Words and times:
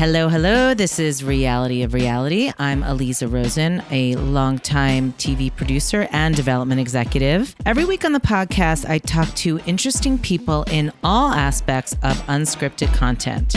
Hello, 0.00 0.30
hello. 0.30 0.72
This 0.72 0.98
is 0.98 1.22
Reality 1.22 1.82
of 1.82 1.92
Reality. 1.92 2.50
I'm 2.58 2.82
Aliza 2.82 3.30
Rosen, 3.30 3.82
a 3.90 4.14
longtime 4.14 5.12
TV 5.18 5.54
producer 5.54 6.08
and 6.10 6.34
development 6.34 6.80
executive. 6.80 7.54
Every 7.66 7.84
week 7.84 8.06
on 8.06 8.14
the 8.14 8.18
podcast, 8.18 8.88
I 8.88 8.96
talk 8.96 9.28
to 9.34 9.58
interesting 9.66 10.18
people 10.18 10.64
in 10.70 10.90
all 11.04 11.32
aspects 11.32 11.92
of 12.02 12.16
unscripted 12.28 12.94
content. 12.94 13.54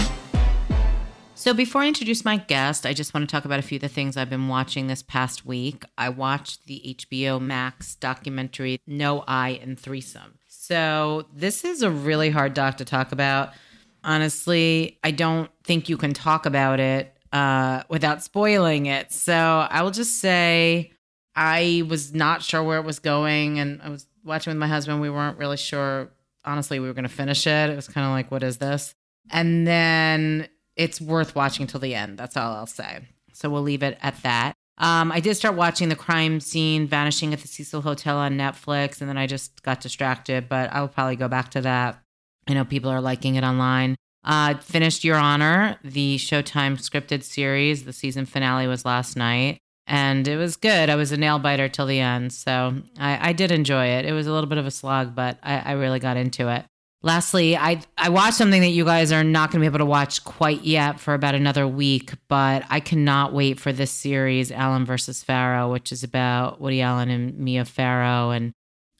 So, 1.33 1.53
before 1.53 1.81
I 1.83 1.87
introduce 1.87 2.25
my 2.25 2.35
guest, 2.35 2.85
I 2.85 2.91
just 2.91 3.13
want 3.13 3.29
to 3.29 3.31
talk 3.31 3.45
about 3.45 3.59
a 3.59 3.61
few 3.61 3.77
of 3.77 3.81
the 3.81 3.87
things 3.87 4.17
I've 4.17 4.29
been 4.29 4.49
watching 4.49 4.87
this 4.87 5.01
past 5.01 5.45
week. 5.45 5.85
I 5.97 6.09
watched 6.09 6.65
the 6.65 6.97
HBO 6.99 7.39
Max 7.39 7.95
documentary, 7.95 8.81
No 8.85 9.23
I 9.29 9.51
in 9.63 9.77
Threesome. 9.77 10.39
So, 10.49 11.25
this 11.33 11.63
is 11.63 11.83
a 11.83 11.89
really 11.89 12.31
hard 12.31 12.53
doc 12.53 12.75
to 12.79 12.85
talk 12.85 13.13
about 13.13 13.53
honestly, 14.03 14.99
I 15.03 15.11
don't 15.11 15.49
think 15.63 15.89
you 15.89 15.97
can 15.97 16.13
talk 16.13 16.45
about 16.45 16.79
it 16.79 17.15
uh, 17.31 17.83
without 17.89 18.23
spoiling 18.23 18.85
it. 18.85 19.11
So 19.11 19.33
I 19.33 19.81
will 19.81 19.91
just 19.91 20.19
say 20.19 20.91
I 21.35 21.83
was 21.87 22.13
not 22.13 22.43
sure 22.43 22.63
where 22.63 22.77
it 22.79 22.85
was 22.85 22.99
going, 22.99 23.59
and 23.59 23.81
I 23.81 23.89
was 23.89 24.07
watching 24.23 24.51
with 24.51 24.57
my 24.57 24.67
husband. 24.67 25.01
We 25.01 25.09
weren't 25.09 25.37
really 25.37 25.57
sure. 25.57 26.11
Honestly, 26.45 26.79
we 26.79 26.87
were 26.87 26.93
going 26.93 27.03
to 27.03 27.09
finish 27.09 27.47
it. 27.47 27.69
It 27.69 27.75
was 27.75 27.87
kind 27.87 28.05
of 28.05 28.11
like, 28.11 28.29
what 28.29 28.43
is 28.43 28.57
this? 28.57 28.93
And 29.31 29.65
then 29.65 30.49
it's 30.75 30.99
worth 30.99 31.35
watching 31.35 31.67
till 31.67 31.79
the 31.79 31.95
end. 31.95 32.17
That's 32.17 32.35
all 32.35 32.53
I'll 32.53 32.67
say. 32.67 32.99
So 33.31 33.49
we'll 33.49 33.61
leave 33.61 33.83
it 33.83 33.97
at 34.01 34.21
that. 34.23 34.53
Um, 34.77 35.11
I 35.11 35.19
did 35.19 35.35
start 35.35 35.55
watching 35.55 35.89
the 35.89 35.95
crime 35.95 36.39
scene 36.39 36.87
vanishing 36.87 37.31
at 37.31 37.39
the 37.39 37.47
Cecil 37.47 37.81
Hotel 37.81 38.17
on 38.17 38.37
Netflix, 38.37 38.99
and 38.99 39.09
then 39.09 39.17
I 39.17 39.27
just 39.27 39.63
got 39.63 39.79
distracted, 39.79 40.49
but 40.49 40.73
I'll 40.73 40.87
probably 40.87 41.15
go 41.15 41.27
back 41.27 41.51
to 41.51 41.61
that 41.61 42.03
I 42.47 42.53
know 42.53 42.65
people 42.65 42.89
are 42.89 43.01
liking 43.01 43.35
it 43.35 43.43
online. 43.43 43.95
Uh, 44.23 44.55
finished 44.55 45.03
Your 45.03 45.17
Honor, 45.17 45.77
the 45.83 46.17
Showtime 46.17 46.77
scripted 46.77 47.23
series. 47.23 47.83
The 47.83 47.93
season 47.93 48.25
finale 48.25 48.67
was 48.67 48.85
last 48.85 49.17
night, 49.17 49.57
and 49.85 50.27
it 50.27 50.37
was 50.37 50.55
good. 50.55 50.89
I 50.89 50.95
was 50.95 51.11
a 51.11 51.17
nail 51.17 51.39
biter 51.39 51.67
till 51.67 51.85
the 51.85 51.99
end, 51.99 52.31
so 52.31 52.75
I, 52.97 53.29
I 53.29 53.33
did 53.33 53.51
enjoy 53.51 53.87
it. 53.87 54.05
It 54.05 54.13
was 54.13 54.27
a 54.27 54.31
little 54.31 54.49
bit 54.49 54.57
of 54.57 54.65
a 54.65 54.71
slog, 54.71 55.13
but 55.13 55.39
I, 55.43 55.57
I 55.59 55.71
really 55.73 55.99
got 55.99 56.15
into 56.15 56.47
it. 56.49 56.63
Lastly, 57.05 57.57
I 57.57 57.81
I 57.97 58.07
watched 58.07 58.37
something 58.37 58.61
that 58.61 58.69
you 58.69 58.85
guys 58.85 59.11
are 59.11 59.25
not 59.25 59.51
going 59.51 59.59
to 59.59 59.63
be 59.63 59.65
able 59.65 59.79
to 59.79 59.85
watch 59.85 60.23
quite 60.23 60.63
yet 60.63 61.01
for 61.01 61.13
about 61.13 61.35
another 61.35 61.67
week, 61.67 62.13
but 62.29 62.63
I 62.69 62.79
cannot 62.79 63.33
wait 63.33 63.59
for 63.59 63.73
this 63.73 63.91
series, 63.91 64.53
Allen 64.53 64.85
versus 64.85 65.21
Farrow, 65.21 65.69
which 65.69 65.91
is 65.91 66.01
about 66.05 66.61
Woody 66.61 66.81
Allen 66.81 67.09
and 67.09 67.37
Mia 67.37 67.65
Farrow 67.65 68.31
and 68.31 68.53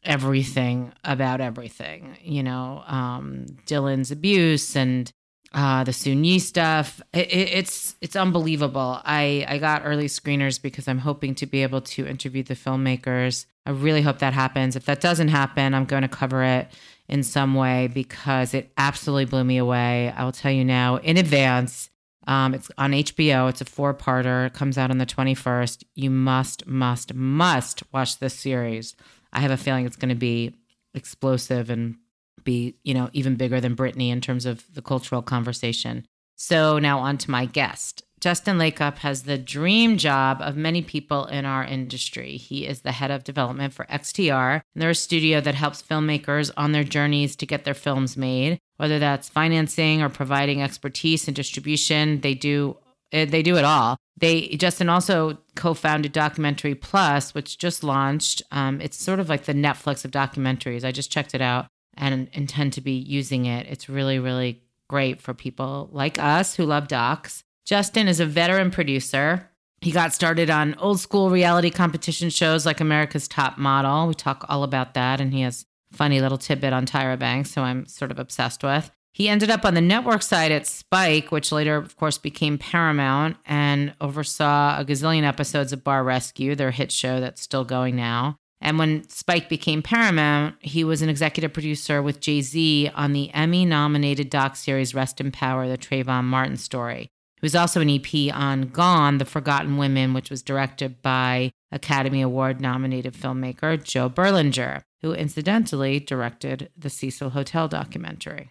everything 0.04 0.92
about 1.04 1.40
everything, 1.40 2.16
you 2.22 2.42
know, 2.42 2.82
um, 2.86 3.46
Dylan's 3.66 4.10
abuse 4.10 4.76
and 4.76 5.10
uh, 5.54 5.84
the 5.84 5.92
Soon-Yi 5.92 6.40
stuff. 6.40 7.00
It, 7.12 7.28
it, 7.28 7.48
it's 7.52 7.96
it's 8.00 8.16
unbelievable. 8.16 9.00
I 9.04 9.46
I 9.48 9.58
got 9.58 9.82
early 9.84 10.06
screeners 10.06 10.60
because 10.60 10.88
I'm 10.88 10.98
hoping 10.98 11.34
to 11.36 11.46
be 11.46 11.62
able 11.62 11.80
to 11.80 12.06
interview 12.06 12.42
the 12.42 12.54
filmmakers. 12.54 13.46
I 13.64 13.70
really 13.70 14.02
hope 14.02 14.18
that 14.18 14.32
happens. 14.34 14.76
If 14.76 14.84
that 14.86 15.00
doesn't 15.00 15.28
happen, 15.28 15.72
I'm 15.74 15.84
going 15.84 16.02
to 16.02 16.08
cover 16.08 16.42
it 16.42 16.68
in 17.08 17.22
some 17.22 17.54
way 17.54 17.88
because 17.92 18.52
it 18.52 18.72
absolutely 18.76 19.26
blew 19.26 19.44
me 19.44 19.58
away. 19.58 20.12
I 20.14 20.24
will 20.24 20.32
tell 20.32 20.52
you 20.52 20.64
now 20.64 20.96
in 20.96 21.16
advance. 21.16 21.90
Um, 22.26 22.54
it's 22.54 22.70
on 22.78 22.92
HBO. 22.92 23.50
It's 23.50 23.60
a 23.60 23.66
four-parter. 23.66 24.46
It 24.46 24.54
comes 24.54 24.78
out 24.78 24.90
on 24.90 24.96
the 24.96 25.04
21st. 25.04 25.84
You 25.94 26.08
must, 26.10 26.66
must, 26.66 27.12
must 27.12 27.82
watch 27.92 28.18
this 28.18 28.34
series. 28.34 28.96
I 29.34 29.40
have 29.40 29.50
a 29.50 29.56
feeling 29.56 29.86
it's 29.86 29.96
going 29.96 30.10
to 30.10 30.14
be 30.14 30.54
explosive 30.94 31.70
and 31.70 31.96
be, 32.44 32.76
you 32.84 32.94
know, 32.94 33.10
even 33.12 33.36
bigger 33.36 33.60
than 33.60 33.76
Britney 33.76 34.10
in 34.10 34.20
terms 34.20 34.46
of 34.46 34.64
the 34.74 34.82
cultural 34.82 35.22
conversation. 35.22 36.06
So 36.36 36.78
now 36.78 36.98
on 36.98 37.18
to 37.18 37.30
my 37.30 37.46
guest. 37.46 38.02
Justin 38.20 38.56
Lacob 38.56 38.98
has 38.98 39.24
the 39.24 39.36
dream 39.36 39.98
job 39.98 40.40
of 40.40 40.56
many 40.56 40.80
people 40.80 41.26
in 41.26 41.44
our 41.44 41.62
industry. 41.62 42.38
He 42.38 42.66
is 42.66 42.80
the 42.80 42.92
head 42.92 43.10
of 43.10 43.22
development 43.22 43.74
for 43.74 43.84
XTR, 43.86 44.62
and 44.74 44.82
they're 44.82 44.90
a 44.90 44.94
studio 44.94 45.42
that 45.42 45.54
helps 45.54 45.82
filmmakers 45.82 46.50
on 46.56 46.72
their 46.72 46.84
journeys 46.84 47.36
to 47.36 47.46
get 47.46 47.64
their 47.64 47.74
films 47.74 48.16
made, 48.16 48.58
whether 48.78 48.98
that's 48.98 49.28
financing 49.28 50.00
or 50.00 50.08
providing 50.08 50.62
expertise 50.62 51.28
and 51.28 51.36
distribution. 51.36 52.20
They 52.22 52.32
do 52.32 52.78
eh, 53.12 53.26
they 53.26 53.42
do 53.42 53.58
it 53.58 53.64
all. 53.64 53.98
They 54.16 54.48
Justin 54.50 54.88
also 54.88 55.38
co-founded 55.56 56.12
Documentary 56.12 56.74
Plus, 56.74 57.34
which 57.34 57.58
just 57.58 57.82
launched. 57.82 58.42
Um, 58.52 58.80
it's 58.80 58.96
sort 58.96 59.20
of 59.20 59.28
like 59.28 59.44
the 59.44 59.54
Netflix 59.54 60.04
of 60.04 60.10
documentaries. 60.10 60.84
I 60.84 60.92
just 60.92 61.10
checked 61.10 61.34
it 61.34 61.40
out 61.40 61.66
and 61.96 62.28
intend 62.32 62.72
to 62.74 62.80
be 62.80 62.92
using 62.92 63.46
it. 63.46 63.66
It's 63.68 63.88
really, 63.88 64.18
really 64.18 64.62
great 64.88 65.20
for 65.20 65.34
people 65.34 65.88
like 65.92 66.18
us 66.18 66.54
who 66.54 66.64
love 66.64 66.88
docs. 66.88 67.42
Justin 67.64 68.08
is 68.08 68.20
a 68.20 68.26
veteran 68.26 68.70
producer. 68.70 69.50
He 69.80 69.90
got 69.90 70.14
started 70.14 70.50
on 70.50 70.76
old 70.76 71.00
school 71.00 71.30
reality 71.30 71.70
competition 71.70 72.30
shows 72.30 72.64
like 72.64 72.80
America's 72.80 73.28
Top 73.28 73.58
Model. 73.58 74.06
We 74.06 74.14
talk 74.14 74.44
all 74.48 74.62
about 74.62 74.94
that, 74.94 75.20
and 75.20 75.32
he 75.32 75.42
has 75.42 75.66
funny 75.92 76.20
little 76.20 76.38
tidbit 76.38 76.72
on 76.72 76.86
Tyra 76.86 77.18
Banks, 77.18 77.50
so 77.50 77.62
I'm 77.62 77.86
sort 77.86 78.10
of 78.10 78.18
obsessed 78.18 78.62
with. 78.62 78.90
He 79.14 79.28
ended 79.28 79.48
up 79.48 79.64
on 79.64 79.74
the 79.74 79.80
network 79.80 80.22
side 80.22 80.50
at 80.50 80.66
Spike, 80.66 81.30
which 81.30 81.52
later, 81.52 81.76
of 81.76 81.96
course, 81.96 82.18
became 82.18 82.58
Paramount, 82.58 83.36
and 83.46 83.94
oversaw 84.00 84.80
a 84.80 84.84
gazillion 84.84 85.22
episodes 85.22 85.72
of 85.72 85.84
Bar 85.84 86.02
Rescue, 86.02 86.56
their 86.56 86.72
hit 86.72 86.90
show 86.90 87.20
that's 87.20 87.40
still 87.40 87.64
going 87.64 87.94
now. 87.94 88.34
And 88.60 88.76
when 88.76 89.08
Spike 89.08 89.48
became 89.48 89.82
Paramount, 89.82 90.56
he 90.58 90.82
was 90.82 91.00
an 91.00 91.08
executive 91.08 91.52
producer 91.52 92.02
with 92.02 92.18
Jay 92.18 92.40
Z 92.40 92.90
on 92.96 93.12
the 93.12 93.32
Emmy 93.32 93.64
nominated 93.64 94.30
doc 94.30 94.56
series 94.56 94.96
Rest 94.96 95.20
in 95.20 95.30
Power, 95.30 95.68
the 95.68 95.78
Trayvon 95.78 96.24
Martin 96.24 96.56
story. 96.56 97.08
He 97.36 97.44
was 97.44 97.54
also 97.54 97.80
an 97.80 97.90
EP 97.90 98.34
on 98.34 98.62
Gone, 98.62 99.18
The 99.18 99.24
Forgotten 99.24 99.76
Women, 99.76 100.12
which 100.12 100.28
was 100.28 100.42
directed 100.42 101.02
by 101.02 101.52
Academy 101.70 102.20
Award 102.20 102.60
nominated 102.60 103.14
filmmaker 103.14 103.80
Joe 103.80 104.10
Berlinger, 104.10 104.82
who 105.02 105.12
incidentally 105.12 106.00
directed 106.00 106.70
the 106.76 106.90
Cecil 106.90 107.30
Hotel 107.30 107.68
documentary. 107.68 108.50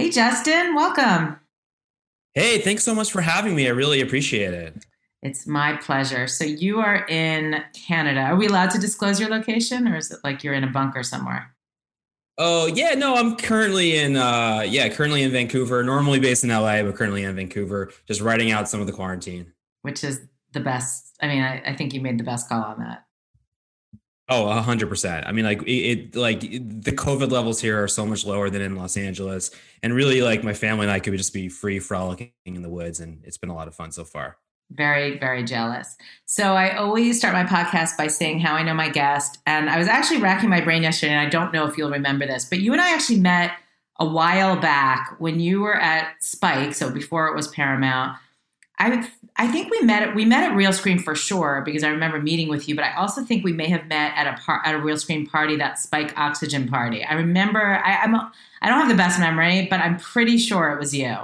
Hey, 0.00 0.08
Justin, 0.08 0.74
welcome. 0.74 1.38
Hey, 2.32 2.56
thanks 2.56 2.84
so 2.84 2.94
much 2.94 3.12
for 3.12 3.20
having 3.20 3.54
me. 3.54 3.66
I 3.66 3.72
really 3.72 4.00
appreciate 4.00 4.54
it. 4.54 4.86
It's 5.22 5.46
my 5.46 5.76
pleasure. 5.76 6.26
So, 6.26 6.42
you 6.42 6.80
are 6.80 7.06
in 7.06 7.62
Canada. 7.74 8.20
Are 8.20 8.36
we 8.36 8.46
allowed 8.46 8.70
to 8.70 8.78
disclose 8.78 9.20
your 9.20 9.28
location 9.28 9.86
or 9.86 9.98
is 9.98 10.10
it 10.10 10.20
like 10.24 10.42
you're 10.42 10.54
in 10.54 10.64
a 10.64 10.70
bunker 10.70 11.02
somewhere? 11.02 11.54
Oh, 12.38 12.64
yeah, 12.64 12.94
no, 12.94 13.14
I'm 13.14 13.36
currently 13.36 13.98
in 13.98 14.16
uh 14.16 14.64
yeah, 14.66 14.88
currently 14.88 15.22
in 15.22 15.32
Vancouver, 15.32 15.84
normally 15.84 16.18
based 16.18 16.44
in 16.44 16.48
LA, 16.48 16.82
but 16.82 16.96
currently 16.96 17.24
in 17.24 17.36
Vancouver, 17.36 17.92
just 18.06 18.22
writing 18.22 18.50
out 18.52 18.70
some 18.70 18.80
of 18.80 18.86
the 18.86 18.94
quarantine. 18.94 19.52
Which 19.82 20.02
is 20.02 20.22
the 20.52 20.60
best. 20.60 21.14
I 21.20 21.28
mean, 21.28 21.42
I, 21.42 21.60
I 21.66 21.76
think 21.76 21.92
you 21.92 22.00
made 22.00 22.18
the 22.18 22.24
best 22.24 22.48
call 22.48 22.62
on 22.62 22.78
that. 22.78 23.04
Oh, 24.32 24.48
a 24.48 24.62
hundred 24.62 24.88
percent. 24.88 25.26
I 25.26 25.32
mean, 25.32 25.44
like 25.44 25.60
it, 25.66 26.14
like 26.14 26.40
the 26.40 26.92
COVID 26.92 27.32
levels 27.32 27.60
here 27.60 27.82
are 27.82 27.88
so 27.88 28.06
much 28.06 28.24
lower 28.24 28.48
than 28.48 28.62
in 28.62 28.76
Los 28.76 28.96
Angeles, 28.96 29.50
and 29.82 29.92
really, 29.92 30.22
like 30.22 30.44
my 30.44 30.54
family 30.54 30.84
and 30.84 30.92
I 30.92 31.00
could 31.00 31.16
just 31.16 31.34
be 31.34 31.48
free 31.48 31.80
frolicking 31.80 32.30
in 32.46 32.62
the 32.62 32.70
woods, 32.70 33.00
and 33.00 33.22
it's 33.24 33.38
been 33.38 33.50
a 33.50 33.54
lot 33.54 33.66
of 33.66 33.74
fun 33.74 33.90
so 33.90 34.04
far. 34.04 34.36
Very, 34.70 35.18
very 35.18 35.42
jealous. 35.42 35.96
So 36.26 36.54
I 36.54 36.76
always 36.76 37.18
start 37.18 37.34
my 37.34 37.42
podcast 37.42 37.98
by 37.98 38.06
saying 38.06 38.38
how 38.38 38.54
I 38.54 38.62
know 38.62 38.72
my 38.72 38.88
guest, 38.88 39.38
and 39.46 39.68
I 39.68 39.78
was 39.78 39.88
actually 39.88 40.20
racking 40.20 40.48
my 40.48 40.60
brain 40.60 40.84
yesterday, 40.84 41.12
and 41.12 41.26
I 41.26 41.28
don't 41.28 41.52
know 41.52 41.66
if 41.66 41.76
you'll 41.76 41.90
remember 41.90 42.24
this, 42.24 42.44
but 42.44 42.60
you 42.60 42.72
and 42.72 42.80
I 42.80 42.94
actually 42.94 43.18
met 43.18 43.50
a 43.98 44.06
while 44.06 44.60
back 44.60 45.16
when 45.18 45.40
you 45.40 45.60
were 45.60 45.76
at 45.76 46.14
Spike, 46.20 46.74
so 46.74 46.88
before 46.88 47.26
it 47.26 47.34
was 47.34 47.48
Paramount. 47.48 48.16
I 48.80 49.08
I 49.36 49.46
think 49.46 49.70
we 49.70 49.80
met 49.82 50.02
at 50.02 50.14
we 50.14 50.24
met 50.24 50.42
at 50.42 50.56
Realscreen 50.56 51.00
for 51.00 51.14
sure 51.14 51.62
because 51.64 51.84
I 51.84 51.88
remember 51.88 52.20
meeting 52.20 52.48
with 52.48 52.68
you, 52.68 52.74
but 52.74 52.84
I 52.84 52.94
also 52.94 53.22
think 53.22 53.44
we 53.44 53.52
may 53.52 53.68
have 53.68 53.86
met 53.86 54.12
at 54.16 54.26
a 54.26 54.40
par, 54.42 54.62
at 54.64 54.74
a 54.74 54.78
Realscreen 54.78 55.30
party, 55.30 55.56
that 55.56 55.78
Spike 55.78 56.18
Oxygen 56.18 56.66
party. 56.66 57.04
I 57.04 57.14
remember 57.14 57.60
I, 57.60 58.02
I'm 58.02 58.14
a, 58.14 58.32
I 58.62 58.68
don't 58.68 58.80
have 58.80 58.88
the 58.88 58.96
best 58.96 59.20
memory, 59.20 59.68
but 59.70 59.80
I'm 59.80 59.98
pretty 59.98 60.38
sure 60.38 60.70
it 60.72 60.80
was 60.80 60.94
you 60.94 61.16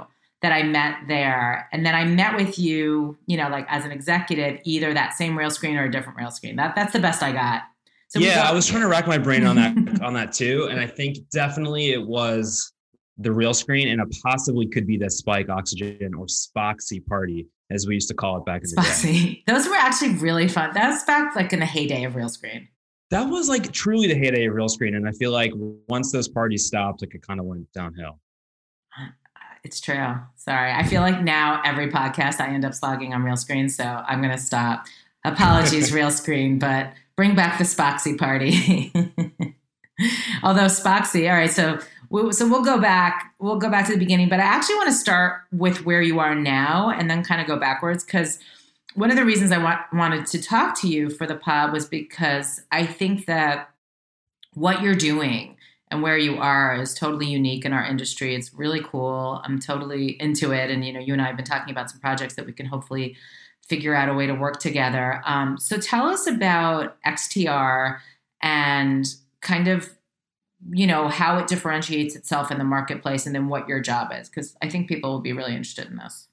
that 0.43 0.51
I 0.51 0.61
met 0.63 0.99
there, 1.07 1.67
and 1.71 1.83
then 1.83 1.95
I 1.95 2.05
met 2.05 2.35
with 2.35 2.59
you, 2.59 3.17
you 3.25 3.37
know, 3.37 3.49
like 3.49 3.65
as 3.69 3.85
an 3.85 3.91
executive, 3.91 4.61
either 4.63 4.93
that 4.93 5.13
same 5.13 5.35
Realscreen 5.35 5.79
or 5.79 5.85
a 5.85 5.91
different 5.91 6.19
Realscreen. 6.19 6.55
That 6.57 6.75
that's 6.75 6.93
the 6.93 6.99
best 6.99 7.23
I 7.23 7.31
got. 7.31 7.63
So 8.09 8.19
yeah, 8.19 8.47
I 8.47 8.53
was 8.53 8.67
trying 8.67 8.81
to 8.81 8.87
rack 8.87 9.07
my 9.07 9.17
brain 9.17 9.45
on 9.45 9.55
that 9.55 10.01
on 10.01 10.13
that 10.13 10.31
too, 10.31 10.67
and 10.69 10.79
I 10.79 10.85
think 10.85 11.17
definitely 11.31 11.91
it 11.91 12.05
was 12.05 12.71
the 13.17 13.29
Realscreen, 13.29 13.91
and 13.91 14.01
it 14.01 14.07
possibly 14.23 14.67
could 14.67 14.85
be 14.85 14.97
the 14.97 15.09
Spike 15.09 15.49
Oxygen 15.49 16.13
or 16.13 16.25
Spoxy 16.25 17.05
party 17.05 17.47
as 17.69 17.87
we 17.87 17.95
used 17.95 18.07
to 18.09 18.13
call 18.13 18.37
it 18.37 18.45
back 18.45 18.61
in 18.63 18.69
the 18.69 19.01
day. 19.03 19.43
Those 19.47 19.67
were 19.67 19.75
actually 19.75 20.15
really 20.15 20.47
fun. 20.47 20.73
That 20.73 20.89
was 20.89 21.03
back 21.03 21.35
like 21.35 21.51
in 21.53 21.59
the 21.59 21.65
heyday 21.65 22.03
of 22.03 22.13
Realscreen. 22.13 22.67
That 23.09 23.23
was 23.23 23.49
like 23.49 23.71
truly 23.71 24.07
the 24.07 24.15
heyday 24.15 24.45
of 24.45 24.53
Realscreen, 24.53 24.95
and 24.95 25.07
I 25.07 25.11
feel 25.11 25.31
like 25.31 25.51
once 25.89 26.11
those 26.11 26.27
parties 26.27 26.65
stopped, 26.65 27.01
like 27.01 27.15
it 27.15 27.25
kind 27.25 27.39
of 27.39 27.45
went 27.45 27.71
downhill. 27.73 28.19
Uh, 28.97 29.07
it's 29.63 29.79
true. 29.79 30.15
Sorry, 30.35 30.71
I 30.71 30.83
feel 30.83 31.01
like 31.01 31.21
now 31.21 31.61
every 31.65 31.89
podcast 31.89 32.39
I 32.39 32.47
end 32.47 32.65
up 32.65 32.73
slogging 32.73 33.13
on 33.13 33.23
Realscreen, 33.23 33.71
so 33.71 33.83
I'm 33.83 34.21
gonna 34.21 34.37
stop. 34.37 34.85
Apologies, 35.25 35.91
Realscreen, 35.93 36.59
but 36.59 36.93
bring 37.15 37.35
back 37.35 37.57
the 37.57 37.63
Spoxy 37.63 38.17
party. 38.17 38.91
Although 40.43 40.65
Spoxy, 40.65 41.29
all 41.29 41.37
right. 41.37 41.49
So 41.49 41.79
so 42.09 42.47
we'll 42.47 42.63
go 42.63 42.79
back. 42.79 43.33
We'll 43.39 43.57
go 43.57 43.69
back 43.69 43.85
to 43.87 43.93
the 43.93 43.97
beginning, 43.97 44.29
but 44.29 44.39
I 44.39 44.43
actually 44.43 44.75
want 44.75 44.89
to 44.89 44.95
start 44.95 45.41
with 45.51 45.85
where 45.85 46.01
you 46.01 46.19
are 46.19 46.35
now, 46.35 46.89
and 46.89 47.09
then 47.09 47.23
kind 47.23 47.41
of 47.41 47.47
go 47.47 47.57
backwards 47.57 48.03
because 48.03 48.39
one 48.95 49.11
of 49.11 49.15
the 49.15 49.25
reasons 49.25 49.51
I 49.51 49.59
want, 49.59 49.81
wanted 49.93 50.25
to 50.27 50.41
talk 50.41 50.79
to 50.81 50.87
you 50.87 51.09
for 51.09 51.27
the 51.27 51.35
pod 51.35 51.71
was 51.71 51.85
because 51.85 52.61
I 52.71 52.85
think 52.85 53.25
that 53.27 53.69
what 54.53 54.81
you're 54.81 54.95
doing 54.95 55.55
and 55.91 56.01
where 56.01 56.17
you 56.17 56.37
are 56.37 56.75
is 56.75 56.93
totally 56.93 57.27
unique 57.27 57.63
in 57.63 57.73
our 57.73 57.85
industry. 57.85 58.35
It's 58.35 58.53
really 58.53 58.81
cool. 58.81 59.41
I'm 59.43 59.59
totally 59.59 60.19
into 60.21 60.51
it, 60.51 60.69
and 60.69 60.83
you 60.85 60.93
know, 60.93 60.99
you 60.99 61.13
and 61.13 61.21
I 61.21 61.27
have 61.27 61.37
been 61.37 61.45
talking 61.45 61.71
about 61.71 61.89
some 61.89 61.99
projects 61.99 62.35
that 62.35 62.45
we 62.45 62.53
can 62.53 62.65
hopefully 62.65 63.15
figure 63.67 63.93
out 63.93 64.09
a 64.09 64.13
way 64.13 64.25
to 64.25 64.33
work 64.33 64.59
together. 64.59 65.21
Um, 65.25 65.57
so 65.57 65.77
tell 65.77 66.07
us 66.07 66.25
about 66.25 66.97
XTR 67.05 67.99
and 68.41 69.05
kind 69.41 69.67
of 69.67 69.96
you 70.71 70.87
know 70.87 71.07
how 71.07 71.37
it 71.37 71.47
differentiates 71.47 72.15
itself 72.15 72.51
in 72.51 72.57
the 72.57 72.63
marketplace 72.63 73.25
and 73.25 73.35
then 73.35 73.47
what 73.47 73.67
your 73.67 73.79
job 73.79 74.11
is 74.13 74.27
because 74.29 74.55
i 74.61 74.69
think 74.69 74.87
people 74.87 75.11
will 75.11 75.21
be 75.21 75.33
really 75.33 75.51
interested 75.51 75.87
in 75.87 75.97
this. 75.97 76.27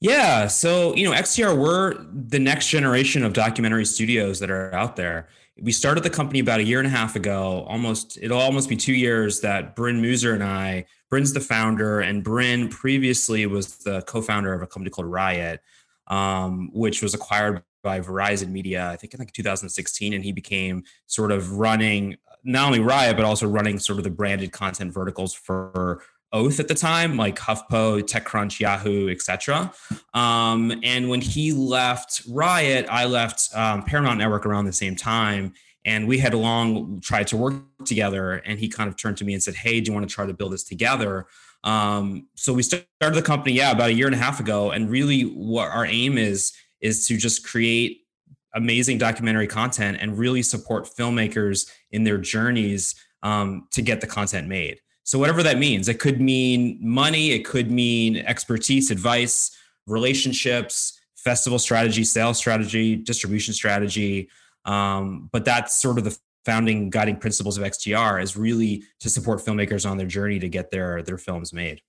Yeah 0.00 0.46
so 0.46 0.94
you 0.94 1.08
know 1.08 1.14
xtr 1.16 1.56
we're 1.56 1.94
the 2.12 2.38
next 2.38 2.68
generation 2.68 3.22
of 3.22 3.32
documentary 3.32 3.84
studios 3.84 4.38
that 4.40 4.50
are 4.50 4.74
out 4.74 4.96
there. 4.96 5.28
We 5.60 5.70
started 5.70 6.02
the 6.02 6.10
company 6.10 6.40
about 6.40 6.60
a 6.60 6.64
year 6.64 6.78
and 6.78 6.86
a 6.86 6.90
half 6.90 7.14
ago 7.14 7.66
almost 7.68 8.18
it'll 8.20 8.40
almost 8.40 8.68
be 8.68 8.76
two 8.76 8.94
years 8.94 9.40
that 9.40 9.76
bryn 9.76 10.00
Mooser 10.02 10.34
and 10.34 10.42
i 10.42 10.86
bryn's 11.10 11.32
the 11.32 11.40
founder 11.40 12.00
and 12.00 12.24
bryn 12.24 12.68
previously 12.68 13.44
was 13.46 13.76
the 13.78 14.00
co-founder 14.02 14.52
of 14.54 14.62
a 14.62 14.66
company 14.66 14.90
called 14.90 15.08
RYOT 15.08 15.58
um, 16.08 16.70
which 16.72 17.02
was 17.02 17.14
acquired 17.14 17.62
by 17.82 18.00
verizon 18.00 18.48
media 18.48 18.88
i 18.88 18.96
think 18.96 19.12
in 19.12 19.20
like 19.20 19.30
2016 19.32 20.14
and 20.14 20.24
he 20.24 20.32
became 20.32 20.82
sort 21.06 21.30
of 21.30 21.52
running 21.52 22.16
not 22.44 22.66
only 22.66 22.80
RYOT 22.80 23.16
but 23.16 23.24
also 23.24 23.46
running 23.46 23.78
sort 23.78 23.98
of 23.98 24.04
the 24.04 24.10
branded 24.10 24.52
content 24.52 24.92
verticals 24.92 25.34
for 25.34 26.02
Oath 26.32 26.60
at 26.60 26.68
the 26.68 26.74
time, 26.74 27.16
like 27.16 27.38
HuffPo, 27.38 28.02
TechCrunch, 28.02 28.58
Yahoo, 28.58 29.10
etc. 29.10 29.72
Um, 30.14 30.72
and 30.82 31.08
when 31.10 31.20
he 31.20 31.52
left 31.52 32.26
RYOT, 32.28 32.88
I 32.88 33.04
left 33.04 33.54
um, 33.54 33.82
Paramount 33.82 34.18
Network 34.18 34.46
around 34.46 34.64
the 34.64 34.72
same 34.72 34.96
time, 34.96 35.52
and 35.84 36.08
we 36.08 36.18
had 36.18 36.32
long 36.32 37.00
tried 37.00 37.26
to 37.28 37.36
work 37.36 37.54
together. 37.84 38.34
And 38.46 38.58
he 38.58 38.68
kind 38.68 38.88
of 38.88 38.96
turned 38.96 39.18
to 39.18 39.24
me 39.24 39.34
and 39.34 39.42
said, 39.42 39.54
"Hey, 39.54 39.80
do 39.80 39.90
you 39.90 39.94
want 39.94 40.08
to 40.08 40.14
try 40.14 40.24
to 40.24 40.32
build 40.32 40.52
this 40.52 40.64
together?" 40.64 41.26
Um, 41.64 42.28
so 42.34 42.52
we 42.52 42.62
started 42.62 43.14
the 43.14 43.22
company, 43.22 43.54
yeah, 43.54 43.70
about 43.70 43.90
a 43.90 43.92
year 43.92 44.06
and 44.06 44.14
a 44.14 44.18
half 44.18 44.40
ago. 44.40 44.70
And 44.70 44.90
really, 44.90 45.22
what 45.22 45.68
our 45.68 45.84
aim 45.84 46.16
is 46.16 46.52
is 46.80 47.06
to 47.08 47.16
just 47.16 47.46
create 47.46 48.01
amazing 48.54 48.98
documentary 48.98 49.46
content 49.46 49.98
and 50.00 50.18
really 50.18 50.42
support 50.42 50.84
filmmakers 50.84 51.70
in 51.90 52.04
their 52.04 52.18
journeys 52.18 52.94
um, 53.22 53.66
to 53.70 53.82
get 53.82 54.00
the 54.00 54.06
content 54.06 54.48
made. 54.48 54.80
So, 55.04 55.18
whatever 55.18 55.42
that 55.42 55.58
means, 55.58 55.88
it 55.88 55.98
could 55.98 56.20
mean 56.20 56.78
money, 56.80 57.32
it 57.32 57.44
could 57.44 57.70
mean 57.70 58.18
expertise, 58.18 58.90
advice, 58.90 59.56
relationships, 59.86 61.00
festival 61.16 61.58
strategy, 61.58 62.04
sales 62.04 62.38
strategy, 62.38 62.96
distribution 62.96 63.54
strategy. 63.54 64.28
Um, 64.64 65.28
but 65.32 65.44
that's 65.44 65.74
sort 65.74 65.98
of 65.98 66.04
the 66.04 66.16
founding 66.44 66.90
guiding 66.90 67.16
principles 67.16 67.56
of 67.58 67.64
XTR 67.64 68.22
is 68.22 68.36
really 68.36 68.82
to 69.00 69.08
support 69.08 69.40
filmmakers 69.40 69.88
on 69.88 69.96
their 69.96 70.06
journey 70.06 70.38
to 70.38 70.48
get 70.48 70.70
their 70.70 71.02
their 71.02 71.18
films 71.18 71.52
made. 71.52 71.80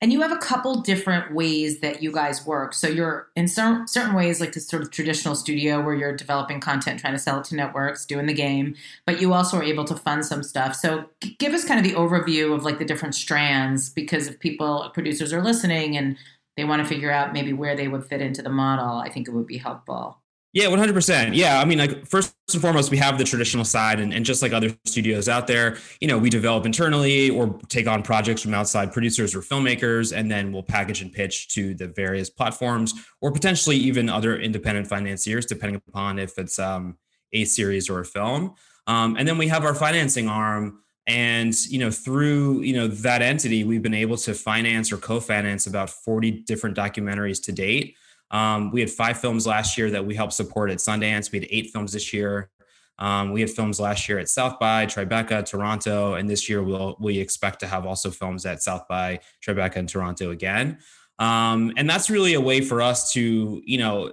And 0.00 0.12
you 0.12 0.20
have 0.20 0.30
a 0.30 0.38
couple 0.38 0.80
different 0.80 1.34
ways 1.34 1.80
that 1.80 2.02
you 2.02 2.12
guys 2.12 2.46
work. 2.46 2.72
So 2.72 2.86
you're 2.86 3.28
in 3.34 3.48
certain 3.48 3.88
certain 3.88 4.14
ways 4.14 4.40
like 4.40 4.52
this 4.52 4.68
sort 4.68 4.82
of 4.82 4.92
traditional 4.92 5.34
studio 5.34 5.80
where 5.80 5.94
you're 5.94 6.14
developing 6.14 6.60
content, 6.60 7.00
trying 7.00 7.14
to 7.14 7.18
sell 7.18 7.40
it 7.40 7.44
to 7.46 7.56
networks, 7.56 8.06
doing 8.06 8.26
the 8.26 8.34
game, 8.34 8.76
but 9.06 9.20
you 9.20 9.32
also 9.32 9.56
are 9.56 9.62
able 9.62 9.84
to 9.86 9.96
fund 9.96 10.24
some 10.24 10.44
stuff. 10.44 10.76
So 10.76 11.06
give 11.38 11.52
us 11.52 11.64
kind 11.64 11.84
of 11.84 11.84
the 11.84 11.98
overview 11.98 12.54
of 12.54 12.62
like 12.64 12.78
the 12.78 12.84
different 12.84 13.16
strands 13.16 13.90
because 13.90 14.28
if 14.28 14.38
people 14.38 14.88
producers 14.94 15.32
are 15.32 15.42
listening 15.42 15.96
and 15.96 16.16
they 16.56 16.64
want 16.64 16.82
to 16.82 16.88
figure 16.88 17.10
out 17.10 17.32
maybe 17.32 17.52
where 17.52 17.76
they 17.76 17.88
would 17.88 18.04
fit 18.06 18.20
into 18.20 18.42
the 18.42 18.50
model, 18.50 18.98
I 18.98 19.08
think 19.10 19.26
it 19.26 19.32
would 19.32 19.46
be 19.46 19.58
helpful. 19.58 20.17
Yeah, 20.54 20.66
100%. 20.66 21.36
Yeah. 21.36 21.60
I 21.60 21.64
mean, 21.66 21.78
like, 21.78 22.06
first 22.06 22.34
and 22.52 22.62
foremost, 22.62 22.90
we 22.90 22.96
have 22.96 23.18
the 23.18 23.24
traditional 23.24 23.64
side, 23.64 24.00
and, 24.00 24.14
and 24.14 24.24
just 24.24 24.40
like 24.40 24.52
other 24.52 24.74
studios 24.86 25.28
out 25.28 25.46
there, 25.46 25.76
you 26.00 26.08
know, 26.08 26.16
we 26.16 26.30
develop 26.30 26.64
internally 26.64 27.28
or 27.28 27.58
take 27.68 27.86
on 27.86 28.02
projects 28.02 28.42
from 28.42 28.54
outside 28.54 28.92
producers 28.92 29.34
or 29.34 29.40
filmmakers, 29.40 30.16
and 30.16 30.30
then 30.30 30.50
we'll 30.50 30.62
package 30.62 31.02
and 31.02 31.12
pitch 31.12 31.48
to 31.48 31.74
the 31.74 31.86
various 31.88 32.30
platforms 32.30 32.94
or 33.20 33.30
potentially 33.30 33.76
even 33.76 34.08
other 34.08 34.38
independent 34.38 34.86
financiers, 34.86 35.44
depending 35.44 35.82
upon 35.86 36.18
if 36.18 36.38
it's 36.38 36.58
um, 36.58 36.96
a 37.34 37.44
series 37.44 37.90
or 37.90 38.00
a 38.00 38.04
film. 38.04 38.54
Um, 38.86 39.16
and 39.18 39.28
then 39.28 39.36
we 39.36 39.48
have 39.48 39.64
our 39.64 39.74
financing 39.74 40.28
arm. 40.28 40.80
And 41.06 41.54
you 41.66 41.78
know, 41.78 41.90
through 41.90 42.60
you 42.60 42.74
know 42.74 42.86
that 42.86 43.22
entity, 43.22 43.64
we've 43.64 43.82
been 43.82 43.94
able 43.94 44.18
to 44.18 44.34
finance 44.34 44.92
or 44.92 44.98
co-finance 44.98 45.66
about 45.66 45.88
40 45.88 46.30
different 46.30 46.76
documentaries 46.76 47.42
to 47.44 47.52
date. 47.52 47.96
Um, 48.30 48.70
we 48.70 48.80
had 48.80 48.90
five 48.90 49.20
films 49.20 49.46
last 49.46 49.78
year 49.78 49.90
that 49.90 50.04
we 50.04 50.14
helped 50.14 50.34
support 50.34 50.70
at 50.70 50.78
Sundance. 50.78 51.32
We 51.32 51.40
had 51.40 51.48
eight 51.50 51.70
films 51.70 51.92
this 51.92 52.12
year. 52.12 52.50
Um, 52.98 53.32
we 53.32 53.40
had 53.40 53.50
films 53.50 53.78
last 53.78 54.08
year 54.08 54.18
at 54.18 54.28
South 54.28 54.58
by, 54.58 54.84
Tribeca, 54.86 55.44
Toronto, 55.46 56.14
and 56.14 56.28
this 56.28 56.48
year 56.48 56.62
we'll 56.62 56.96
we 56.98 57.18
expect 57.18 57.60
to 57.60 57.66
have 57.66 57.86
also 57.86 58.10
films 58.10 58.44
at 58.44 58.62
South 58.62 58.88
by, 58.88 59.20
Tribeca, 59.44 59.76
and 59.76 59.88
Toronto 59.88 60.30
again. 60.30 60.78
Um, 61.18 61.72
and 61.76 61.88
that's 61.88 62.10
really 62.10 62.34
a 62.34 62.40
way 62.40 62.60
for 62.60 62.82
us 62.82 63.12
to, 63.12 63.62
you 63.64 63.78
know, 63.78 64.12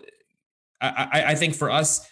I, 0.82 1.24
I 1.28 1.36
think 1.36 1.56
for 1.56 1.72
us, 1.72 2.08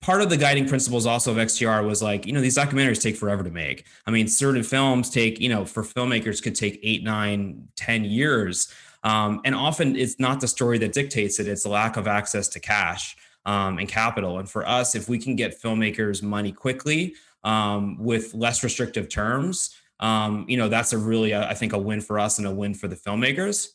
part 0.00 0.20
of 0.20 0.28
the 0.28 0.36
guiding 0.36 0.68
principles 0.68 1.06
also 1.06 1.30
of 1.32 1.38
XTR 1.38 1.86
was 1.86 2.02
like, 2.02 2.26
you 2.26 2.32
know, 2.32 2.40
these 2.40 2.56
documentaries 2.56 3.00
take 3.00 3.16
forever 3.16 3.42
to 3.42 3.50
make. 3.50 3.86
I 4.06 4.10
mean, 4.10 4.28
certain 4.28 4.62
films 4.62 5.10
take, 5.10 5.40
you 5.40 5.48
know, 5.48 5.64
for 5.64 5.82
filmmakers 5.82 6.42
could 6.42 6.54
take 6.54 6.78
eight, 6.82 7.02
nine, 7.02 7.68
ten 7.76 8.04
years. 8.04 8.72
Um, 9.04 9.40
and 9.44 9.54
often 9.54 9.96
it's 9.96 10.18
not 10.18 10.40
the 10.40 10.48
story 10.48 10.78
that 10.78 10.92
dictates 10.92 11.38
it, 11.38 11.46
it's 11.46 11.62
the 11.62 11.68
lack 11.68 11.96
of 11.96 12.08
access 12.08 12.48
to 12.48 12.60
cash 12.60 13.16
um, 13.46 13.78
and 13.78 13.88
capital. 13.88 14.38
And 14.38 14.50
for 14.50 14.66
us, 14.66 14.94
if 14.94 15.08
we 15.08 15.18
can 15.18 15.36
get 15.36 15.60
filmmakers 15.60 16.22
money 16.22 16.50
quickly 16.50 17.14
um, 17.44 17.98
with 17.98 18.34
less 18.34 18.64
restrictive 18.64 19.08
terms, 19.10 19.76
um, 20.00 20.46
you 20.48 20.56
know, 20.56 20.68
that's 20.68 20.92
a 20.92 20.98
really, 20.98 21.34
uh, 21.34 21.46
I 21.46 21.54
think, 21.54 21.72
a 21.72 21.78
win 21.78 22.00
for 22.00 22.18
us 22.18 22.38
and 22.38 22.46
a 22.46 22.50
win 22.50 22.74
for 22.74 22.88
the 22.88 22.96
filmmakers. 22.96 23.68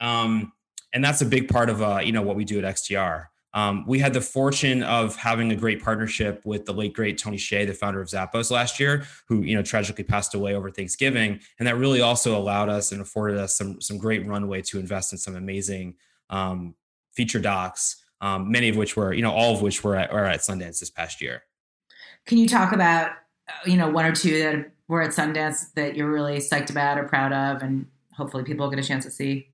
Um, 0.00 0.52
and 0.92 1.04
that's 1.04 1.20
a 1.20 1.26
big 1.26 1.48
part 1.48 1.68
of, 1.68 1.82
uh, 1.82 1.98
you 1.98 2.12
know, 2.12 2.22
what 2.22 2.36
we 2.36 2.44
do 2.44 2.58
at 2.58 2.64
XTR. 2.64 3.26
Um, 3.54 3.84
we 3.86 3.98
had 3.98 4.12
the 4.12 4.20
fortune 4.20 4.82
of 4.82 5.16
having 5.16 5.50
a 5.52 5.56
great 5.56 5.82
partnership 5.82 6.42
with 6.44 6.66
the 6.66 6.72
late 6.72 6.92
great 6.92 7.16
Tony 7.16 7.38
Hsieh, 7.38 7.66
the 7.66 7.72
founder 7.72 8.00
of 8.00 8.08
Zappos 8.08 8.50
last 8.50 8.78
year, 8.78 9.06
who 9.26 9.42
you 9.42 9.54
know 9.54 9.62
tragically 9.62 10.04
passed 10.04 10.34
away 10.34 10.54
over 10.54 10.70
Thanksgiving, 10.70 11.40
and 11.58 11.66
that 11.66 11.76
really 11.76 12.00
also 12.00 12.36
allowed 12.36 12.68
us 12.68 12.92
and 12.92 13.00
afforded 13.00 13.38
us 13.38 13.56
some 13.56 13.80
some 13.80 13.96
great 13.96 14.26
runway 14.26 14.60
to 14.62 14.78
invest 14.78 15.12
in 15.12 15.18
some 15.18 15.34
amazing 15.34 15.94
um, 16.28 16.74
feature 17.12 17.40
docs, 17.40 18.04
um, 18.20 18.50
many 18.50 18.68
of 18.68 18.76
which 18.76 18.96
were 18.96 19.14
you 19.14 19.22
know 19.22 19.32
all 19.32 19.54
of 19.54 19.62
which 19.62 19.82
were 19.82 19.96
at, 19.96 20.12
were 20.12 20.24
at 20.24 20.40
Sundance 20.40 20.80
this 20.80 20.90
past 20.90 21.22
year. 21.22 21.42
Can 22.26 22.36
you 22.36 22.48
talk 22.48 22.72
about 22.72 23.12
you 23.64 23.78
know 23.78 23.88
one 23.88 24.04
or 24.04 24.14
two 24.14 24.38
that 24.42 24.72
were 24.88 25.00
at 25.00 25.10
Sundance 25.10 25.72
that 25.74 25.96
you're 25.96 26.10
really 26.10 26.38
psyched 26.38 26.68
about 26.68 26.98
or 26.98 27.04
proud 27.04 27.32
of, 27.32 27.62
and 27.62 27.86
hopefully 28.12 28.44
people 28.44 28.68
get 28.68 28.78
a 28.78 28.82
chance 28.82 29.06
to 29.06 29.10
see? 29.10 29.48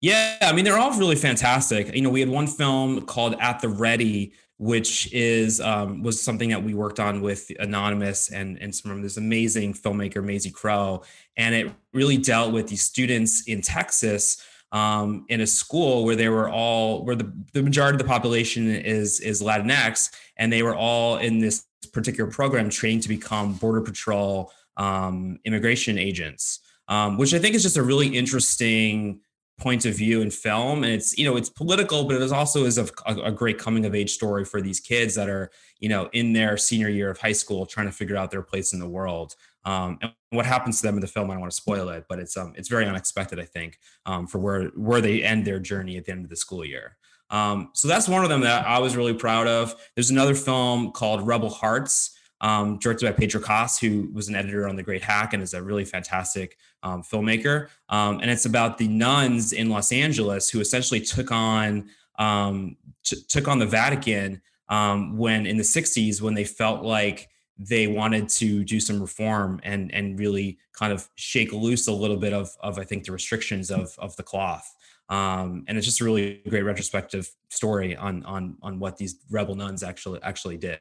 Yeah, 0.00 0.38
I 0.40 0.52
mean 0.52 0.64
they're 0.64 0.78
all 0.78 0.96
really 0.98 1.16
fantastic. 1.16 1.94
You 1.94 2.02
know, 2.02 2.10
we 2.10 2.20
had 2.20 2.28
one 2.28 2.46
film 2.46 3.02
called 3.02 3.36
At 3.38 3.60
the 3.60 3.68
Ready, 3.68 4.32
which 4.56 5.12
is 5.12 5.60
um, 5.60 6.02
was 6.02 6.20
something 6.20 6.50
that 6.50 6.62
we 6.62 6.74
worked 6.74 6.98
on 7.00 7.20
with 7.20 7.50
Anonymous 7.58 8.30
and 8.30 8.58
and 8.62 8.74
some 8.74 9.02
this 9.02 9.18
amazing 9.18 9.74
filmmaker 9.74 10.24
Maisie 10.24 10.50
Crow, 10.50 11.02
and 11.36 11.54
it 11.54 11.70
really 11.92 12.16
dealt 12.16 12.52
with 12.52 12.68
these 12.68 12.82
students 12.82 13.42
in 13.46 13.60
Texas 13.60 14.42
um, 14.72 15.26
in 15.28 15.42
a 15.42 15.46
school 15.46 16.04
where 16.04 16.16
they 16.16 16.28
were 16.28 16.48
all 16.48 17.04
where 17.04 17.16
the, 17.16 17.30
the 17.52 17.62
majority 17.62 17.96
of 17.96 17.98
the 17.98 18.08
population 18.08 18.68
is 18.68 19.20
is 19.20 19.42
Latinx, 19.42 20.10
and 20.38 20.50
they 20.50 20.62
were 20.62 20.74
all 20.74 21.18
in 21.18 21.40
this 21.40 21.66
particular 21.92 22.30
program 22.30 22.70
trained 22.70 23.02
to 23.02 23.08
become 23.08 23.54
border 23.54 23.80
patrol 23.80 24.52
um, 24.76 25.38
immigration 25.44 25.98
agents, 25.98 26.60
um, 26.88 27.18
which 27.18 27.34
I 27.34 27.38
think 27.38 27.54
is 27.54 27.62
just 27.62 27.76
a 27.76 27.82
really 27.82 28.08
interesting 28.08 29.20
point 29.60 29.84
of 29.84 29.94
view 29.94 30.22
in 30.22 30.30
film. 30.30 30.82
And 30.82 30.92
it's 30.92 31.16
you 31.16 31.24
know 31.24 31.36
it's 31.36 31.50
political 31.50 32.04
but 32.04 32.20
it 32.20 32.32
also 32.32 32.64
is 32.64 32.78
a, 32.78 32.88
a, 33.06 33.30
great 33.30 33.58
coming 33.58 33.84
of 33.84 33.94
age 33.94 34.12
story 34.12 34.44
for 34.44 34.60
these 34.60 34.80
kids 34.80 35.14
that 35.14 35.28
are 35.28 35.50
you 35.78 35.88
know 35.88 36.08
in 36.12 36.32
their 36.32 36.56
senior 36.56 36.88
year 36.88 37.10
of 37.10 37.18
high 37.18 37.32
school 37.32 37.66
trying 37.66 37.86
to 37.86 37.92
figure 37.92 38.16
out 38.16 38.30
their 38.30 38.42
place 38.42 38.72
in 38.72 38.80
the 38.80 38.88
world. 38.88 39.36
Um, 39.64 39.98
and 40.00 40.12
what 40.30 40.46
happens 40.46 40.80
to 40.80 40.86
them 40.86 40.94
in 40.94 41.02
the 41.02 41.06
film 41.06 41.30
i 41.30 41.34
don't 41.34 41.40
want 41.42 41.52
to 41.52 41.56
spoil 41.56 41.90
it 41.90 42.06
but 42.08 42.18
it's 42.18 42.34
um 42.34 42.54
it's 42.56 42.70
very 42.70 42.86
unexpected 42.86 43.38
i 43.38 43.44
think 43.44 43.78
um, 44.06 44.26
for 44.26 44.38
where 44.38 44.68
where 44.68 45.02
they 45.02 45.22
end 45.22 45.44
their 45.44 45.58
journey 45.58 45.98
at 45.98 46.06
the 46.06 46.12
end 46.12 46.24
of 46.24 46.30
the 46.30 46.36
school 46.36 46.64
year. 46.64 46.96
Um, 47.28 47.70
so 47.74 47.86
that's 47.86 48.08
one 48.08 48.24
of 48.24 48.30
them 48.30 48.40
that 48.40 48.66
i 48.66 48.78
was 48.78 48.96
really 48.96 49.14
proud 49.14 49.46
of. 49.46 49.74
There's 49.94 50.10
another 50.10 50.34
film 50.34 50.92
called 50.92 51.26
rebel 51.26 51.50
hearts 51.50 52.16
um, 52.40 52.78
directed 52.78 53.06
by 53.06 53.12
Pedro 53.12 53.40
Kos, 53.40 53.78
who 53.78 54.10
was 54.12 54.28
an 54.28 54.34
editor 54.34 54.68
on 54.68 54.76
The 54.76 54.82
Great 54.82 55.02
Hack 55.02 55.34
and 55.34 55.42
is 55.42 55.54
a 55.54 55.62
really 55.62 55.84
fantastic 55.84 56.56
um, 56.82 57.02
filmmaker. 57.02 57.68
Um, 57.88 58.20
and 58.20 58.30
it's 58.30 58.46
about 58.46 58.78
the 58.78 58.88
nuns 58.88 59.52
in 59.52 59.68
Los 59.68 59.92
Angeles 59.92 60.48
who 60.48 60.60
essentially 60.60 61.00
took 61.00 61.30
on 61.30 61.90
um, 62.18 62.76
t- 63.04 63.22
took 63.28 63.48
on 63.48 63.58
the 63.58 63.66
Vatican 63.66 64.40
um, 64.68 65.16
when 65.16 65.46
in 65.46 65.56
the 65.56 65.62
'60s 65.62 66.20
when 66.20 66.34
they 66.34 66.44
felt 66.44 66.82
like 66.82 67.28
they 67.58 67.86
wanted 67.86 68.28
to 68.28 68.64
do 68.64 68.80
some 68.80 69.00
reform 69.00 69.60
and 69.62 69.92
and 69.92 70.18
really 70.18 70.58
kind 70.72 70.92
of 70.92 71.08
shake 71.16 71.52
loose 71.52 71.88
a 71.88 71.92
little 71.92 72.16
bit 72.16 72.32
of 72.32 72.50
of 72.60 72.78
I 72.78 72.84
think 72.84 73.04
the 73.04 73.12
restrictions 73.12 73.70
of 73.70 73.94
of 73.98 74.16
the 74.16 74.22
cloth. 74.22 74.74
Um, 75.10 75.64
and 75.66 75.76
it's 75.76 75.86
just 75.86 76.00
a 76.00 76.04
really 76.04 76.40
great 76.48 76.62
retrospective 76.62 77.30
story 77.50 77.96
on 77.96 78.22
on 78.24 78.56
on 78.62 78.78
what 78.78 78.96
these 78.96 79.16
rebel 79.30 79.56
nuns 79.56 79.82
actually 79.82 80.22
actually 80.22 80.56
did. 80.56 80.80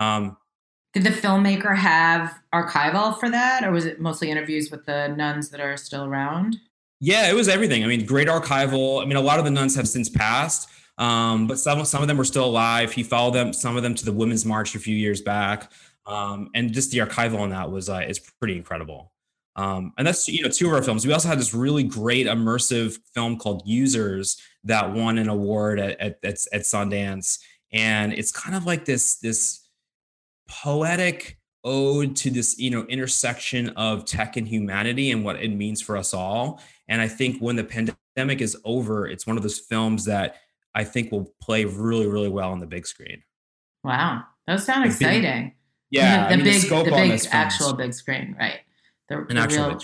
Um, 0.00 0.36
did 0.92 1.04
the 1.04 1.10
filmmaker 1.10 1.76
have 1.76 2.38
archival 2.54 3.18
for 3.18 3.30
that, 3.30 3.64
or 3.64 3.70
was 3.70 3.86
it 3.86 4.00
mostly 4.00 4.30
interviews 4.30 4.70
with 4.70 4.84
the 4.84 5.08
nuns 5.08 5.48
that 5.50 5.60
are 5.60 5.76
still 5.76 6.04
around? 6.04 6.58
Yeah, 7.00 7.30
it 7.30 7.34
was 7.34 7.48
everything. 7.48 7.82
I 7.82 7.86
mean, 7.86 8.04
great 8.04 8.28
archival. 8.28 9.02
I 9.02 9.06
mean, 9.06 9.16
a 9.16 9.20
lot 9.20 9.38
of 9.38 9.44
the 9.44 9.50
nuns 9.50 9.74
have 9.74 9.88
since 9.88 10.08
passed, 10.08 10.68
um, 10.98 11.46
but 11.46 11.58
some 11.58 11.84
some 11.84 12.02
of 12.02 12.08
them 12.08 12.18
were 12.18 12.24
still 12.24 12.44
alive. 12.44 12.92
He 12.92 13.02
followed 13.02 13.34
them, 13.34 13.52
some 13.52 13.76
of 13.76 13.82
them 13.82 13.94
to 13.94 14.04
the 14.04 14.12
Women's 14.12 14.44
March 14.44 14.74
a 14.74 14.78
few 14.78 14.94
years 14.94 15.22
back, 15.22 15.72
um, 16.06 16.50
and 16.54 16.72
just 16.72 16.90
the 16.90 16.98
archival 16.98 17.40
on 17.40 17.50
that 17.50 17.70
was 17.70 17.88
uh, 17.88 18.04
is 18.06 18.18
pretty 18.18 18.56
incredible. 18.56 19.12
Um, 19.56 19.92
and 19.98 20.06
that's 20.06 20.28
you 20.28 20.42
know 20.42 20.48
two 20.48 20.66
of 20.66 20.74
our 20.74 20.82
films. 20.82 21.06
We 21.06 21.12
also 21.12 21.28
had 21.28 21.38
this 21.38 21.54
really 21.54 21.82
great 21.82 22.26
immersive 22.26 22.98
film 23.14 23.38
called 23.38 23.62
Users 23.66 24.40
that 24.64 24.92
won 24.92 25.18
an 25.18 25.28
award 25.28 25.80
at 25.80 26.00
at, 26.00 26.18
at, 26.22 26.38
at 26.52 26.62
Sundance, 26.62 27.38
and 27.72 28.12
it's 28.12 28.30
kind 28.30 28.54
of 28.54 28.66
like 28.66 28.84
this 28.84 29.16
this 29.16 29.61
poetic 30.52 31.38
ode 31.64 32.16
to 32.16 32.30
this 32.30 32.58
you 32.58 32.70
know 32.70 32.84
intersection 32.86 33.70
of 33.70 34.04
tech 34.04 34.36
and 34.36 34.46
humanity 34.46 35.10
and 35.10 35.24
what 35.24 35.36
it 35.36 35.48
means 35.48 35.80
for 35.80 35.96
us 35.96 36.12
all. 36.12 36.60
And 36.88 37.00
I 37.00 37.08
think 37.08 37.40
when 37.40 37.56
the 37.56 37.64
pandemic 37.64 38.40
is 38.40 38.56
over, 38.64 39.06
it's 39.06 39.26
one 39.26 39.36
of 39.36 39.42
those 39.42 39.58
films 39.58 40.04
that 40.04 40.36
I 40.74 40.84
think 40.84 41.10
will 41.10 41.32
play 41.40 41.64
really 41.64 42.06
really 42.06 42.28
well 42.28 42.50
on 42.52 42.60
the 42.60 42.66
big 42.66 42.86
screen. 42.86 43.22
Wow, 43.84 44.24
those 44.46 44.64
sound 44.64 44.84
exciting. 44.84 45.54
yeah, 45.90 46.28
the, 46.28 46.28
the 46.28 46.32
I 46.32 46.36
mean, 46.36 46.44
big 46.44 46.62
the, 46.68 46.82
the 46.84 46.90
big 46.90 47.20
actual 47.30 47.72
big 47.72 47.94
screen, 47.94 48.36
right? 48.38 48.60
The, 49.08 49.18
An 49.18 49.36
the 49.36 49.38
actual 49.38 49.68
real, 49.68 49.80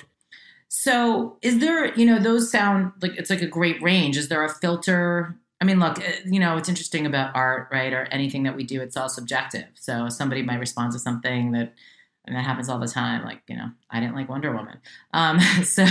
So, 0.68 1.38
is 1.42 1.58
there, 1.58 1.94
you 1.94 2.06
know, 2.06 2.18
those 2.18 2.50
sound 2.50 2.92
like 3.00 3.16
it's 3.16 3.30
like 3.30 3.42
a 3.42 3.46
great 3.46 3.80
range. 3.82 4.16
Is 4.16 4.28
there 4.28 4.44
a 4.44 4.48
filter? 4.48 5.36
I 5.60 5.64
mean, 5.64 5.80
look, 5.80 5.98
eh, 6.00 6.20
you 6.24 6.40
know, 6.40 6.56
it's 6.56 6.68
interesting 6.68 7.06
about 7.06 7.34
art, 7.34 7.68
right? 7.72 7.92
Or 7.92 8.04
anything 8.10 8.44
that 8.44 8.56
we 8.56 8.64
do, 8.64 8.80
it's 8.80 8.96
all 8.96 9.08
subjective. 9.08 9.66
So, 9.74 10.08
somebody 10.08 10.42
might 10.42 10.60
respond 10.60 10.92
to 10.92 10.98
something 10.98 11.52
that, 11.52 11.74
and 12.26 12.36
that 12.36 12.44
happens 12.44 12.68
all 12.68 12.78
the 12.78 12.86
time. 12.86 13.24
Like, 13.24 13.40
you 13.48 13.56
know, 13.56 13.70
I 13.90 14.00
didn't 14.00 14.14
like 14.14 14.28
Wonder 14.28 14.54
Woman. 14.54 14.78
Um, 15.14 15.40
so, 15.64 15.84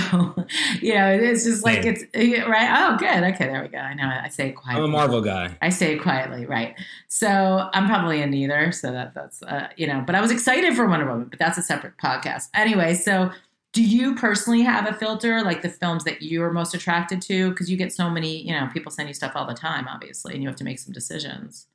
you 0.82 0.94
know, 0.94 1.10
it's 1.10 1.44
just 1.44 1.66
like 1.66 1.86
it's 1.86 2.04
eh, 2.14 2.44
right. 2.44 2.70
Oh, 2.78 2.98
good. 2.98 3.24
Okay, 3.34 3.46
there 3.48 3.62
we 3.62 3.68
go. 3.68 3.80
I 3.80 3.94
know. 3.94 4.08
I 4.08 4.30
say 4.30 4.50
it 4.50 4.54
quietly. 4.54 4.84
I'm 4.84 4.90
a 4.90 4.92
Marvel 4.92 5.22
guy. 5.22 5.58
I 5.62 5.70
say 5.70 5.94
it 5.94 5.98
quietly, 5.98 6.46
right? 6.46 6.76
So 7.08 7.70
I'm 7.74 7.88
probably 7.88 8.22
in 8.22 8.30
neither. 8.30 8.72
So 8.72 8.92
that 8.92 9.16
that's 9.16 9.42
uh, 9.44 9.68
you 9.76 9.88
know, 9.88 10.04
but 10.06 10.16
I 10.16 10.22
was 10.22 10.32
excited 10.32 10.76
for 10.76 10.88
Wonder 10.88 11.08
Woman, 11.08 11.28
but 11.30 11.40
that's 11.40 11.58
a 11.58 11.64
separate 11.64 11.98
podcast. 11.98 12.50
Anyway, 12.54 12.94
so 12.94 13.32
do 13.78 13.84
you 13.84 14.16
personally 14.16 14.64
have 14.64 14.88
a 14.88 14.94
filter 14.94 15.44
like 15.44 15.62
the 15.62 15.70
films 15.70 16.04
that 16.04 16.24
you're 16.24 16.52
most 16.52 16.74
attracted 16.74 17.22
to? 17.22 17.52
Because 17.52 17.70
you 17.70 17.78
get 17.78 17.94
so 17.94 18.10
many 18.10 18.42
you 18.42 18.52
know 18.52 18.68
people 18.74 18.92
send 18.92 19.08
you 19.08 19.14
stuff 19.14 19.34
all 19.36 19.46
the 19.46 19.54
time 19.54 19.88
obviously 19.88 20.34
and 20.34 20.42
you 20.42 20.50
have 20.50 20.56
to 20.58 20.64
make 20.64 20.80
some 20.80 20.92
decisions. 20.92 21.68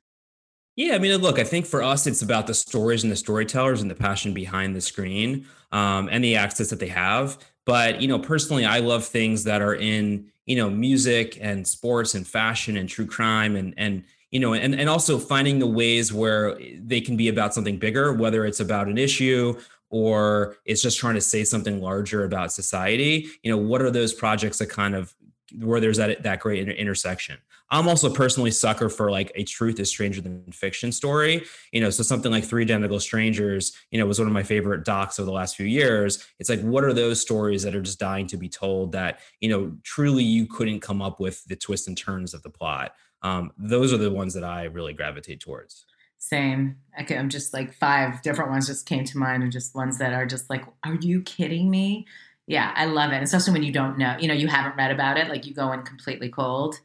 Yeah 0.75 0.95
i 0.95 0.97
mean 0.97 1.15
look 1.21 1.39
i 1.39 1.45
think 1.45 1.65
for 1.65 1.81
us 1.81 2.05
it's 2.05 2.21
about 2.21 2.45
the 2.45 2.53
stories 2.53 3.03
and 3.03 3.11
the 3.11 3.15
storytellers 3.15 3.81
and 3.81 3.89
the 3.89 3.95
passion 3.95 4.33
behind 4.33 4.75
the 4.75 4.81
screen 4.81 5.47
um, 5.71 6.09
and 6.11 6.21
the 6.21 6.35
access 6.35 6.69
that 6.71 6.79
they 6.79 6.89
have. 6.89 7.37
But 7.65 8.01
you 8.01 8.09
know 8.09 8.19
personally 8.19 8.65
i 8.65 8.79
love 8.79 9.05
things 9.05 9.45
that 9.45 9.61
are 9.61 9.75
in 9.75 10.29
you 10.45 10.57
know 10.57 10.69
music 10.69 11.37
and 11.39 11.65
sports 11.65 12.15
and 12.15 12.27
fashion 12.27 12.75
and 12.75 12.89
true 12.89 13.05
crime 13.05 13.55
and 13.55 13.73
and 13.77 14.03
you 14.29 14.41
know 14.41 14.53
and, 14.53 14.75
and 14.75 14.89
also 14.89 15.17
finding 15.17 15.59
the 15.59 15.67
ways 15.67 16.11
where 16.11 16.59
they 16.79 16.99
can 16.99 17.15
be 17.15 17.29
about 17.29 17.53
something 17.53 17.77
bigger 17.77 18.11
whether 18.11 18.45
it's 18.45 18.59
about 18.59 18.87
an 18.87 18.97
issue 18.97 19.57
or 19.93 20.57
it's 20.65 20.81
just 20.81 20.97
trying 20.97 21.13
to 21.13 21.21
say 21.21 21.43
something 21.43 21.79
larger 21.79 22.23
about 22.25 22.51
society 22.51 23.27
you 23.43 23.51
know 23.51 23.57
what 23.57 23.81
are 23.81 23.91
those 23.91 24.11
projects 24.11 24.57
that 24.57 24.67
kind 24.67 24.95
of 24.95 25.13
where 25.59 25.79
there's 25.79 25.97
that 25.97 26.23
that 26.23 26.39
great 26.39 26.59
inter- 26.59 26.73
intersection? 26.73 27.37
I'm 27.69 27.87
also 27.87 28.11
personally 28.11 28.51
sucker 28.51 28.89
for 28.89 29.09
like 29.09 29.31
a 29.35 29.43
truth 29.43 29.79
is 29.79 29.89
stranger 29.89 30.21
than 30.21 30.43
fiction 30.51 30.91
story 30.91 31.45
you 31.71 31.81
know 31.81 31.89
so 31.89 32.03
something 32.03 32.31
like 32.31 32.43
three 32.43 32.63
identical 32.63 32.99
strangers 32.99 33.73
you 33.89 33.99
know 33.99 34.05
was 34.05 34.19
one 34.19 34.27
of 34.27 34.33
my 34.33 34.43
favorite 34.43 34.83
docs 34.83 35.19
over 35.19 35.25
the 35.25 35.31
last 35.31 35.55
few 35.55 35.65
years. 35.65 36.25
It's 36.39 36.49
like 36.49 36.61
what 36.61 36.83
are 36.83 36.93
those 36.93 37.21
stories 37.21 37.63
that 37.63 37.75
are 37.75 37.81
just 37.81 37.99
dying 37.99 38.27
to 38.27 38.37
be 38.37 38.49
told 38.49 38.91
that 38.93 39.19
you 39.39 39.49
know 39.49 39.75
truly 39.83 40.23
you 40.23 40.47
couldn't 40.47 40.79
come 40.79 41.01
up 41.01 41.19
with 41.19 41.43
the 41.45 41.55
twists 41.55 41.87
and 41.87 41.97
turns 41.97 42.33
of 42.33 42.43
the 42.43 42.49
plot? 42.49 42.93
Um, 43.21 43.51
those 43.57 43.93
are 43.93 43.97
the 43.97 44.11
ones 44.11 44.33
that 44.33 44.43
i 44.43 44.63
really 44.63 44.93
gravitate 44.93 45.39
towards 45.39 45.85
same. 46.23 46.77
Okay, 47.01 47.17
I'm 47.17 47.29
just 47.29 47.53
like 47.53 47.73
five 47.73 48.21
different 48.21 48.51
ones 48.51 48.67
just 48.67 48.85
came 48.85 49.03
to 49.03 49.17
mind, 49.17 49.43
and 49.43 49.51
just 49.51 49.75
ones 49.75 49.97
that 49.97 50.13
are 50.13 50.25
just 50.25 50.49
like, 50.49 50.63
are 50.83 50.95
you 50.95 51.21
kidding 51.21 51.69
me? 51.69 52.05
Yeah, 52.47 52.73
I 52.75 52.85
love 52.85 53.11
it, 53.11 53.23
especially 53.23 53.53
when 53.53 53.63
you 53.63 53.71
don't 53.71 53.97
know, 53.97 54.15
you 54.19 54.27
know, 54.27 54.33
you 54.33 54.47
haven't 54.47 54.75
read 54.75 54.91
about 54.91 55.17
it, 55.17 55.29
like 55.29 55.45
you 55.45 55.53
go 55.53 55.71
in 55.71 55.81
completely 55.83 56.29
cold. 56.29 56.75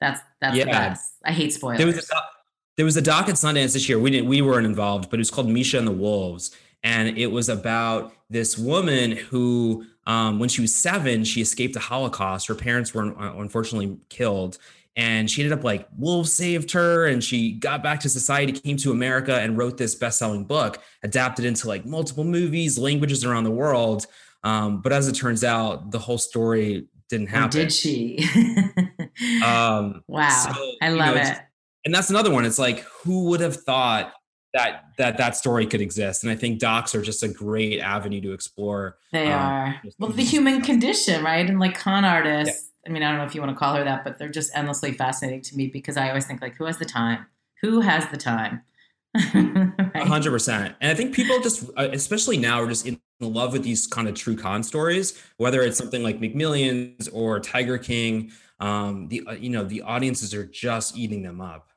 That's 0.00 0.20
that's 0.40 0.56
yeah. 0.56 0.64
the 0.64 0.70
best. 0.70 1.14
I 1.24 1.32
hate 1.32 1.52
spoilers. 1.52 1.78
There 1.78 1.86
was 1.86 1.98
a 1.98 2.06
doc, 2.06 2.24
there 2.76 2.84
was 2.84 2.96
a 2.96 3.02
doc 3.02 3.28
at 3.28 3.34
Sundance 3.36 3.72
this 3.74 3.88
year. 3.88 3.98
We 3.98 4.10
didn't 4.10 4.28
we 4.28 4.42
weren't 4.42 4.66
involved, 4.66 5.10
but 5.10 5.18
it 5.18 5.20
was 5.20 5.30
called 5.30 5.48
Misha 5.48 5.78
and 5.78 5.86
the 5.86 5.92
Wolves, 5.92 6.56
and 6.82 7.16
it 7.16 7.28
was 7.28 7.48
about 7.48 8.12
this 8.30 8.56
woman 8.56 9.12
who, 9.12 9.84
um, 10.06 10.38
when 10.38 10.48
she 10.48 10.60
was 10.60 10.74
seven, 10.74 11.22
she 11.24 11.40
escaped 11.40 11.74
the 11.74 11.80
Holocaust. 11.80 12.48
Her 12.48 12.54
parents 12.54 12.94
were 12.94 13.16
uh, 13.18 13.36
unfortunately 13.36 13.98
killed, 14.08 14.58
and 14.96 15.30
she 15.30 15.42
ended 15.42 15.58
up 15.58 15.64
like 15.64 15.88
wolves 15.96 16.32
saved 16.32 16.72
her 16.72 17.06
and 17.06 17.24
she 17.24 17.52
got 17.52 17.82
back 17.82 18.00
to 18.00 18.08
society 18.08 18.52
came 18.52 18.76
to 18.76 18.90
america 18.90 19.40
and 19.40 19.56
wrote 19.56 19.78
this 19.78 19.94
best-selling 19.94 20.44
book 20.44 20.78
adapted 21.02 21.44
into 21.44 21.66
like 21.68 21.84
multiple 21.84 22.24
movies 22.24 22.78
languages 22.78 23.24
around 23.24 23.44
the 23.44 23.50
world. 23.50 24.06
Um, 24.44 24.80
but 24.82 24.92
as 24.92 25.08
it 25.08 25.12
turns 25.12 25.44
out 25.44 25.90
the 25.90 25.98
whole 25.98 26.18
story 26.18 26.86
didn't 27.08 27.28
happen. 27.28 27.60
or 27.60 27.62
did 27.64 27.72
she? 27.72 28.24
Um, 29.44 30.02
wow. 30.08 30.30
So, 30.30 30.72
i 30.80 30.88
love 30.88 31.16
know, 31.16 31.20
it. 31.20 31.38
and 31.84 31.94
that's 31.94 32.08
another 32.08 32.30
one. 32.30 32.46
It's 32.46 32.58
like 32.58 32.80
who 32.80 33.24
would 33.24 33.40
have 33.40 33.56
thought 33.56 34.10
that 34.54 34.84
that 34.96 35.18
that 35.18 35.36
story 35.36 35.66
could 35.66 35.82
exist? 35.82 36.24
And 36.24 36.32
i 36.32 36.34
think 36.34 36.58
docs 36.58 36.94
are 36.94 37.02
just 37.02 37.22
a 37.22 37.28
great 37.28 37.78
avenue 37.78 38.22
to 38.22 38.32
explore 38.32 38.96
they 39.12 39.30
um, 39.30 39.38
are. 39.38 39.82
well 39.98 40.10
the 40.10 40.24
human 40.24 40.62
condition 40.62 41.22
right? 41.22 41.46
And 41.46 41.60
like 41.60 41.78
con 41.78 42.06
artists 42.06 42.71
I 42.86 42.90
mean, 42.90 43.02
I 43.02 43.10
don't 43.10 43.18
know 43.18 43.24
if 43.24 43.34
you 43.34 43.40
want 43.40 43.54
to 43.54 43.58
call 43.58 43.74
her 43.74 43.84
that, 43.84 44.04
but 44.04 44.18
they're 44.18 44.28
just 44.28 44.50
endlessly 44.54 44.92
fascinating 44.92 45.42
to 45.42 45.56
me 45.56 45.68
because 45.68 45.96
I 45.96 46.08
always 46.08 46.26
think 46.26 46.42
like, 46.42 46.56
who 46.56 46.64
has 46.64 46.78
the 46.78 46.84
time? 46.84 47.26
Who 47.62 47.80
has 47.80 48.08
the 48.08 48.16
time? 48.16 48.62
Hundred 49.16 50.30
percent. 50.30 50.74
And 50.80 50.90
I 50.90 50.94
think 50.94 51.14
people 51.14 51.38
just, 51.40 51.68
uh, 51.76 51.88
especially 51.92 52.38
now, 52.38 52.62
are 52.62 52.66
just 52.66 52.86
in 52.86 53.00
love 53.20 53.52
with 53.52 53.62
these 53.62 53.86
kind 53.86 54.08
of 54.08 54.14
true 54.14 54.36
con 54.36 54.62
stories, 54.62 55.22
whether 55.36 55.62
it's 55.62 55.76
something 55.78 56.02
like 56.02 56.18
McMillions 56.18 57.08
or 57.12 57.38
Tiger 57.38 57.78
King. 57.78 58.32
Um, 58.58 59.08
the 59.08 59.22
uh, 59.26 59.32
you 59.32 59.50
know 59.50 59.64
the 59.64 59.82
audiences 59.82 60.32
are 60.34 60.46
just 60.46 60.96
eating 60.96 61.22
them 61.22 61.40
up. 61.40 61.68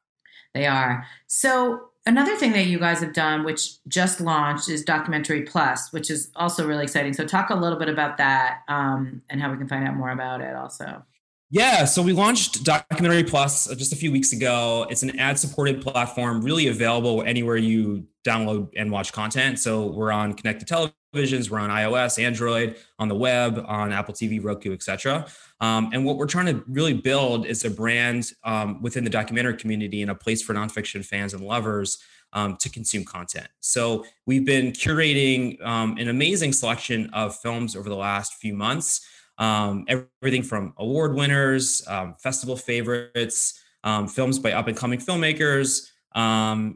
They 0.54 0.66
are. 0.66 1.06
So 1.28 1.90
another 2.06 2.36
thing 2.36 2.52
that 2.54 2.66
you 2.66 2.80
guys 2.80 3.00
have 3.02 3.14
done, 3.14 3.44
which 3.44 3.84
just 3.88 4.22
launched, 4.22 4.70
is 4.70 4.84
Documentary 4.84 5.44
Plus, 5.44 5.92
which 5.92 6.10
is 6.10 6.32
also 6.36 6.68
really 6.68 6.84
exciting. 6.84 7.14
So, 7.14 7.26
talk 7.26 7.50
a 7.50 7.56
little 7.56 7.80
bit 7.80 7.90
about 7.90 8.18
that 8.18 8.62
um, 8.68 9.22
and 9.30 9.42
how 9.42 9.52
we 9.52 9.58
can 9.58 9.68
find 9.68 9.88
out 9.88 9.96
more 9.96 10.12
about 10.12 10.42
it. 10.42 10.56
Also. 10.56 11.04
Yeah, 11.52 11.86
so 11.86 12.02
we 12.02 12.12
launched 12.12 12.64
Documentary 12.64 13.24
Plus 13.24 13.70
uh, 13.70 13.76
just 13.76 13.94
a 13.94 13.96
few 13.96 14.12
weeks 14.12 14.34
ago. 14.34 14.88
It's 14.90 15.04
an 15.04 15.20
ad-supported 15.20 15.80
platform, 15.80 16.42
really 16.42 16.70
available 16.70 17.22
anywhere 17.22 17.56
you 17.58 18.08
download 18.26 18.70
and 18.76 18.92
watch 18.92 19.14
content. 19.14 19.60
So 19.60 19.86
we're 19.86 20.12
on 20.12 20.34
connected 20.34 20.68
televisions, 20.68 21.52
we're 21.52 21.60
on 21.60 21.70
iOS, 21.70 22.22
Android, 22.22 22.78
on 22.98 23.10
the 23.10 23.16
web, 23.16 23.64
on 23.68 23.94
Apple 23.94 24.16
TV, 24.16 24.44
Roku, 24.44 24.74
etc. 24.74 25.28
Um, 25.62 25.92
and 25.94 26.04
what 26.04 26.18
we're 26.18 26.26
trying 26.26 26.48
to 26.48 26.64
really 26.68 26.94
build 26.94 27.46
is 27.46 27.64
a 27.64 27.70
brand 27.70 28.32
um, 28.44 28.82
within 28.82 29.04
the 29.04 29.12
documentary 29.12 29.56
community 29.56 30.02
and 30.02 30.10
a 30.10 30.16
place 30.16 30.42
for 30.42 30.56
nonfiction 30.56 31.06
fans 31.06 31.36
and 31.36 31.44
lovers 31.44 32.00
um, 32.34 32.58
to 32.58 32.70
consume 32.70 33.06
content. 33.06 33.48
So 33.60 34.04
we've 34.26 34.46
been 34.46 34.72
curating 34.72 35.64
um, 35.64 35.98
an 35.98 36.10
amazing 36.10 36.54
selection 36.54 37.10
of 37.14 37.36
films 37.40 37.76
over 37.76 37.88
the 37.88 37.96
last 37.96 38.34
few 38.34 38.56
months. 38.56 39.08
Um, 39.38 39.86
everything 39.88 40.44
from 40.44 40.74
award 40.78 41.16
winners, 41.16 41.86
um, 41.88 42.16
festival 42.20 42.56
favorites, 42.56 43.62
films 44.10 44.40
by 44.40 44.54
up 44.54 44.68
and 44.68 44.78
coming 44.78 45.00
filmmakers, 45.00 45.90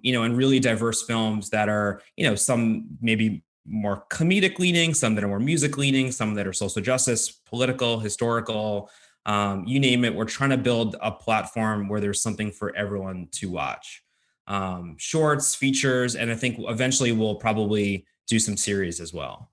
you 0.01 0.13
know, 0.13 0.23
and 0.23 0.37
really 0.37 0.59
diverse 0.59 1.03
films 1.03 1.49
that 1.51 1.69
are, 1.69 2.01
you 2.17 2.27
know, 2.27 2.35
some 2.35 2.87
maybe 3.01 3.43
more 3.65 4.05
comedic 4.11 4.59
leaning, 4.59 4.93
some 4.93 5.15
that 5.15 5.23
are 5.23 5.27
more 5.27 5.39
music 5.39 5.77
leaning, 5.77 6.11
some 6.11 6.33
that 6.33 6.47
are 6.47 6.53
social 6.53 6.81
justice, 6.81 7.29
political, 7.31 7.99
historical, 7.99 8.89
um, 9.25 9.65
you 9.67 9.79
name 9.79 10.05
it. 10.05 10.15
We're 10.15 10.25
trying 10.25 10.49
to 10.51 10.57
build 10.57 10.95
a 11.01 11.11
platform 11.11 11.87
where 11.87 11.99
there's 11.99 12.21
something 12.21 12.51
for 12.51 12.75
everyone 12.75 13.27
to 13.33 13.49
watch. 13.49 14.03
Um, 14.47 14.95
shorts, 14.97 15.53
features, 15.53 16.15
and 16.15 16.31
I 16.31 16.35
think 16.35 16.57
eventually 16.59 17.11
we'll 17.11 17.35
probably 17.35 18.05
do 18.27 18.39
some 18.39 18.57
series 18.57 18.99
as 18.99 19.13
well. 19.13 19.51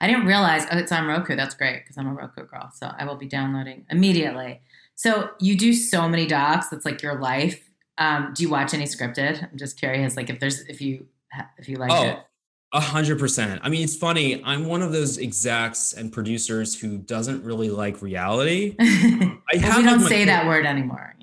I 0.00 0.06
didn't 0.06 0.26
realize 0.26 0.66
oh, 0.70 0.78
it's 0.78 0.92
on 0.92 1.06
Roku. 1.06 1.36
That's 1.36 1.54
great 1.54 1.82
because 1.82 1.96
I'm 1.96 2.06
a 2.06 2.12
Roku 2.12 2.44
girl, 2.44 2.70
so 2.74 2.90
I 2.98 3.04
will 3.04 3.16
be 3.16 3.26
downloading 3.26 3.86
immediately. 3.90 4.60
So 4.96 5.30
you 5.40 5.56
do 5.56 5.72
so 5.72 6.08
many 6.08 6.26
docs. 6.26 6.68
That's 6.68 6.84
like 6.84 7.02
your 7.02 7.18
life. 7.18 7.68
Um, 7.98 8.32
do 8.34 8.42
you 8.42 8.50
watch 8.50 8.74
any 8.74 8.84
scripted? 8.84 9.42
I'm 9.42 9.56
just 9.56 9.78
curious, 9.78 10.16
like 10.16 10.30
if 10.30 10.40
there's 10.40 10.60
if 10.62 10.80
you 10.80 11.06
if 11.58 11.68
you 11.68 11.76
like 11.76 11.90
oh, 11.92 12.04
it. 12.04 12.18
A 12.72 12.80
hundred 12.80 13.20
percent. 13.20 13.60
I 13.62 13.68
mean, 13.68 13.84
it's 13.84 13.96
funny. 13.96 14.42
I'm 14.44 14.66
one 14.66 14.82
of 14.82 14.92
those 14.92 15.18
execs 15.18 15.92
and 15.92 16.12
producers 16.12 16.78
who 16.78 16.98
doesn't 16.98 17.44
really 17.44 17.70
like 17.70 18.02
reality. 18.02 18.74
I 18.80 19.38
have 19.58 19.76
we 19.76 19.82
don't 19.84 20.00
like 20.00 20.08
say 20.08 20.24
that 20.24 20.46
word 20.46 20.66
anymore. 20.66 21.14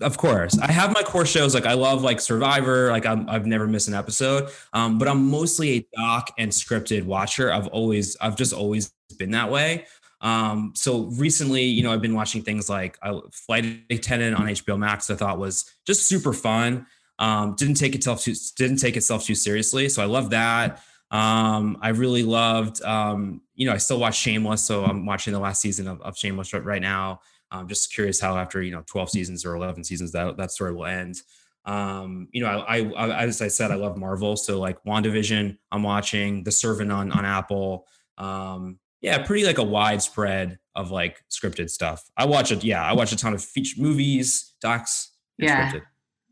Of 0.00 0.16
course, 0.16 0.58
I 0.58 0.72
have 0.72 0.92
my 0.94 1.02
core 1.02 1.26
shows. 1.26 1.54
Like 1.54 1.66
I 1.66 1.74
love 1.74 2.02
like 2.02 2.20
Survivor. 2.20 2.90
Like 2.90 3.04
i 3.04 3.14
have 3.30 3.46
never 3.46 3.66
missed 3.66 3.88
an 3.88 3.94
episode. 3.94 4.50
Um, 4.72 4.98
but 4.98 5.06
I'm 5.06 5.30
mostly 5.30 5.70
a 5.76 5.86
doc 5.96 6.32
and 6.38 6.50
scripted 6.50 7.04
watcher. 7.04 7.52
I've 7.52 7.66
always, 7.68 8.16
I've 8.20 8.36
just 8.36 8.52
always 8.52 8.92
been 9.18 9.32
that 9.32 9.50
way. 9.50 9.84
Um, 10.22 10.72
so 10.74 11.10
recently, 11.18 11.64
you 11.64 11.82
know, 11.82 11.92
I've 11.92 12.00
been 12.00 12.14
watching 12.14 12.42
things 12.42 12.70
like 12.70 12.98
uh, 13.02 13.20
Flight 13.32 13.82
Attendant 13.90 14.36
on 14.36 14.46
HBO 14.46 14.78
Max. 14.78 15.10
I 15.10 15.16
thought 15.16 15.38
was 15.38 15.70
just 15.86 16.06
super 16.06 16.32
fun. 16.32 16.86
Um, 17.18 17.54
didn't 17.56 17.74
take 17.74 17.94
itself 17.94 18.22
too 18.22 18.34
didn't 18.56 18.78
take 18.78 18.96
itself 18.96 19.24
too 19.24 19.34
seriously. 19.34 19.88
So 19.88 20.02
I 20.02 20.06
love 20.06 20.30
that. 20.30 20.80
Um, 21.10 21.76
I 21.82 21.90
really 21.90 22.22
loved, 22.22 22.82
um, 22.82 23.42
you 23.54 23.66
know, 23.66 23.72
I 23.72 23.76
still 23.76 24.00
watch 24.00 24.16
Shameless. 24.16 24.64
So 24.64 24.84
I'm 24.84 25.04
watching 25.04 25.32
the 25.32 25.38
last 25.38 25.60
season 25.60 25.86
of, 25.86 26.00
of 26.00 26.16
Shameless 26.16 26.54
right 26.54 26.80
now. 26.80 27.20
I'm 27.52 27.68
just 27.68 27.92
curious 27.92 28.20
how 28.20 28.36
after, 28.36 28.62
you 28.62 28.72
know, 28.72 28.82
12 28.86 29.10
seasons 29.10 29.44
or 29.44 29.54
11 29.54 29.84
seasons 29.84 30.12
that, 30.12 30.36
that 30.36 30.50
story 30.50 30.72
will 30.74 30.86
end. 30.86 31.20
Um, 31.64 32.28
you 32.32 32.42
know, 32.42 32.48
I, 32.48 32.78
I, 32.78 32.90
I, 32.90 33.22
as 33.24 33.40
I 33.40 33.48
said, 33.48 33.70
I 33.70 33.76
love 33.76 33.96
Marvel. 33.96 34.36
So 34.36 34.58
like 34.58 34.82
WandaVision, 34.84 35.56
I'm 35.70 35.82
watching 35.82 36.42
The 36.44 36.50
Servant 36.50 36.90
on, 36.90 37.12
on 37.12 37.24
Apple. 37.24 37.86
Um, 38.18 38.78
yeah, 39.00 39.24
pretty 39.24 39.44
like 39.44 39.58
a 39.58 39.64
widespread 39.64 40.58
of 40.74 40.90
like 40.90 41.24
scripted 41.30 41.70
stuff. 41.70 42.08
I 42.16 42.24
watch 42.24 42.50
it. 42.52 42.64
Yeah, 42.64 42.82
I 42.82 42.94
watch 42.94 43.12
a 43.12 43.16
ton 43.16 43.34
of 43.34 43.44
feature 43.44 43.80
movies, 43.80 44.54
docs. 44.60 45.10
Yeah. 45.38 45.72
Scripted. 45.72 45.82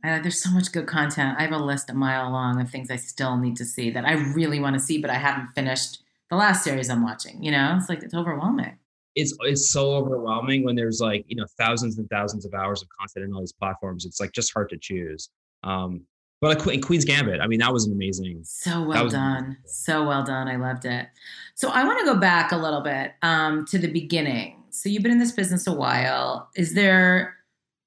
Uh, 0.03 0.19
there's 0.23 0.43
so 0.43 0.50
much 0.50 0.73
good 0.73 0.87
content. 0.87 1.37
I 1.39 1.43
have 1.43 1.53
a 1.53 1.59
list 1.59 1.91
a 1.91 1.95
mile 1.95 2.31
long 2.31 2.61
of 2.61 2.71
things 2.71 2.91
I 2.91 2.97
still 2.97 3.37
need 3.37 3.57
to 3.57 3.67
see 3.67 3.91
that 3.91 4.07
I 4.07 4.12
really 4.12 4.59
want 4.59 4.75
to 4.75 4.81
see, 4.81 4.99
but 4.99 5.11
I 5.11 5.15
haven't 5.15 5.49
finished 5.55 6.03
the 6.31 6.37
last 6.37 6.65
series 6.65 6.89
I'm 6.89 7.03
watching. 7.03 7.43
You 7.43 7.50
know, 7.50 7.75
it's 7.79 7.89
like 7.89 8.03
it's 8.03 8.15
overwhelming. 8.15 8.79
It's 9.14 9.37
it's 9.40 9.71
so 9.71 9.93
overwhelming 9.95 10.64
when 10.64 10.76
there's 10.76 11.00
like 11.00 11.25
you 11.29 11.37
know 11.37 11.47
thousands 11.59 11.99
and 11.99 12.09
thousands 12.11 12.45
of 12.45 12.55
hours 12.55 12.83
of 12.83 12.88
content 12.99 13.26
in 13.26 13.35
all 13.35 13.40
these 13.40 13.52
platforms. 13.52 14.05
It's 14.05 14.21
like 14.21 14.33
just 14.33 14.52
hard 14.52 14.69
to 14.71 14.79
choose. 14.79 15.31
Um, 15.64 16.02
but 16.40 16.64
like 16.67 16.83
Queen's 16.83 17.05
Gambit, 17.05 17.40
I 17.40 17.47
mean, 17.47 17.59
that 17.61 17.73
was 17.73 17.87
an 17.87 17.93
amazing. 17.93 18.40
So 18.45 18.83
well 18.83 19.09
done, 19.09 19.59
so 19.67 20.07
well 20.07 20.25
done. 20.25 20.49
I 20.49 20.57
loved 20.57 20.87
it. 20.87 21.09
So 21.55 21.71
I 21.71 21.85
want 21.85 21.99
to 21.99 22.07
go 22.07 22.17
back 22.17 22.52
a 22.52 22.57
little 22.57 22.81
bit 22.81 23.12
um, 23.21 23.67
to 23.67 23.79
the 23.79 23.88
beginning. 23.88 24.62
So 24.71 24.88
you've 24.88 25.02
been 25.02 25.12
in 25.12 25.19
this 25.19 25.33
business 25.33 25.67
a 25.67 25.73
while. 25.73 26.49
Is 26.55 26.73
there 26.73 27.37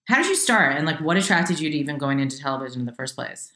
how 0.08 0.18
did 0.18 0.27
you 0.27 0.36
start 0.36 0.75
and 0.75 0.86
like 0.86 1.00
what 1.00 1.18
attracted 1.18 1.60
you 1.60 1.70
to 1.70 1.77
even 1.77 1.98
going 1.98 2.20
into 2.20 2.38
television 2.38 2.82
in 2.82 2.86
the 2.86 2.94
first 2.94 3.15
place? 3.15 3.53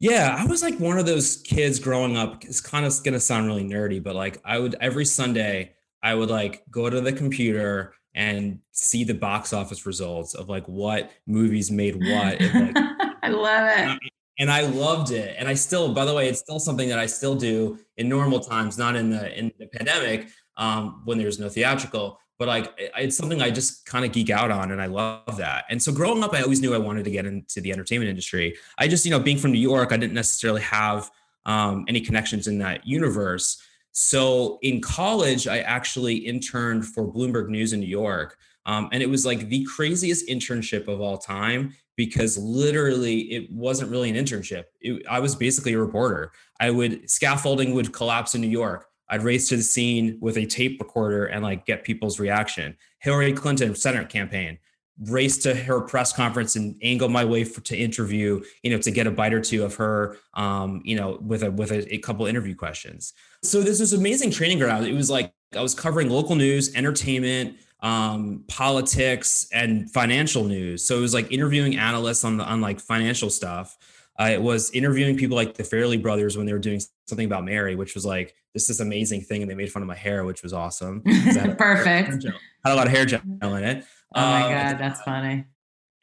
Yeah, 0.00 0.36
I 0.38 0.46
was 0.46 0.62
like 0.62 0.78
one 0.78 0.98
of 0.98 1.06
those 1.06 1.38
kids 1.38 1.78
growing 1.78 2.16
up. 2.16 2.44
It's 2.44 2.60
kind 2.60 2.86
of 2.86 2.92
going 3.02 3.14
to 3.14 3.20
sound 3.20 3.46
really 3.46 3.64
nerdy, 3.64 4.02
but 4.02 4.14
like 4.14 4.40
I 4.44 4.58
would 4.58 4.76
every 4.80 5.04
Sunday, 5.04 5.72
I 6.02 6.14
would 6.14 6.30
like 6.30 6.62
go 6.70 6.88
to 6.88 7.00
the 7.00 7.12
computer 7.12 7.94
and 8.14 8.60
see 8.72 9.04
the 9.04 9.14
box 9.14 9.52
office 9.52 9.86
results 9.86 10.34
of 10.34 10.48
like 10.48 10.66
what 10.66 11.10
movies 11.26 11.70
made 11.70 11.94
what. 11.96 12.40
like, 12.40 12.76
I 13.22 13.28
love 13.28 13.68
it. 13.78 13.98
And 14.40 14.50
I 14.50 14.62
loved 14.62 15.10
it. 15.10 15.34
And 15.38 15.48
I 15.48 15.54
still, 15.54 15.92
by 15.92 16.04
the 16.04 16.14
way, 16.14 16.28
it's 16.28 16.38
still 16.38 16.60
something 16.60 16.88
that 16.88 16.98
I 16.98 17.06
still 17.06 17.34
do 17.34 17.78
in 17.96 18.08
normal 18.08 18.40
times, 18.40 18.78
not 18.78 18.94
in 18.96 19.10
the 19.10 19.36
in 19.36 19.52
the 19.58 19.66
pandemic 19.66 20.28
um, 20.56 21.02
when 21.04 21.18
there's 21.18 21.38
no 21.38 21.48
theatrical 21.48 22.18
but 22.38 22.46
like 22.46 22.72
it's 22.96 23.16
something 23.16 23.42
I 23.42 23.50
just 23.50 23.84
kind 23.84 24.04
of 24.04 24.12
geek 24.12 24.30
out 24.30 24.50
on 24.50 24.70
and 24.70 24.80
I 24.80 24.86
love 24.86 25.36
that. 25.38 25.64
And 25.68 25.82
so 25.82 25.92
growing 25.92 26.22
up, 26.22 26.32
I 26.32 26.42
always 26.42 26.60
knew 26.60 26.72
I 26.72 26.78
wanted 26.78 27.04
to 27.04 27.10
get 27.10 27.26
into 27.26 27.60
the 27.60 27.72
entertainment 27.72 28.08
industry. 28.08 28.56
I 28.78 28.86
just, 28.86 29.04
you 29.04 29.10
know, 29.10 29.18
being 29.18 29.38
from 29.38 29.52
New 29.52 29.58
York, 29.58 29.92
I 29.92 29.96
didn't 29.96 30.14
necessarily 30.14 30.62
have 30.62 31.10
um, 31.46 31.84
any 31.88 32.00
connections 32.00 32.46
in 32.46 32.58
that 32.58 32.86
universe. 32.86 33.60
So 34.00 34.60
in 34.62 34.80
college, 34.80 35.48
I 35.48 35.58
actually 35.58 36.14
interned 36.14 36.86
for 36.86 37.12
Bloomberg 37.12 37.48
News 37.48 37.72
in 37.72 37.80
New 37.80 37.86
York. 37.86 38.38
Um, 38.64 38.88
and 38.92 39.02
it 39.02 39.10
was 39.10 39.26
like 39.26 39.48
the 39.48 39.64
craziest 39.64 40.28
internship 40.28 40.86
of 40.86 41.00
all 41.00 41.18
time 41.18 41.74
because 41.96 42.38
literally 42.38 43.22
it 43.22 43.50
wasn't 43.50 43.90
really 43.90 44.08
an 44.08 44.14
internship. 44.14 44.66
It, 44.80 45.04
I 45.10 45.18
was 45.18 45.34
basically 45.34 45.72
a 45.72 45.80
reporter. 45.80 46.30
I 46.60 46.70
would 46.70 47.10
scaffolding 47.10 47.74
would 47.74 47.92
collapse 47.92 48.36
in 48.36 48.40
New 48.40 48.46
York. 48.46 48.86
I'd 49.08 49.24
race 49.24 49.48
to 49.48 49.56
the 49.56 49.64
scene 49.64 50.16
with 50.20 50.36
a 50.36 50.46
tape 50.46 50.78
recorder 50.78 51.26
and 51.26 51.42
like 51.42 51.66
get 51.66 51.82
people's 51.82 52.20
reaction. 52.20 52.76
Hillary 53.00 53.32
Clinton 53.32 53.74
Senate 53.74 54.08
campaign, 54.08 54.58
race 55.06 55.38
to 55.38 55.56
her 55.56 55.80
press 55.80 56.12
conference 56.12 56.54
and 56.54 56.76
angle 56.82 57.08
my 57.08 57.24
way 57.24 57.42
for, 57.42 57.62
to 57.62 57.76
interview, 57.76 58.44
you 58.62 58.70
know, 58.70 58.78
to 58.78 58.92
get 58.92 59.08
a 59.08 59.10
bite 59.10 59.34
or 59.34 59.40
two 59.40 59.64
of 59.64 59.74
her, 59.74 60.18
um, 60.34 60.82
you 60.84 60.94
know, 60.94 61.18
with 61.20 61.42
a 61.42 61.50
with 61.50 61.72
a, 61.72 61.92
a 61.92 61.98
couple 61.98 62.26
interview 62.26 62.54
questions. 62.54 63.12
So 63.42 63.60
this 63.62 63.80
was 63.80 63.92
amazing 63.92 64.30
training 64.30 64.58
ground. 64.58 64.86
It 64.86 64.94
was 64.94 65.10
like 65.10 65.32
I 65.56 65.62
was 65.62 65.74
covering 65.74 66.10
local 66.10 66.34
news, 66.34 66.74
entertainment, 66.74 67.56
um, 67.80 68.44
politics, 68.48 69.48
and 69.52 69.90
financial 69.90 70.44
news. 70.44 70.84
So 70.84 70.98
it 70.98 71.00
was 71.00 71.14
like 71.14 71.30
interviewing 71.32 71.76
analysts 71.76 72.24
on 72.24 72.36
the 72.36 72.44
on 72.44 72.60
like 72.60 72.80
financial 72.80 73.30
stuff. 73.30 73.76
I 74.18 74.36
was 74.38 74.70
interviewing 74.72 75.16
people 75.16 75.36
like 75.36 75.54
the 75.54 75.62
Farrelly 75.62 76.00
brothers 76.00 76.36
when 76.36 76.44
they 76.44 76.52
were 76.52 76.58
doing 76.58 76.80
something 77.06 77.26
about 77.26 77.44
Mary, 77.44 77.76
which 77.76 77.94
was 77.94 78.04
like 78.04 78.34
this 78.52 78.68
is 78.68 78.80
amazing 78.80 79.20
thing, 79.22 79.42
and 79.42 79.50
they 79.50 79.54
made 79.54 79.70
fun 79.70 79.82
of 79.82 79.88
my 79.88 79.94
hair, 79.94 80.24
which 80.24 80.42
was 80.42 80.52
awesome. 80.52 81.02
Perfect. 81.58 82.24
Had 82.64 82.72
a 82.72 82.74
lot 82.74 82.86
of 82.86 82.92
hair 82.92 83.04
gel 83.04 83.20
in 83.24 83.64
it. 83.64 83.84
Oh 84.14 84.20
my 84.20 84.42
um, 84.42 84.50
god, 84.50 84.78
that's 84.78 85.00
funny. 85.02 85.44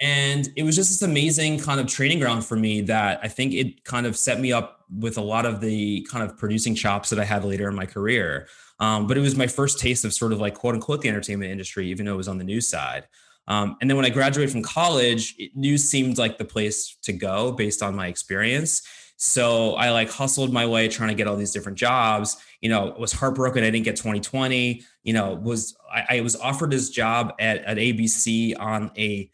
And 0.01 0.49
it 0.55 0.63
was 0.63 0.75
just 0.75 0.89
this 0.89 1.01
amazing 1.01 1.59
kind 1.59 1.79
of 1.79 1.87
training 1.87 2.19
ground 2.19 2.45
for 2.45 2.57
me 2.57 2.81
that 2.81 3.19
I 3.23 3.29
think 3.29 3.53
it 3.53 3.83
kind 3.85 4.05
of 4.05 4.17
set 4.17 4.39
me 4.39 4.51
up 4.51 4.81
with 4.89 5.17
a 5.17 5.21
lot 5.21 5.45
of 5.45 5.61
the 5.61 6.05
kind 6.11 6.29
of 6.29 6.37
producing 6.37 6.75
chops 6.75 7.09
that 7.09 7.19
I 7.19 7.23
had 7.23 7.45
later 7.45 7.69
in 7.69 7.75
my 7.75 7.85
career. 7.85 8.47
Um, 8.79 9.07
but 9.07 9.17
it 9.17 9.21
was 9.21 9.35
my 9.35 9.47
first 9.47 9.79
taste 9.79 10.03
of 10.03 10.13
sort 10.13 10.33
of 10.33 10.39
like 10.39 10.53
quote 10.53 10.75
unquote 10.75 11.01
the 11.01 11.09
entertainment 11.09 11.51
industry, 11.51 11.87
even 11.89 12.05
though 12.05 12.13
it 12.13 12.17
was 12.17 12.27
on 12.27 12.37
the 12.37 12.43
news 12.43 12.67
side. 12.67 13.07
Um, 13.47 13.77
and 13.79 13.89
then 13.89 13.95
when 13.95 14.05
I 14.05 14.09
graduated 14.09 14.51
from 14.51 14.63
college, 14.63 15.35
it, 15.37 15.55
news 15.55 15.87
seemed 15.87 16.17
like 16.17 16.37
the 16.37 16.45
place 16.45 16.97
to 17.03 17.13
go 17.13 17.51
based 17.51 17.81
on 17.81 17.95
my 17.95 18.07
experience. 18.07 18.81
So 19.17 19.75
I 19.75 19.91
like 19.91 20.09
hustled 20.09 20.51
my 20.51 20.65
way 20.65 20.89
trying 20.89 21.09
to 21.09 21.15
get 21.15 21.27
all 21.27 21.37
these 21.37 21.51
different 21.51 21.77
jobs. 21.77 22.35
You 22.59 22.69
know, 22.69 22.93
was 22.97 23.13
heartbroken 23.13 23.63
I 23.63 23.69
didn't 23.69 23.85
get 23.85 23.95
2020. 23.95 24.83
You 25.03 25.13
know, 25.13 25.35
was 25.35 25.77
I, 25.93 26.17
I 26.17 26.21
was 26.21 26.35
offered 26.35 26.71
this 26.71 26.89
job 26.89 27.33
at, 27.39 27.63
at 27.63 27.77
ABC 27.77 28.59
on 28.59 28.91
a 28.97 29.29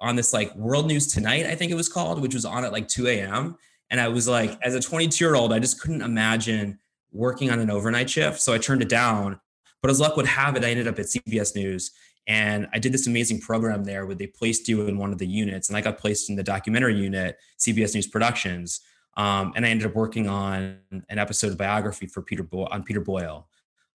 on 0.00 0.16
this 0.16 0.32
like 0.32 0.54
World 0.54 0.86
News 0.86 1.06
Tonight, 1.06 1.46
I 1.46 1.54
think 1.54 1.70
it 1.72 1.76
was 1.76 1.88
called, 1.88 2.20
which 2.20 2.34
was 2.34 2.44
on 2.44 2.64
at 2.64 2.72
like 2.72 2.88
2 2.88 3.06
a.m. 3.08 3.56
And 3.90 4.00
I 4.00 4.08
was 4.08 4.26
like, 4.28 4.58
as 4.62 4.74
a 4.74 4.80
22 4.80 5.24
year 5.24 5.34
old, 5.34 5.52
I 5.52 5.58
just 5.58 5.80
couldn't 5.80 6.02
imagine 6.02 6.78
working 7.12 7.50
on 7.50 7.60
an 7.60 7.70
overnight 7.70 8.10
shift. 8.10 8.40
So 8.40 8.52
I 8.52 8.58
turned 8.58 8.82
it 8.82 8.88
down. 8.88 9.40
But 9.80 9.90
as 9.90 10.00
luck 10.00 10.16
would 10.16 10.26
have 10.26 10.56
it, 10.56 10.64
I 10.64 10.70
ended 10.70 10.88
up 10.88 10.98
at 10.98 11.06
CBS 11.06 11.54
News 11.54 11.92
and 12.26 12.68
I 12.72 12.78
did 12.78 12.92
this 12.92 13.06
amazing 13.06 13.40
program 13.40 13.84
there 13.84 14.06
where 14.06 14.14
they 14.14 14.26
placed 14.26 14.68
you 14.68 14.86
in 14.86 14.96
one 14.96 15.12
of 15.12 15.18
the 15.18 15.26
units, 15.26 15.68
and 15.68 15.76
I 15.76 15.82
got 15.82 15.98
placed 15.98 16.30
in 16.30 16.36
the 16.36 16.42
documentary 16.42 16.96
unit, 16.96 17.36
CBS 17.58 17.94
News 17.94 18.06
Productions. 18.06 18.80
Um, 19.16 19.52
and 19.54 19.64
I 19.64 19.68
ended 19.68 19.86
up 19.86 19.94
working 19.94 20.28
on 20.28 20.78
an 20.90 21.18
episode 21.18 21.52
of 21.52 21.58
biography 21.58 22.06
for 22.06 22.22
Peter 22.22 22.42
Bo- 22.42 22.66
on 22.66 22.82
Peter 22.82 23.00
Boyle. 23.00 23.46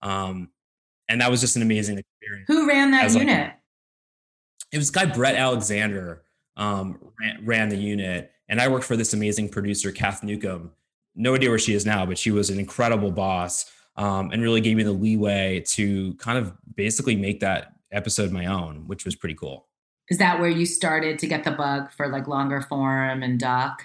Um, 0.01 0.49
and 1.09 1.19
that 1.21 1.31
was 1.31 1.41
just 1.41 1.55
an 1.55 1.61
amazing 1.61 1.97
experience. 1.97 2.45
Who 2.47 2.67
ran 2.67 2.91
that 2.91 3.11
unit? 3.11 3.47
Like, 3.47 3.58
it 4.71 4.77
was 4.77 4.91
guy 4.91 5.05
Brett 5.05 5.35
Alexander 5.35 6.23
um, 6.57 6.99
ran, 7.19 7.45
ran, 7.45 7.69
the 7.69 7.77
unit, 7.77 8.31
and 8.47 8.59
I 8.59 8.67
worked 8.67 8.85
for 8.85 8.97
this 8.97 9.13
amazing 9.13 9.49
producer, 9.49 9.91
Kath 9.91 10.23
Newcomb. 10.23 10.71
No 11.15 11.35
idea 11.35 11.49
where 11.49 11.59
she 11.59 11.73
is 11.73 11.85
now, 11.85 12.05
but 12.05 12.17
she 12.17 12.31
was 12.31 12.49
an 12.49 12.59
incredible 12.59 13.11
boss 13.11 13.71
um, 13.95 14.31
and 14.31 14.41
really 14.41 14.61
gave 14.61 14.77
me 14.77 14.83
the 14.83 14.91
leeway 14.91 15.61
to 15.67 16.13
kind 16.15 16.37
of 16.37 16.53
basically 16.75 17.15
make 17.15 17.39
that 17.41 17.73
episode 17.91 18.31
my 18.31 18.45
own, 18.45 18.87
which 18.87 19.05
was 19.05 19.15
pretty 19.15 19.35
cool. 19.35 19.67
Is 20.09 20.17
that 20.17 20.39
where 20.39 20.49
you 20.49 20.65
started 20.65 21.19
to 21.19 21.27
get 21.27 21.43
the 21.43 21.51
bug 21.51 21.91
for 21.91 22.07
like 22.07 22.27
longer 22.27 22.61
form 22.61 23.21
and 23.21 23.39
doc? 23.39 23.83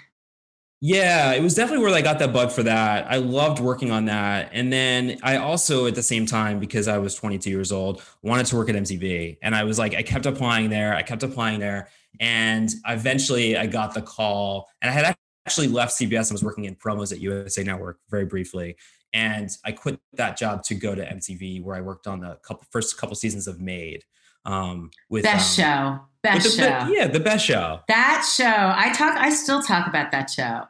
Yeah, 0.87 1.31
it 1.31 1.41
was 1.41 1.55
definitely 1.55 1.83
where 1.83 1.95
I 1.95 2.03
got 2.03 2.19
that 2.19 2.31
bug 2.31 2.51
for 2.51 2.61
that. 2.61 3.07
I 3.09 3.15
loved 3.15 3.59
working 3.59 3.89
on 3.89 4.05
that. 4.05 4.51
And 4.53 4.71
then 4.71 5.17
I 5.23 5.37
also, 5.37 5.87
at 5.87 5.95
the 5.95 6.03
same 6.03 6.27
time, 6.27 6.59
because 6.59 6.87
I 6.87 6.99
was 6.99 7.15
22 7.15 7.49
years 7.49 7.71
old, 7.71 8.03
wanted 8.21 8.45
to 8.45 8.55
work 8.55 8.69
at 8.69 8.75
MTV. 8.75 9.39
And 9.41 9.55
I 9.55 9.63
was 9.63 9.79
like, 9.79 9.95
I 9.95 10.03
kept 10.03 10.27
applying 10.27 10.69
there. 10.69 10.93
I 10.93 11.01
kept 11.01 11.23
applying 11.23 11.59
there. 11.59 11.89
And 12.19 12.69
eventually 12.87 13.57
I 13.57 13.65
got 13.65 13.95
the 13.95 14.03
call. 14.03 14.69
And 14.83 14.91
I 14.91 14.93
had 14.93 15.15
actually 15.47 15.69
left 15.69 15.97
CBS 15.99 16.29
and 16.29 16.33
was 16.33 16.43
working 16.43 16.65
in 16.65 16.75
promos 16.75 17.11
at 17.11 17.19
USA 17.19 17.63
Network 17.63 17.97
very 18.11 18.25
briefly. 18.25 18.75
And 19.11 19.49
I 19.65 19.71
quit 19.71 19.99
that 20.13 20.37
job 20.37 20.61
to 20.65 20.75
go 20.75 20.93
to 20.93 21.03
MTV, 21.03 21.63
where 21.63 21.75
I 21.75 21.81
worked 21.81 22.05
on 22.05 22.19
the 22.19 22.37
couple, 22.43 22.67
first 22.69 22.95
couple 22.99 23.15
seasons 23.15 23.47
of 23.47 23.59
Made. 23.59 24.03
Um, 24.45 24.91
with 25.09 25.23
best 25.23 25.59
um, 25.59 25.65
show, 25.65 25.99
best 26.23 26.57
the, 26.57 26.63
show, 26.63 26.91
yeah, 26.91 27.07
the 27.07 27.19
best 27.19 27.45
show. 27.45 27.79
That 27.87 28.27
show, 28.31 28.45
I 28.45 28.93
talk, 28.93 29.17
I 29.17 29.29
still 29.31 29.61
talk 29.61 29.87
about 29.87 30.11
that 30.11 30.29
show. 30.29 30.63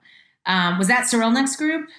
Um, 0.45 0.77
was 0.77 0.87
that 0.87 1.05
Sirulnick's 1.05 1.55
group? 1.55 1.89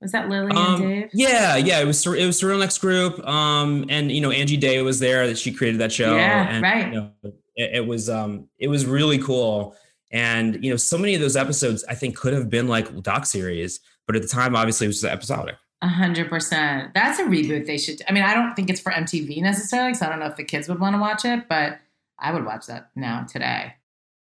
Was 0.00 0.12
that 0.12 0.28
Lily 0.28 0.50
and 0.50 0.58
um, 0.58 0.80
Dave? 0.80 1.10
Yeah, 1.14 1.56
yeah, 1.56 1.80
it 1.80 1.86
was 1.86 2.06
it 2.06 2.26
was 2.26 2.40
Sirulnick's 2.40 2.78
group. 2.78 3.26
Um, 3.26 3.86
and 3.88 4.12
you 4.12 4.20
know 4.20 4.30
Angie 4.30 4.56
Day 4.56 4.80
was 4.82 4.98
there 4.98 5.26
that 5.26 5.38
she 5.38 5.52
created 5.52 5.80
that 5.80 5.92
show. 5.92 6.14
Yeah, 6.14 6.48
and, 6.50 6.62
right. 6.62 6.86
You 6.86 6.92
know, 6.92 7.10
it, 7.56 7.76
it 7.76 7.86
was 7.86 8.10
um, 8.10 8.48
it 8.58 8.68
was 8.68 8.84
really 8.84 9.18
cool 9.18 9.74
And 10.14 10.62
you 10.64 10.70
know, 10.70 10.76
so 10.76 10.96
many 10.96 11.14
of 11.16 11.20
those 11.20 11.36
episodes 11.36 11.84
I 11.88 11.96
think 11.96 12.16
could 12.16 12.32
have 12.32 12.48
been 12.48 12.68
like 12.68 13.02
doc 13.02 13.26
series, 13.26 13.80
but 14.06 14.14
at 14.14 14.22
the 14.22 14.28
time, 14.28 14.54
obviously, 14.54 14.86
it 14.86 14.88
was 14.88 15.04
episodic. 15.04 15.56
A 15.84 15.86
hundred 15.86 16.30
percent. 16.30 16.94
That's 16.94 17.18
a 17.18 17.24
reboot 17.24 17.66
they 17.66 17.76
should. 17.76 18.00
I 18.08 18.12
mean, 18.12 18.22
I 18.22 18.32
don't 18.32 18.54
think 18.54 18.70
it's 18.70 18.80
for 18.80 18.90
MTV 18.90 19.42
necessarily, 19.42 19.92
so 19.92 20.06
I 20.06 20.08
don't 20.08 20.18
know 20.18 20.24
if 20.24 20.36
the 20.36 20.44
kids 20.44 20.66
would 20.66 20.80
want 20.80 20.94
to 20.94 20.98
watch 20.98 21.26
it, 21.26 21.46
but 21.46 21.78
I 22.18 22.32
would 22.32 22.46
watch 22.46 22.66
that 22.68 22.88
now 22.96 23.24
today. 23.30 23.74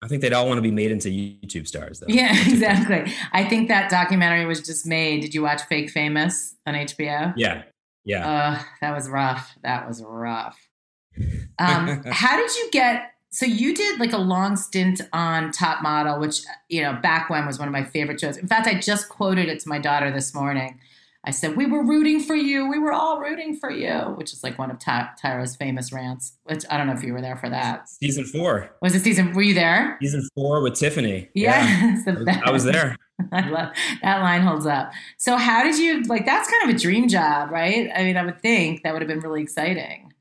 I 0.00 0.06
think 0.06 0.22
they'd 0.22 0.32
all 0.32 0.46
want 0.46 0.58
to 0.58 0.62
be 0.62 0.70
made 0.70 0.92
into 0.92 1.08
YouTube 1.08 1.66
stars, 1.66 1.98
though. 1.98 2.06
Yeah, 2.08 2.30
exactly. 2.46 3.12
I 3.32 3.48
think 3.48 3.66
that 3.66 3.90
documentary 3.90 4.46
was 4.46 4.60
just 4.60 4.86
made. 4.86 5.22
Did 5.22 5.34
you 5.34 5.42
watch 5.42 5.62
Fake 5.62 5.90
Famous 5.90 6.54
on 6.66 6.74
HBO? 6.74 7.34
Yeah, 7.36 7.64
yeah. 8.04 8.30
Uh, 8.30 8.62
that 8.80 8.94
was 8.94 9.08
rough. 9.08 9.52
That 9.64 9.88
was 9.88 10.04
rough. 10.04 10.56
Um, 11.58 12.04
how 12.12 12.36
did 12.36 12.54
you 12.54 12.70
get? 12.70 13.10
So 13.30 13.44
you 13.44 13.74
did 13.74 13.98
like 13.98 14.12
a 14.12 14.18
long 14.18 14.54
stint 14.54 15.00
on 15.12 15.50
Top 15.50 15.82
Model, 15.82 16.20
which 16.20 16.42
you 16.68 16.80
know 16.80 16.92
back 16.92 17.28
when 17.28 17.44
was 17.44 17.58
one 17.58 17.66
of 17.66 17.72
my 17.72 17.82
favorite 17.82 18.20
shows. 18.20 18.36
In 18.36 18.46
fact, 18.46 18.68
I 18.68 18.78
just 18.78 19.08
quoted 19.08 19.48
it 19.48 19.58
to 19.58 19.68
my 19.68 19.80
daughter 19.80 20.12
this 20.12 20.32
morning. 20.32 20.78
I 21.24 21.32
said, 21.32 21.56
We 21.56 21.66
were 21.66 21.84
rooting 21.84 22.20
for 22.20 22.34
you. 22.34 22.68
We 22.68 22.78
were 22.78 22.92
all 22.92 23.20
rooting 23.20 23.54
for 23.56 23.70
you, 23.70 23.92
which 24.16 24.32
is 24.32 24.42
like 24.42 24.58
one 24.58 24.70
of 24.70 24.78
Ty- 24.78 25.10
Tyra's 25.20 25.54
famous 25.54 25.92
rants, 25.92 26.38
which 26.44 26.64
I 26.70 26.78
don't 26.78 26.86
know 26.86 26.94
if 26.94 27.02
you 27.02 27.12
were 27.12 27.20
there 27.20 27.36
for 27.36 27.50
that. 27.50 27.88
Season 27.88 28.24
four. 28.24 28.74
Was 28.80 28.94
it 28.94 29.02
season? 29.02 29.32
Were 29.34 29.42
you 29.42 29.54
there? 29.54 29.98
Season 30.00 30.26
four 30.34 30.62
with 30.62 30.74
Tiffany. 30.74 31.28
Yes, 31.34 32.04
yeah. 32.06 32.14
I, 32.14 32.18
was, 32.18 32.38
I 32.46 32.50
was 32.50 32.64
there. 32.64 32.96
I 33.32 33.48
love 33.50 33.68
that 34.02 34.20
line 34.22 34.40
holds 34.40 34.64
up. 34.66 34.92
So, 35.18 35.36
how 35.36 35.62
did 35.62 35.78
you 35.78 36.02
like 36.04 36.24
that's 36.24 36.50
kind 36.50 36.70
of 36.70 36.76
a 36.76 36.78
dream 36.78 37.08
job, 37.08 37.50
right? 37.50 37.90
I 37.94 38.04
mean, 38.04 38.16
I 38.16 38.24
would 38.24 38.40
think 38.40 38.82
that 38.82 38.92
would 38.94 39.02
have 39.02 39.08
been 39.08 39.20
really 39.20 39.42
exciting. 39.42 40.12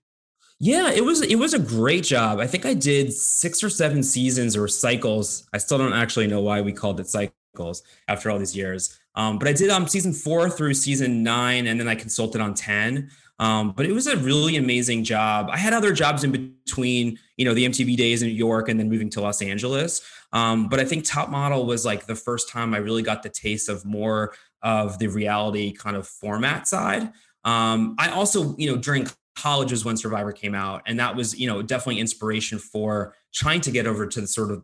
Yeah, 0.59 0.91
it 0.91 1.05
was 1.05 1.21
it 1.21 1.35
was 1.35 1.53
a 1.53 1.59
great 1.59 2.03
job. 2.03 2.39
I 2.39 2.47
think 2.47 2.65
I 2.65 2.73
did 2.73 3.13
six 3.13 3.63
or 3.63 3.69
seven 3.69 4.03
seasons 4.03 4.57
or 4.57 4.67
cycles. 4.67 5.47
I 5.53 5.57
still 5.57 5.77
don't 5.77 5.93
actually 5.93 6.27
know 6.27 6.41
why 6.41 6.59
we 6.59 6.73
called 6.73 6.99
it 6.99 7.07
cycles 7.07 7.83
after 8.09 8.29
all 8.29 8.38
these 8.38 8.57
years. 8.57 8.98
Um, 9.15 9.39
but 9.39 9.47
I 9.47 9.53
did 9.53 9.69
um, 9.69 9.87
season 9.87 10.13
four 10.13 10.49
through 10.49 10.73
season 10.75 11.23
nine, 11.23 11.67
and 11.67 11.79
then 11.79 11.87
I 11.87 11.95
consulted 11.95 12.41
on 12.41 12.53
10. 12.53 13.09
Um, 13.39 13.71
but 13.71 13.85
it 13.85 13.93
was 13.93 14.05
a 14.07 14.17
really 14.17 14.57
amazing 14.57 15.05
job. 15.05 15.49
I 15.49 15.57
had 15.57 15.73
other 15.73 15.93
jobs 15.93 16.23
in 16.23 16.31
between, 16.31 17.17
you 17.37 17.45
know, 17.45 17.53
the 17.53 17.65
MTV 17.65 17.95
days 17.95 18.21
in 18.21 18.27
New 18.27 18.35
York 18.35 18.67
and 18.67 18.79
then 18.79 18.89
moving 18.89 19.09
to 19.11 19.21
Los 19.21 19.41
Angeles. 19.41 20.01
Um, 20.33 20.67
but 20.67 20.79
I 20.79 20.85
think 20.85 21.05
Top 21.05 21.29
Model 21.29 21.65
was 21.65 21.85
like 21.85 22.05
the 22.05 22.15
first 22.15 22.49
time 22.49 22.73
I 22.73 22.77
really 22.77 23.01
got 23.01 23.23
the 23.23 23.29
taste 23.29 23.69
of 23.69 23.85
more 23.85 24.33
of 24.61 24.99
the 24.99 25.07
reality 25.07 25.71
kind 25.71 25.95
of 25.95 26.05
format 26.05 26.67
side. 26.67 27.11
Um, 27.45 27.95
I 27.97 28.09
also, 28.09 28.57
you 28.57 28.69
know, 28.69 28.77
during 28.77 29.07
college 29.35 29.71
was 29.71 29.85
when 29.85 29.95
Survivor 29.95 30.33
came 30.33 30.53
out, 30.53 30.81
and 30.85 30.99
that 30.99 31.15
was, 31.15 31.39
you 31.39 31.47
know, 31.47 31.61
definitely 31.61 32.01
inspiration 32.01 32.59
for 32.59 33.15
trying 33.33 33.61
to 33.61 33.71
get 33.71 33.87
over 33.87 34.05
to 34.05 34.21
the 34.21 34.27
sort 34.27 34.51
of 34.51 34.63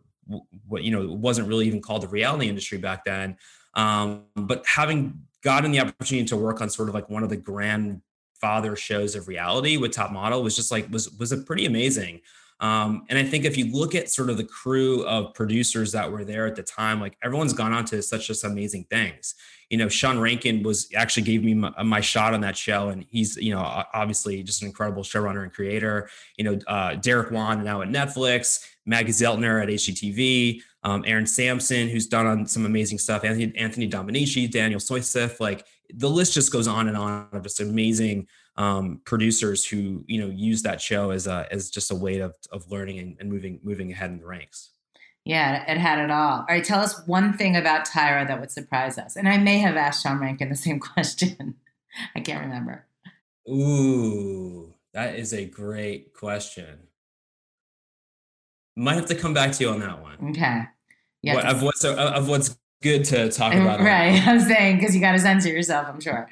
what 0.67 0.83
you 0.83 0.91
know 0.91 1.13
wasn't 1.13 1.47
really 1.47 1.67
even 1.67 1.81
called 1.81 2.01
the 2.01 2.07
reality 2.07 2.49
industry 2.49 2.77
back 2.77 3.05
then. 3.05 3.37
Um, 3.75 4.23
but 4.35 4.65
having 4.65 5.21
gotten 5.43 5.71
the 5.71 5.79
opportunity 5.79 6.27
to 6.27 6.37
work 6.37 6.61
on 6.61 6.69
sort 6.69 6.89
of 6.89 6.95
like 6.95 7.09
one 7.09 7.23
of 7.23 7.29
the 7.29 7.37
grandfather 7.37 8.75
shows 8.75 9.15
of 9.15 9.27
reality 9.27 9.77
with 9.77 9.91
Top 9.91 10.11
Model 10.11 10.41
was 10.43 10.55
just 10.55 10.71
like 10.71 10.89
was 10.91 11.11
was 11.11 11.31
a 11.31 11.37
pretty 11.37 11.65
amazing. 11.65 12.21
Um, 12.61 13.05
and 13.09 13.19
I 13.19 13.23
think 13.23 13.43
if 13.43 13.57
you 13.57 13.71
look 13.71 13.95
at 13.95 14.09
sort 14.09 14.29
of 14.29 14.37
the 14.37 14.45
crew 14.45 15.05
of 15.05 15.33
producers 15.33 15.91
that 15.91 16.09
were 16.09 16.23
there 16.23 16.45
at 16.47 16.55
the 16.55 16.63
time, 16.63 17.01
like 17.01 17.17
everyone's 17.21 17.51
gone 17.51 17.73
on 17.73 17.83
to 17.85 18.01
such 18.01 18.27
just 18.27 18.45
amazing 18.45 18.85
things. 18.89 19.35
You 19.69 19.77
know, 19.77 19.89
Sean 19.89 20.19
Rankin 20.19 20.63
was 20.63 20.87
actually 20.95 21.23
gave 21.23 21.43
me 21.43 21.53
my, 21.53 21.83
my 21.83 21.99
shot 21.99 22.33
on 22.33 22.41
that 22.41 22.55
show, 22.55 22.89
and 22.89 23.05
he's 23.09 23.35
you 23.35 23.53
know 23.53 23.59
obviously 23.93 24.41
just 24.41 24.61
an 24.61 24.67
incredible 24.67 25.03
showrunner 25.03 25.43
and 25.43 25.51
creator. 25.51 26.09
You 26.37 26.45
know, 26.45 26.59
uh, 26.67 26.95
Derek 26.95 27.31
Wan 27.31 27.63
now 27.63 27.81
at 27.81 27.89
Netflix, 27.89 28.65
Maggie 28.85 29.11
Zeltner 29.11 29.61
at 29.61 29.69
HGTV 29.69 30.61
um, 30.85 31.03
Aaron 31.07 31.25
Sampson, 31.25 31.89
who's 31.89 32.05
done 32.05 32.27
on 32.27 32.45
some 32.45 32.65
amazing 32.65 32.99
stuff, 32.99 33.23
Anthony, 33.23 33.51
Anthony 33.57 33.89
Dominici, 33.89 34.49
Daniel 34.49 34.79
Soyseth, 34.79 35.39
like 35.39 35.65
the 35.91 36.09
list 36.09 36.33
just 36.33 36.51
goes 36.51 36.67
on 36.67 36.87
and 36.87 36.95
on 36.95 37.27
of 37.33 37.41
just 37.41 37.59
amazing 37.59 38.27
um, 38.55 39.01
producers 39.03 39.65
who, 39.65 40.05
you 40.07 40.21
know, 40.21 40.27
use 40.27 40.61
that 40.61 40.79
show 40.79 41.09
as 41.09 41.25
a, 41.25 41.47
as 41.51 41.71
just 41.71 41.89
a 41.89 41.95
way 41.95 42.19
of, 42.19 42.35
of 42.51 42.69
learning 42.69 42.99
and, 42.99 43.17
and 43.19 43.31
moving, 43.31 43.59
moving 43.63 43.91
ahead 43.91 44.11
in 44.11 44.19
the 44.19 44.27
ranks. 44.27 44.69
Yeah, 45.25 45.69
it 45.69 45.79
had 45.79 45.97
it 45.97 46.11
all. 46.11 46.41
All 46.41 46.45
right, 46.47 46.63
tell 46.63 46.81
us 46.81 47.01
one 47.07 47.33
thing 47.33 47.55
about 47.55 47.87
Tyra 47.87 48.27
that 48.27 48.39
would 48.39 48.51
surprise 48.51 48.99
us. 48.99 49.15
And 49.15 49.27
I 49.27 49.39
may 49.39 49.57
have 49.57 49.75
asked 49.75 50.03
Sean 50.03 50.19
Rankin 50.19 50.49
the 50.49 50.55
same 50.55 50.79
question. 50.93 51.55
I 52.15 52.19
can't 52.19 52.43
remember. 52.43 52.85
Ooh, 53.49 54.75
that 54.93 55.15
is 55.15 55.33
a 55.33 55.45
great 55.45 56.13
question. 56.13 56.77
Might 58.75 58.95
have 58.95 59.05
to 59.07 59.15
come 59.15 59.33
back 59.33 59.51
to 59.53 59.63
you 59.63 59.69
on 59.69 59.79
that 59.79 60.01
one. 60.01 60.31
Okay. 60.31 60.63
Yeah. 61.21 61.35
What, 61.35 61.45
of 61.45 61.61
what's 61.63 61.83
of 61.83 62.27
what's 62.27 62.57
good 62.81 63.05
to 63.05 63.31
talk 63.31 63.53
about. 63.55 63.79
Right. 63.79 64.25
I'm 64.27 64.39
saying 64.39 64.77
because 64.77 64.93
you 64.95 65.01
got 65.01 65.13
to 65.13 65.19
censor 65.19 65.49
yourself. 65.49 65.87
I'm 65.89 65.99
sure. 65.99 66.29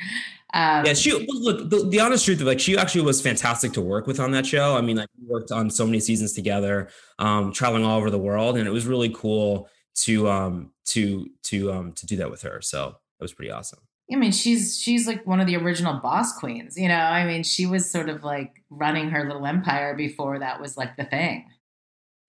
Um, 0.53 0.85
yeah, 0.85 0.93
she 0.93 1.11
look. 1.11 1.69
The, 1.69 1.89
the, 1.89 1.99
honest 1.99 2.25
truth 2.25 2.39
of 2.39 2.45
like, 2.45 2.59
she 2.59 2.77
actually 2.77 3.01
was 3.01 3.19
fantastic 3.19 3.73
to 3.73 3.81
work 3.81 4.05
with 4.05 4.19
on 4.19 4.31
that 4.31 4.45
show. 4.45 4.77
I 4.77 4.81
mean, 4.81 4.97
like, 4.97 5.09
we 5.19 5.27
worked 5.27 5.51
on 5.51 5.71
so 5.71 5.83
many 5.83 5.99
seasons 5.99 6.33
together, 6.33 6.89
um, 7.17 7.51
traveling 7.51 7.83
all 7.83 7.97
over 7.97 8.11
the 8.11 8.19
world, 8.19 8.57
and 8.57 8.67
it 8.67 8.71
was 8.71 8.85
really 8.85 9.09
cool 9.09 9.67
to 9.95 10.29
um 10.29 10.71
to 10.85 11.27
to 11.43 11.71
um 11.71 11.93
to 11.93 12.05
do 12.05 12.17
that 12.17 12.29
with 12.29 12.43
her. 12.43 12.61
So 12.61 12.89
it 13.19 13.23
was 13.23 13.33
pretty 13.33 13.51
awesome. 13.51 13.79
I 14.11 14.15
mean, 14.15 14.31
she's 14.31 14.79
she's 14.79 15.07
like 15.07 15.25
one 15.25 15.39
of 15.39 15.47
the 15.47 15.55
original 15.55 15.99
boss 15.99 16.37
queens. 16.37 16.77
You 16.77 16.87
know, 16.87 16.99
I 16.99 17.25
mean, 17.25 17.41
she 17.41 17.65
was 17.65 17.89
sort 17.89 18.09
of 18.09 18.23
like 18.23 18.63
running 18.69 19.09
her 19.09 19.25
little 19.25 19.47
empire 19.47 19.95
before 19.95 20.37
that 20.37 20.61
was 20.61 20.77
like 20.77 20.97
the 20.97 21.05
thing. 21.05 21.49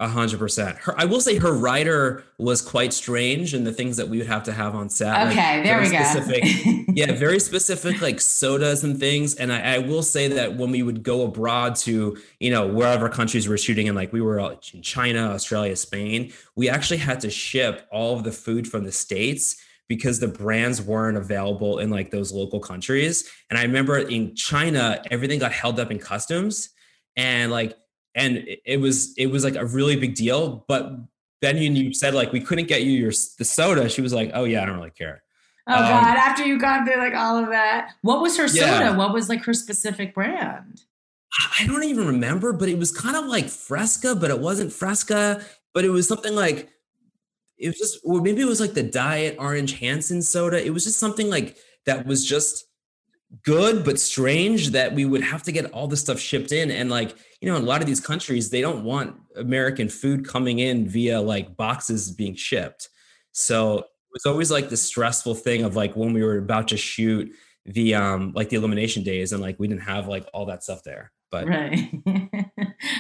A 0.05 0.09
hundred 0.09 0.39
percent. 0.39 0.77
Her, 0.77 0.95
I 1.01 1.07
will 1.07 1.21
say, 1.23 1.39
her 1.39 1.55
writer 1.55 2.25
was 2.37 2.61
quite 2.61 2.93
strange, 2.93 3.55
and 3.55 3.67
the 3.67 3.73
things 3.73 3.97
that 3.97 4.07
we 4.07 4.19
would 4.19 4.27
have 4.27 4.43
to 4.43 4.53
have 4.53 4.75
on 4.75 4.91
set. 4.91 5.29
Okay, 5.29 5.57
like, 5.57 5.65
there 5.65 5.81
we 5.81 5.87
specific, 5.87 6.43
go. 6.43 6.85
yeah, 6.93 7.13
very 7.13 7.41
specific, 7.41 8.03
like 8.03 8.21
sodas 8.21 8.85
and 8.85 9.01
things. 9.01 9.35
And 9.37 9.51
I, 9.51 9.77
I, 9.77 9.79
will 9.79 10.03
say 10.03 10.29
that 10.29 10.59
when 10.59 10.71
we 10.71 10.83
would 10.83 11.03
go 11.03 11.23
abroad 11.23 11.75
to, 11.77 12.19
you 12.39 12.51
know, 12.51 12.67
wherever 12.67 13.09
countries 13.09 13.49
we're 13.49 13.57
shooting 13.57 13.87
in, 13.87 13.95
like 13.95 14.13
we 14.13 14.21
were 14.21 14.39
in 14.75 14.83
China, 14.83 15.31
Australia, 15.31 15.75
Spain, 15.75 16.35
we 16.55 16.69
actually 16.69 16.99
had 16.99 17.21
to 17.21 17.31
ship 17.31 17.89
all 17.91 18.15
of 18.15 18.25
the 18.25 18.33
food 18.33 18.69
from 18.69 18.85
the 18.85 18.93
states 18.93 19.57
because 19.89 20.21
the 20.21 20.29
brands 20.29 20.83
weren't 20.83 21.17
available 21.17 21.79
in 21.79 21.89
like 21.89 22.11
those 22.11 22.31
local 22.31 22.61
countries. 22.61 23.27
And 23.49 23.59
I 23.59 23.63
remember 23.63 23.97
in 23.97 24.35
China, 24.35 25.03
everything 25.11 25.39
got 25.39 25.53
held 25.53 25.81
up 25.81 25.91
in 25.91 25.99
customs, 25.99 26.69
and 27.17 27.51
like 27.51 27.75
and 28.15 28.45
it 28.65 28.81
was 28.81 29.15
it 29.17 29.27
was 29.27 29.45
like 29.45 29.57
a 29.57 29.67
really 29.67 29.97
big 29.97 30.15
deal. 30.15 30.65
But 30.69 30.93
then 31.41 31.59
you 31.59 31.93
said 31.93 32.15
like 32.15 32.33
we 32.33 32.41
couldn't 32.41 32.69
get 32.69 32.83
you 32.83 32.93
your 32.93 33.13
the 33.39 33.45
soda. 33.45 33.89
She 33.89 34.01
was 34.01 34.13
like, 34.13 34.31
oh 34.35 34.45
yeah, 34.45 34.63
I 34.63 34.67
don't 34.67 34.77
really 34.77 34.91
care. 34.91 35.23
Oh 35.67 35.75
um, 35.75 35.83
God! 35.83 36.17
After 36.17 36.45
you 36.45 36.59
got 36.59 36.87
through 36.87 36.99
like 36.99 37.15
all 37.15 37.37
of 37.37 37.49
that, 37.51 37.93
what 38.03 38.21
was 38.21 38.37
her 38.37 38.49
soda? 38.49 38.67
Yeah. 38.67 38.97
What 38.97 39.13
was 39.13 39.29
like 39.29 39.43
her 39.45 39.55
specific 39.55 40.15
brand? 40.15 40.83
I 41.59 41.67
don't 41.67 41.85
even 41.85 42.07
remember, 42.07 42.53
but 42.53 42.69
it 42.69 42.79
was 42.79 42.93
kind 42.93 43.17
of 43.17 43.25
like 43.25 43.49
Fresca, 43.49 44.15
but 44.15 44.31
it 44.31 44.39
wasn't 44.39 44.73
Fresca. 44.73 45.43
But 45.73 45.85
it 45.85 45.89
was 45.89 46.07
something 46.07 46.35
like 46.35 46.69
it 47.59 47.69
was 47.69 47.79
just, 47.79 47.99
or 48.05 48.21
maybe 48.21 48.43
it 48.43 48.47
was 48.47 48.61
like 48.61 48.75
the 48.75 48.83
Diet 48.83 49.37
Orange 49.39 49.79
Hansen 49.79 50.23
soda. 50.23 50.65
It 50.65 50.71
was 50.71 50.85
just 50.85 50.99
something 50.99 51.29
like 51.29 51.57
that 51.87 52.07
was 52.07 52.25
just 52.25 52.67
good 53.43 53.85
but 53.85 53.99
strange 53.99 54.71
that 54.71 54.95
we 54.95 55.05
would 55.05 55.23
have 55.23 55.43
to 55.43 55.53
get 55.53 55.71
all 55.73 55.87
this 55.87 56.01
stuff 56.01 56.19
shipped 56.19 56.53
in 56.53 56.71
and 56.71 56.91
like 56.91 57.15
you 57.41 57.49
know 57.49 57.57
in 57.57 57.63
a 57.63 57.67
lot 57.67 57.81
of 57.81 57.87
these 57.87 58.01
countries 58.01 58.51
they 58.51 58.61
don't 58.61 58.85
want 58.85 59.17
american 59.37 59.89
food 59.89 60.27
coming 60.27 60.59
in 60.59 60.87
via 60.87 61.21
like 61.21 61.57
boxes 61.57 62.11
being 62.11 62.35
shipped 62.35 62.89
so 63.33 63.79
it 63.79 63.87
was 64.13 64.27
always 64.27 64.51
like 64.51 64.69
the 64.69 64.77
stressful 64.77 65.35
thing 65.35 65.65
of 65.65 65.75
like 65.75 65.97
when 65.97 66.13
we 66.13 66.23
were 66.23 66.39
about 66.39 66.69
to 66.69 66.77
shoot 66.77 67.31
the 67.67 67.95
um 67.95 68.33
like 68.35 68.49
the 68.51 68.57
elimination 68.57 69.03
days 69.03 69.33
and 69.33 69.43
like 69.43 69.59
we 69.59 69.67
didn't 69.67 69.83
have 69.83 70.07
like 70.07 70.27
all 70.33 70.47
that 70.47 70.63
stuff 70.63 70.83
there 70.85 71.11
but 71.31 71.49
right 71.49 71.91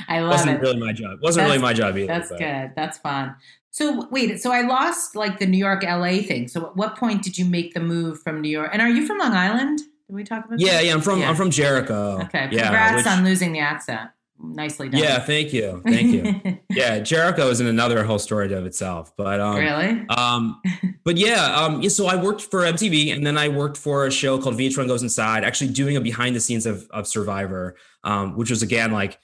i 0.08 0.20
love 0.20 0.30
it. 0.30 0.34
wasn't 0.34 0.50
it 0.50 0.60
really 0.60 0.80
my 0.80 0.92
job 0.92 1.18
wasn't 1.22 1.42
that's, 1.42 1.52
really 1.52 1.62
my 1.62 1.72
job 1.72 1.96
either 1.96 2.06
that's 2.06 2.30
but. 2.30 2.38
good 2.38 2.72
that's 2.74 2.98
fun 2.98 3.34
so 3.70 4.06
wait, 4.12 4.40
so 4.40 4.52
I 4.52 4.60
lost 4.60 5.16
like 5.16 5.40
the 5.40 5.46
New 5.46 5.58
York 5.58 5.82
LA 5.82 6.18
thing. 6.18 6.46
So 6.46 6.64
at 6.64 6.76
what 6.76 6.96
point 6.96 7.24
did 7.24 7.36
you 7.36 7.44
make 7.44 7.74
the 7.74 7.80
move 7.80 8.22
from 8.22 8.40
New 8.40 8.48
York? 8.48 8.70
And 8.72 8.80
are 8.80 8.88
you 8.88 9.04
from 9.04 9.18
Long 9.18 9.32
Island? 9.32 9.80
Did 10.08 10.16
we 10.16 10.24
talk 10.24 10.44
about? 10.44 10.60
Yeah, 10.60 10.72
that? 10.72 10.84
yeah. 10.86 10.92
I'm 10.92 11.00
from 11.00 11.20
yeah. 11.20 11.30
I'm 11.30 11.36
from 11.36 11.50
Jericho. 11.50 12.20
Okay. 12.24 12.48
Yeah, 12.50 12.64
Congrats 12.64 12.96
which, 12.96 13.06
on 13.06 13.24
losing 13.24 13.52
the 13.52 13.60
accent. 13.60 14.10
Nicely 14.38 14.88
done. 14.88 15.00
Yeah, 15.00 15.20
thank 15.20 15.52
you, 15.52 15.80
thank 15.84 16.12
you. 16.12 16.58
yeah, 16.70 16.98
Jericho 16.98 17.48
is 17.48 17.60
in 17.60 17.68
another 17.68 18.02
whole 18.02 18.18
story 18.18 18.52
of 18.52 18.66
itself. 18.66 19.12
But 19.16 19.40
um, 19.40 19.56
really, 19.56 20.04
um, 20.08 20.60
but 21.04 21.16
yeah, 21.16 21.54
um, 21.54 21.80
yeah. 21.80 21.88
So 21.88 22.06
I 22.06 22.16
worked 22.16 22.42
for 22.42 22.60
MTV, 22.60 23.14
and 23.14 23.24
then 23.24 23.38
I 23.38 23.48
worked 23.48 23.76
for 23.76 24.06
a 24.06 24.10
show 24.10 24.38
called 24.38 24.56
VH1 24.56 24.88
Goes 24.88 25.02
Inside, 25.02 25.44
actually 25.44 25.72
doing 25.72 25.96
a 25.96 26.00
behind 26.00 26.34
the 26.34 26.40
scenes 26.40 26.66
of 26.66 26.88
of 26.90 27.06
Survivor, 27.06 27.76
um, 28.02 28.36
which 28.36 28.50
was 28.50 28.62
again 28.62 28.90
like 28.92 29.18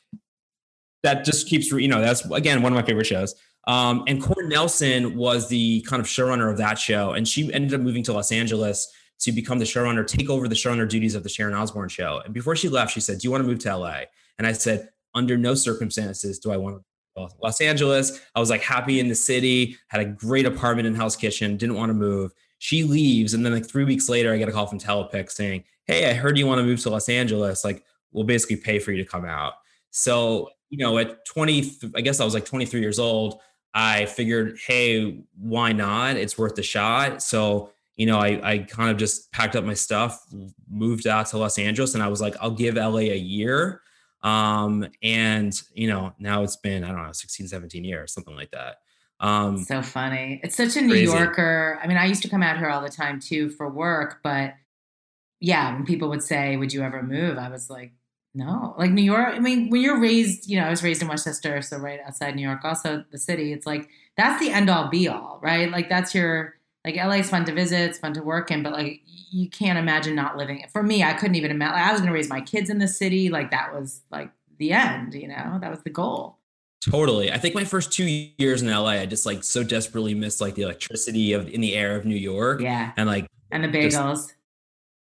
that 1.02 1.24
just 1.24 1.48
keeps 1.48 1.70
you 1.72 1.88
know 1.88 2.00
that's 2.00 2.24
again 2.30 2.62
one 2.62 2.72
of 2.72 2.76
my 2.76 2.86
favorite 2.86 3.06
shows. 3.06 3.34
Um, 3.66 4.04
and 4.06 4.22
Corn 4.22 4.48
Nelson 4.48 5.16
was 5.16 5.48
the 5.48 5.82
kind 5.82 6.00
of 6.00 6.06
showrunner 6.06 6.50
of 6.50 6.56
that 6.58 6.78
show, 6.78 7.12
and 7.12 7.26
she 7.26 7.52
ended 7.52 7.74
up 7.74 7.80
moving 7.80 8.02
to 8.04 8.12
Los 8.12 8.32
Angeles 8.32 8.90
to 9.20 9.32
become 9.32 9.58
the 9.58 9.64
showrunner, 9.64 10.06
take 10.06 10.30
over 10.30 10.48
the 10.48 10.54
showrunner 10.54 10.88
duties 10.88 11.14
of 11.14 11.22
the 11.22 11.28
Sharon 11.28 11.54
Osbourne 11.54 11.88
show. 11.88 12.20
And 12.24 12.32
before 12.32 12.56
she 12.56 12.68
left, 12.68 12.92
she 12.92 13.00
said, 13.00 13.18
Do 13.18 13.26
you 13.26 13.30
want 13.30 13.44
to 13.44 13.48
move 13.48 13.58
to 13.60 13.76
LA? 13.76 14.02
And 14.38 14.46
I 14.46 14.52
said, 14.52 14.88
Under 15.14 15.36
no 15.36 15.54
circumstances 15.54 16.38
do 16.38 16.50
I 16.50 16.56
want 16.56 16.76
to 16.76 16.84
Los 17.42 17.60
Angeles. 17.60 18.18
I 18.34 18.40
was 18.40 18.48
like 18.48 18.62
happy 18.62 18.98
in 18.98 19.08
the 19.08 19.14
city, 19.14 19.76
had 19.88 20.00
a 20.00 20.06
great 20.06 20.46
apartment 20.46 20.86
in 20.86 20.94
Hell's 20.94 21.16
Kitchen, 21.16 21.56
didn't 21.56 21.76
want 21.76 21.90
to 21.90 21.94
move. 21.94 22.32
She 22.58 22.82
leaves, 22.82 23.34
and 23.34 23.44
then 23.44 23.52
like 23.52 23.66
three 23.66 23.84
weeks 23.84 24.08
later, 24.08 24.32
I 24.32 24.38
get 24.38 24.48
a 24.48 24.52
call 24.52 24.66
from 24.66 24.78
Telepic 24.78 25.30
saying, 25.30 25.64
"Hey, 25.84 26.08
I 26.10 26.14
heard 26.14 26.38
you 26.38 26.46
want 26.46 26.58
to 26.60 26.64
move 26.64 26.80
to 26.80 26.90
Los 26.90 27.08
Angeles. 27.08 27.64
Like, 27.64 27.84
we'll 28.12 28.24
basically 28.24 28.56
pay 28.56 28.78
for 28.78 28.92
you 28.92 29.02
to 29.02 29.08
come 29.08 29.24
out." 29.24 29.54
So 29.90 30.50
you 30.70 30.78
know, 30.78 30.98
at 30.98 31.24
20, 31.26 31.72
I 31.96 32.00
guess 32.00 32.20
I 32.20 32.24
was 32.24 32.32
like 32.32 32.44
23 32.44 32.80
years 32.80 32.98
old. 32.98 33.40
I 33.74 34.06
figured, 34.06 34.58
hey, 34.66 35.22
why 35.36 35.72
not? 35.72 36.16
It's 36.16 36.38
worth 36.38 36.58
a 36.58 36.62
shot. 36.62 37.22
So 37.22 37.72
you 37.96 38.06
know, 38.06 38.18
I, 38.18 38.40
I 38.42 38.58
kind 38.58 38.90
of 38.90 38.96
just 38.96 39.30
packed 39.32 39.56
up 39.56 39.64
my 39.64 39.74
stuff, 39.74 40.24
moved 40.70 41.06
out 41.06 41.26
to 41.26 41.38
Los 41.38 41.58
Angeles, 41.58 41.94
and 41.94 42.02
I 42.02 42.08
was 42.08 42.20
like, 42.20 42.34
I'll 42.40 42.50
give 42.50 42.76
LA 42.76 42.98
a 42.98 43.16
year. 43.16 43.82
Um, 44.22 44.86
and 45.02 45.58
you 45.74 45.88
know, 45.88 46.12
now 46.18 46.42
it's 46.42 46.56
been, 46.56 46.84
I 46.84 46.88
don't 46.88 47.02
know, 47.02 47.12
16, 47.12 47.48
17 47.48 47.84
years, 47.84 48.12
something 48.12 48.34
like 48.34 48.50
that. 48.52 48.76
Um, 49.20 49.58
so 49.64 49.82
funny. 49.82 50.40
It's 50.42 50.56
such 50.56 50.76
a 50.76 50.80
New. 50.80 50.94
Yorker. 50.94 51.78
I 51.82 51.86
mean, 51.86 51.98
I 51.98 52.06
used 52.06 52.22
to 52.22 52.28
come 52.28 52.42
out 52.42 52.56
here 52.56 52.70
all 52.70 52.80
the 52.80 52.88
time 52.88 53.20
too 53.20 53.50
for 53.50 53.68
work, 53.68 54.20
but 54.22 54.54
yeah, 55.40 55.74
when 55.74 55.84
people 55.84 56.08
would 56.08 56.22
say, 56.22 56.56
Would 56.56 56.72
you 56.72 56.82
ever 56.82 57.02
move? 57.02 57.36
I 57.38 57.50
was 57.50 57.68
like, 57.68 57.92
No. 58.34 58.74
Like 58.78 58.90
New 58.90 59.02
York, 59.02 59.34
I 59.34 59.38
mean, 59.38 59.68
when 59.68 59.82
you're 59.82 60.00
raised, 60.00 60.48
you 60.48 60.58
know, 60.58 60.66
I 60.66 60.70
was 60.70 60.82
raised 60.82 61.02
in 61.02 61.08
Westchester, 61.08 61.60
so 61.60 61.76
right 61.76 62.00
outside 62.06 62.34
New 62.34 62.46
York, 62.46 62.64
also 62.64 63.04
the 63.10 63.18
city, 63.18 63.52
it's 63.52 63.66
like 63.66 63.88
that's 64.16 64.40
the 64.40 64.50
end 64.50 64.70
all 64.70 64.88
be 64.88 65.08
all, 65.08 65.38
right? 65.42 65.70
Like 65.70 65.90
that's 65.90 66.14
your 66.14 66.54
like 66.84 66.96
LA 66.96 67.16
is 67.16 67.28
fun 67.28 67.44
to 67.44 67.52
visit, 67.52 67.78
it's 67.80 67.98
fun 67.98 68.14
to 68.14 68.22
work 68.22 68.50
in, 68.50 68.62
but 68.62 68.72
like 68.72 69.02
you 69.30 69.48
can't 69.48 69.78
imagine 69.78 70.14
not 70.14 70.36
living 70.36 70.60
it. 70.60 70.70
For 70.70 70.82
me, 70.82 71.02
I 71.02 71.12
couldn't 71.12 71.34
even 71.34 71.50
imagine. 71.50 71.78
I 71.78 71.92
was 71.92 72.00
going 72.00 72.10
to 72.10 72.14
raise 72.14 72.30
my 72.30 72.40
kids 72.40 72.70
in 72.70 72.78
the 72.78 72.88
city. 72.88 73.28
Like 73.28 73.50
that 73.50 73.74
was 73.74 74.00
like 74.10 74.30
the 74.58 74.72
end. 74.72 75.14
You 75.14 75.28
know, 75.28 75.58
that 75.60 75.70
was 75.70 75.82
the 75.82 75.90
goal. 75.90 76.38
Totally. 76.88 77.30
I 77.30 77.36
think 77.36 77.54
my 77.54 77.64
first 77.64 77.92
two 77.92 78.04
years 78.38 78.62
in 78.62 78.70
LA, 78.70 78.92
I 78.92 79.06
just 79.06 79.26
like 79.26 79.44
so 79.44 79.62
desperately 79.62 80.14
missed 80.14 80.40
like 80.40 80.54
the 80.54 80.62
electricity 80.62 81.34
of 81.34 81.48
in 81.48 81.60
the 81.60 81.74
air 81.74 81.96
of 81.96 82.06
New 82.06 82.16
York. 82.16 82.62
Yeah. 82.62 82.92
And 82.96 83.08
like 83.08 83.26
and 83.50 83.62
the 83.62 83.68
bagels. 83.68 84.32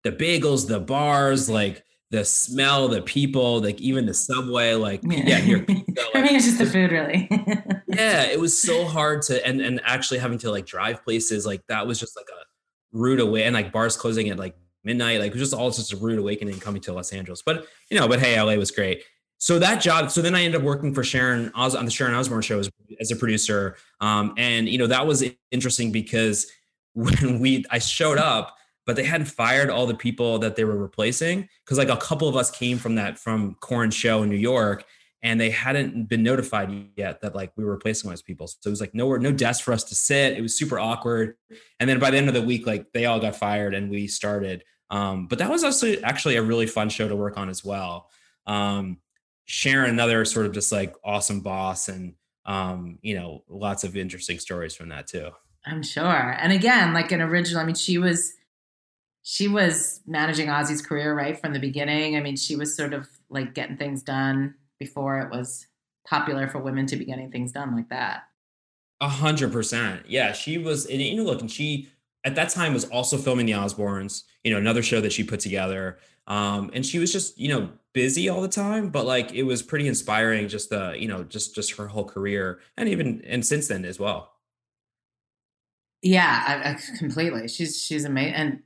The 0.04 0.12
bagels, 0.12 0.68
the 0.68 0.80
bars, 0.80 1.50
like 1.50 1.84
the 2.10 2.24
smell, 2.24 2.88
the 2.88 3.02
people, 3.02 3.60
like 3.60 3.80
even 3.80 4.06
the 4.06 4.14
subway, 4.14 4.74
like 4.74 5.00
yeah, 5.04 5.24
yeah 5.26 5.38
your 5.38 5.62
pizza. 5.62 5.84
Like, 6.14 6.16
I 6.16 6.22
mean, 6.22 6.36
it's 6.36 6.46
just 6.46 6.58
the 6.58 6.66
food, 6.66 6.90
really. 6.90 7.28
yeah, 7.86 8.22
it 8.22 8.40
was 8.40 8.58
so 8.60 8.86
hard 8.86 9.22
to, 9.22 9.44
and 9.46 9.60
and 9.60 9.80
actually 9.84 10.18
having 10.18 10.38
to 10.38 10.50
like 10.50 10.64
drive 10.64 11.04
places, 11.04 11.44
like 11.44 11.62
that 11.68 11.86
was 11.86 12.00
just 12.00 12.16
like 12.16 12.26
a 12.30 12.96
rude 12.96 13.20
away, 13.20 13.44
and 13.44 13.54
like 13.54 13.72
bars 13.72 13.96
closing 13.96 14.30
at 14.30 14.38
like 14.38 14.56
midnight, 14.84 15.20
like 15.20 15.28
it 15.28 15.34
was 15.34 15.50
just 15.50 15.54
all 15.54 15.70
just 15.70 15.92
a 15.92 15.96
rude 15.96 16.18
awakening 16.18 16.58
coming 16.60 16.80
to 16.82 16.92
Los 16.92 17.12
Angeles. 17.12 17.42
But 17.42 17.66
you 17.90 17.98
know, 17.98 18.08
but 18.08 18.20
hey, 18.20 18.40
LA 18.40 18.54
was 18.54 18.70
great. 18.70 19.02
So 19.40 19.58
that 19.60 19.80
job, 19.80 20.10
so 20.10 20.20
then 20.20 20.34
I 20.34 20.42
ended 20.42 20.60
up 20.60 20.64
working 20.64 20.92
for 20.92 21.04
Sharon 21.04 21.52
Os- 21.54 21.76
on 21.76 21.84
the 21.84 21.90
Sharon 21.92 22.14
Osbourne 22.14 22.42
show 22.42 22.58
as, 22.58 22.68
as 22.98 23.12
a 23.12 23.16
producer, 23.16 23.76
um, 24.00 24.34
and 24.36 24.68
you 24.68 24.78
know 24.78 24.86
that 24.86 25.06
was 25.06 25.22
interesting 25.50 25.92
because 25.92 26.50
when 26.94 27.38
we 27.38 27.64
I 27.70 27.78
showed 27.78 28.18
up 28.18 28.57
but 28.88 28.96
they 28.96 29.04
hadn't 29.04 29.26
fired 29.26 29.68
all 29.68 29.84
the 29.84 29.94
people 29.94 30.38
that 30.38 30.56
they 30.56 30.64
were 30.64 30.78
replacing 30.78 31.46
because 31.62 31.76
like 31.76 31.90
a 31.90 31.96
couple 31.98 32.26
of 32.26 32.36
us 32.36 32.50
came 32.50 32.78
from 32.78 32.94
that 32.94 33.18
from 33.18 33.54
Corn 33.60 33.90
show 33.90 34.22
in 34.22 34.30
New 34.30 34.36
York 34.36 34.86
and 35.22 35.38
they 35.38 35.50
hadn't 35.50 36.08
been 36.08 36.22
notified 36.22 36.88
yet 36.96 37.20
that 37.20 37.34
like 37.34 37.52
we 37.54 37.64
were 37.64 37.72
replacing 37.72 38.08
those 38.08 38.22
people. 38.22 38.46
So 38.46 38.56
it 38.64 38.70
was 38.70 38.80
like 38.80 38.94
nowhere, 38.94 39.18
no 39.18 39.30
desk 39.30 39.62
for 39.62 39.74
us 39.74 39.84
to 39.84 39.94
sit. 39.94 40.38
It 40.38 40.40
was 40.40 40.56
super 40.56 40.78
awkward. 40.78 41.34
And 41.78 41.90
then 41.90 41.98
by 41.98 42.10
the 42.10 42.16
end 42.16 42.28
of 42.28 42.34
the 42.34 42.40
week, 42.40 42.66
like 42.66 42.90
they 42.94 43.04
all 43.04 43.20
got 43.20 43.36
fired 43.36 43.74
and 43.74 43.90
we 43.90 44.06
started. 44.06 44.64
Um, 44.88 45.26
but 45.26 45.38
that 45.40 45.50
was 45.50 45.64
also 45.64 46.00
actually 46.00 46.36
a 46.36 46.42
really 46.42 46.66
fun 46.66 46.88
show 46.88 47.08
to 47.08 47.14
work 47.14 47.36
on 47.36 47.50
as 47.50 47.62
well. 47.62 48.08
Um, 48.46 49.00
Sharon, 49.44 49.90
another 49.90 50.24
sort 50.24 50.46
of 50.46 50.52
just 50.52 50.72
like 50.72 50.94
awesome 51.04 51.40
boss 51.40 51.90
and 51.90 52.14
um, 52.46 52.98
you 53.02 53.16
know, 53.16 53.44
lots 53.50 53.84
of 53.84 53.98
interesting 53.98 54.38
stories 54.38 54.74
from 54.74 54.88
that 54.88 55.08
too. 55.08 55.28
I'm 55.66 55.82
sure. 55.82 56.36
And 56.40 56.54
again, 56.54 56.94
like 56.94 57.12
an 57.12 57.20
original, 57.20 57.60
I 57.60 57.66
mean, 57.66 57.74
she 57.74 57.98
was 57.98 58.32
she 59.22 59.48
was 59.48 60.00
managing 60.06 60.48
Ozzy's 60.48 60.82
career 60.82 61.14
right 61.14 61.38
from 61.38 61.52
the 61.52 61.58
beginning. 61.58 62.16
I 62.16 62.20
mean, 62.20 62.36
she 62.36 62.56
was 62.56 62.74
sort 62.76 62.94
of 62.94 63.08
like 63.28 63.54
getting 63.54 63.76
things 63.76 64.02
done 64.02 64.54
before 64.78 65.20
it 65.20 65.30
was 65.30 65.66
popular 66.06 66.48
for 66.48 66.58
women 66.58 66.86
to 66.86 66.96
be 66.96 67.04
getting 67.04 67.30
things 67.30 67.52
done 67.52 67.74
like 67.74 67.88
that. 67.90 68.22
A 69.00 69.08
hundred 69.08 69.52
percent. 69.52 70.02
Yeah, 70.08 70.32
she 70.32 70.58
was. 70.58 70.86
And 70.86 71.00
you 71.00 71.16
know, 71.16 71.24
look, 71.24 71.40
and 71.40 71.50
she 71.50 71.88
at 72.24 72.34
that 72.34 72.50
time 72.50 72.72
was 72.74 72.84
also 72.86 73.16
filming 73.16 73.46
the 73.46 73.52
Osbournes. 73.52 74.24
You 74.42 74.52
know, 74.52 74.58
another 74.58 74.82
show 74.82 75.00
that 75.00 75.12
she 75.12 75.24
put 75.24 75.40
together. 75.40 75.98
Um, 76.26 76.70
and 76.74 76.84
she 76.84 76.98
was 76.98 77.12
just 77.12 77.38
you 77.38 77.48
know 77.48 77.70
busy 77.92 78.28
all 78.28 78.40
the 78.42 78.48
time, 78.48 78.90
but 78.90 79.06
like 79.06 79.32
it 79.32 79.44
was 79.44 79.62
pretty 79.62 79.88
inspiring. 79.88 80.48
Just 80.48 80.70
the 80.70 80.94
you 80.98 81.08
know 81.08 81.24
just 81.24 81.54
just 81.54 81.76
her 81.76 81.86
whole 81.86 82.04
career, 82.04 82.60
and 82.76 82.88
even 82.88 83.22
and 83.26 83.44
since 83.44 83.68
then 83.68 83.84
as 83.84 83.98
well. 83.98 84.32
Yeah, 86.02 86.44
I, 86.46 86.70
I 86.70 86.96
completely. 86.98 87.48
She's 87.48 87.80
she's 87.80 88.04
amazing, 88.04 88.34
and 88.34 88.62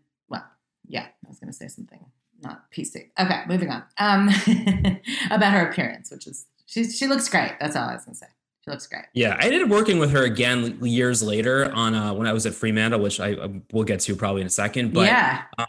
yeah, 0.92 1.06
I 1.24 1.28
was 1.28 1.40
going 1.40 1.50
to 1.50 1.56
say 1.56 1.68
something 1.68 1.98
not 2.42 2.70
PC. 2.70 3.10
Okay, 3.18 3.42
moving 3.48 3.70
on. 3.70 3.82
Um, 3.98 4.28
about 5.30 5.52
her 5.52 5.68
appearance, 5.68 6.10
which 6.10 6.26
is 6.26 6.46
she 6.66 6.84
she 6.84 7.06
looks 7.06 7.28
great. 7.28 7.52
That's 7.60 7.74
all 7.76 7.88
I 7.88 7.94
was 7.94 8.04
going 8.04 8.14
to 8.14 8.18
say. 8.18 8.26
She 8.64 8.70
looks 8.70 8.86
great. 8.86 9.04
Yeah, 9.14 9.36
I 9.40 9.46
ended 9.46 9.62
up 9.62 9.68
working 9.68 9.98
with 9.98 10.10
her 10.12 10.24
again 10.24 10.78
years 10.82 11.22
later 11.22 11.72
on 11.72 11.94
uh, 11.94 12.12
when 12.12 12.26
I 12.26 12.32
was 12.32 12.46
at 12.46 12.54
Fremantle, 12.54 13.00
which 13.00 13.20
I 13.20 13.34
uh, 13.34 13.48
will 13.72 13.84
get 13.84 14.00
to 14.00 14.14
probably 14.14 14.42
in 14.42 14.46
a 14.46 14.50
second. 14.50 14.92
But 14.92 15.06
yeah. 15.06 15.42
Uh, 15.58 15.66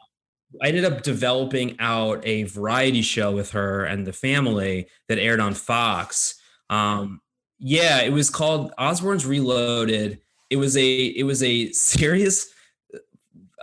I 0.62 0.68
ended 0.68 0.86
up 0.86 1.02
developing 1.02 1.78
out 1.80 2.22
a 2.24 2.44
variety 2.44 3.02
show 3.02 3.32
with 3.32 3.52
her 3.52 3.86
and 3.86 4.06
the 4.06 4.14
family 4.14 4.88
that 5.08 5.18
aired 5.18 5.40
on 5.40 5.56
Fox. 5.56 6.36
Um, 6.70 7.22
yeah, 7.58 8.02
it 8.02 8.12
was 8.12 8.30
called 8.30 8.72
Osbourne's 8.78 9.26
Reloaded. 9.26 10.20
It 10.52 10.58
was 10.58 10.78
a 10.78 11.06
it 11.06 11.24
was 11.24 11.42
a 11.42 11.72
serious 11.72 12.53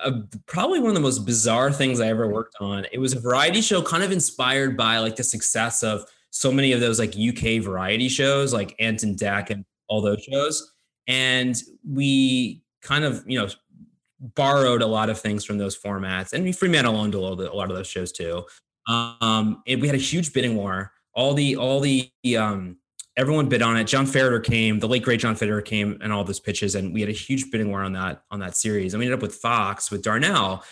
a, 0.02 0.12
probably 0.46 0.80
one 0.80 0.90
of 0.90 0.94
the 0.94 1.00
most 1.00 1.24
bizarre 1.24 1.72
things 1.72 2.00
I 2.00 2.08
ever 2.08 2.28
worked 2.28 2.56
on. 2.60 2.86
It 2.92 2.98
was 2.98 3.12
a 3.12 3.20
variety 3.20 3.60
show 3.60 3.82
kind 3.82 4.02
of 4.02 4.12
inspired 4.12 4.76
by 4.76 4.98
like 4.98 5.16
the 5.16 5.24
success 5.24 5.82
of 5.82 6.04
so 6.30 6.52
many 6.52 6.72
of 6.72 6.80
those 6.80 6.98
like 6.98 7.14
UK 7.16 7.62
variety 7.62 8.08
shows 8.08 8.52
like 8.52 8.74
Ant 8.78 9.02
and 9.02 9.18
Dec 9.18 9.50
and 9.50 9.64
all 9.88 10.00
those 10.00 10.22
shows. 10.22 10.72
And 11.08 11.60
we 11.88 12.62
kind 12.82 13.04
of, 13.04 13.24
you 13.26 13.38
know, 13.38 13.48
borrowed 14.20 14.82
a 14.82 14.86
lot 14.86 15.10
of 15.10 15.18
things 15.18 15.44
from 15.44 15.58
those 15.58 15.76
formats. 15.76 16.32
And 16.32 16.44
we 16.44 16.52
Fremantle 16.52 16.96
owned 16.96 17.14
a 17.14 17.20
lot 17.20 17.70
of 17.70 17.76
those 17.76 17.88
shows 17.88 18.12
too. 18.12 18.44
Um, 18.86 19.62
and 19.66 19.80
we 19.80 19.86
had 19.86 19.96
a 19.96 19.98
huge 20.00 20.32
bidding 20.32 20.56
war. 20.56 20.92
All 21.12 21.34
the 21.34 21.56
all 21.56 21.80
the 21.80 22.10
um, 22.38 22.76
everyone 23.20 23.50
bid 23.50 23.60
on 23.60 23.76
it. 23.76 23.84
John 23.84 24.06
Ferriter 24.06 24.42
came, 24.42 24.78
the 24.78 24.88
late 24.88 25.02
great 25.02 25.20
John 25.20 25.36
Ferriter 25.36 25.62
came, 25.62 25.98
and 26.00 26.10
all 26.10 26.24
those 26.24 26.40
pitches, 26.40 26.74
and 26.74 26.94
we 26.94 27.00
had 27.00 27.10
a 27.10 27.12
huge 27.12 27.50
bidding 27.50 27.68
war 27.68 27.82
on 27.82 27.92
that 27.92 28.22
on 28.30 28.40
that 28.40 28.56
series. 28.56 28.94
And 28.94 28.98
we 28.98 29.04
ended 29.04 29.18
up 29.18 29.22
with 29.22 29.34
Fox 29.34 29.90
with 29.90 30.02
Darnell, 30.02 30.64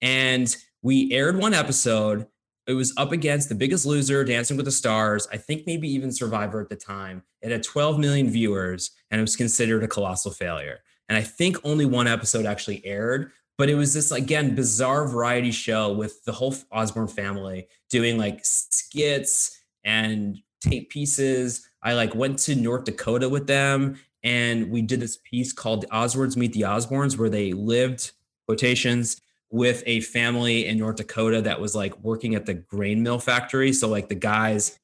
and 0.00 0.54
we 0.82 1.12
aired 1.12 1.36
one 1.36 1.52
episode. 1.52 2.26
It 2.66 2.72
was 2.72 2.94
up 2.96 3.12
against 3.12 3.50
The 3.50 3.54
Biggest 3.54 3.84
Loser, 3.84 4.24
Dancing 4.24 4.56
with 4.56 4.64
the 4.64 4.72
Stars. 4.72 5.28
I 5.30 5.36
think 5.36 5.66
maybe 5.66 5.86
even 5.92 6.10
Survivor 6.10 6.62
at 6.62 6.70
the 6.70 6.76
time. 6.76 7.22
It 7.42 7.52
had 7.52 7.62
12 7.62 7.98
million 7.98 8.30
viewers, 8.30 8.92
and 9.10 9.18
it 9.18 9.22
was 9.22 9.36
considered 9.36 9.84
a 9.84 9.88
colossal 9.88 10.30
failure. 10.30 10.78
And 11.10 11.18
I 11.18 11.22
think 11.22 11.58
only 11.64 11.84
one 11.84 12.06
episode 12.06 12.46
actually 12.46 12.84
aired, 12.86 13.30
but 13.58 13.68
it 13.68 13.74
was 13.74 13.92
this 13.92 14.10
again 14.10 14.54
bizarre 14.54 15.06
variety 15.06 15.50
show 15.50 15.92
with 15.92 16.24
the 16.24 16.32
whole 16.32 16.54
Osbourne 16.72 17.08
family 17.08 17.68
doing 17.90 18.16
like 18.16 18.40
skits 18.42 19.60
and 19.84 20.38
tape 20.64 20.90
pieces. 20.90 21.68
I 21.84 21.92
like 21.92 22.14
went 22.14 22.38
to 22.40 22.54
North 22.54 22.84
Dakota 22.84 23.28
with 23.28 23.46
them 23.46 23.98
and 24.22 24.70
we 24.70 24.82
did 24.82 25.00
this 25.00 25.18
piece 25.18 25.52
called 25.52 25.82
the 25.82 26.34
Meet 26.36 26.52
the 26.54 26.62
Osbournes 26.62 27.18
where 27.18 27.28
they 27.28 27.52
lived 27.52 28.12
quotations 28.46 29.20
with 29.50 29.82
a 29.86 30.00
family 30.00 30.66
in 30.66 30.78
North 30.78 30.96
Dakota 30.96 31.42
that 31.42 31.60
was 31.60 31.74
like 31.74 31.96
working 32.02 32.34
at 32.34 32.46
the 32.46 32.54
grain 32.54 33.02
mill 33.02 33.18
factory. 33.18 33.72
So 33.72 33.88
like 33.88 34.08
the 34.08 34.14
guys 34.14 34.78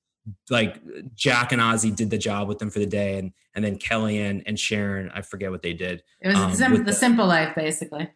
like 0.51 0.81
Jack 1.15 1.53
and 1.53 1.61
Ozzy 1.61 1.95
did 1.95 2.11
the 2.11 2.19
job 2.19 2.47
with 2.47 2.59
them 2.59 2.71
for 2.71 2.79
the 2.79 2.87
day 2.87 3.19
and 3.19 3.33
and 3.55 3.65
then 3.65 3.79
Kelly 3.79 4.19
and, 4.19 4.45
and 4.47 4.59
Sharon, 4.59 5.11
I 5.13 5.23
forget 5.23 5.51
what 5.51 5.63
they 5.63 5.73
did. 5.73 6.05
It 6.21 6.29
was 6.29 6.39
um, 6.39 6.55
sim- 6.55 6.77
the, 6.77 6.83
the 6.85 6.93
simple 6.93 7.27
life 7.27 7.55
basically. 7.57 8.09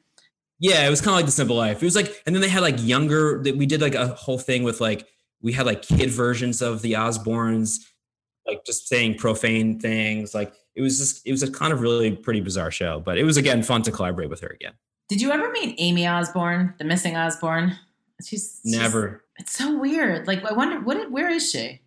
Yeah, 0.60 0.86
it 0.86 0.90
was 0.90 1.00
kind 1.00 1.14
of 1.14 1.16
like 1.16 1.26
the 1.26 1.32
simple 1.32 1.56
life. 1.56 1.82
It 1.82 1.84
was 1.84 1.96
like, 1.96 2.22
and 2.24 2.34
then 2.34 2.40
they 2.40 2.48
had 2.48 2.62
like 2.62 2.76
younger. 2.78 3.40
We 3.40 3.66
did 3.66 3.80
like 3.80 3.96
a 3.96 4.08
whole 4.08 4.38
thing 4.38 4.62
with 4.62 4.80
like 4.80 5.08
we 5.42 5.52
had 5.52 5.66
like 5.66 5.82
kid 5.82 6.10
versions 6.10 6.62
of 6.62 6.82
the 6.82 6.92
Osbournes 6.92 7.80
like 8.46 8.64
just 8.64 8.88
saying 8.88 9.16
profane 9.16 9.78
things. 9.78 10.34
Like 10.34 10.52
it 10.74 10.82
was 10.82 10.98
just 10.98 11.26
it 11.26 11.30
was 11.30 11.42
a 11.42 11.50
kind 11.50 11.72
of 11.72 11.80
really 11.80 12.14
pretty 12.14 12.40
bizarre 12.40 12.70
show, 12.70 13.00
but 13.00 13.18
it 13.18 13.24
was 13.24 13.36
again 13.36 13.62
fun 13.62 13.82
to 13.82 13.92
collaborate 13.92 14.30
with 14.30 14.40
her 14.40 14.48
again. 14.48 14.72
Did 15.08 15.20
you 15.20 15.30
ever 15.30 15.50
meet 15.50 15.74
Amy 15.78 16.06
Osbourne, 16.06 16.74
the 16.78 16.84
missing 16.84 17.16
Osbourne? 17.16 17.76
She's, 18.20 18.60
she's 18.62 18.72
never. 18.72 19.24
It's 19.38 19.52
so 19.52 19.78
weird. 19.78 20.26
Like 20.26 20.44
I 20.44 20.52
wonder 20.52 20.80
what 20.80 21.10
where 21.10 21.30
is 21.30 21.50
she? 21.50 21.80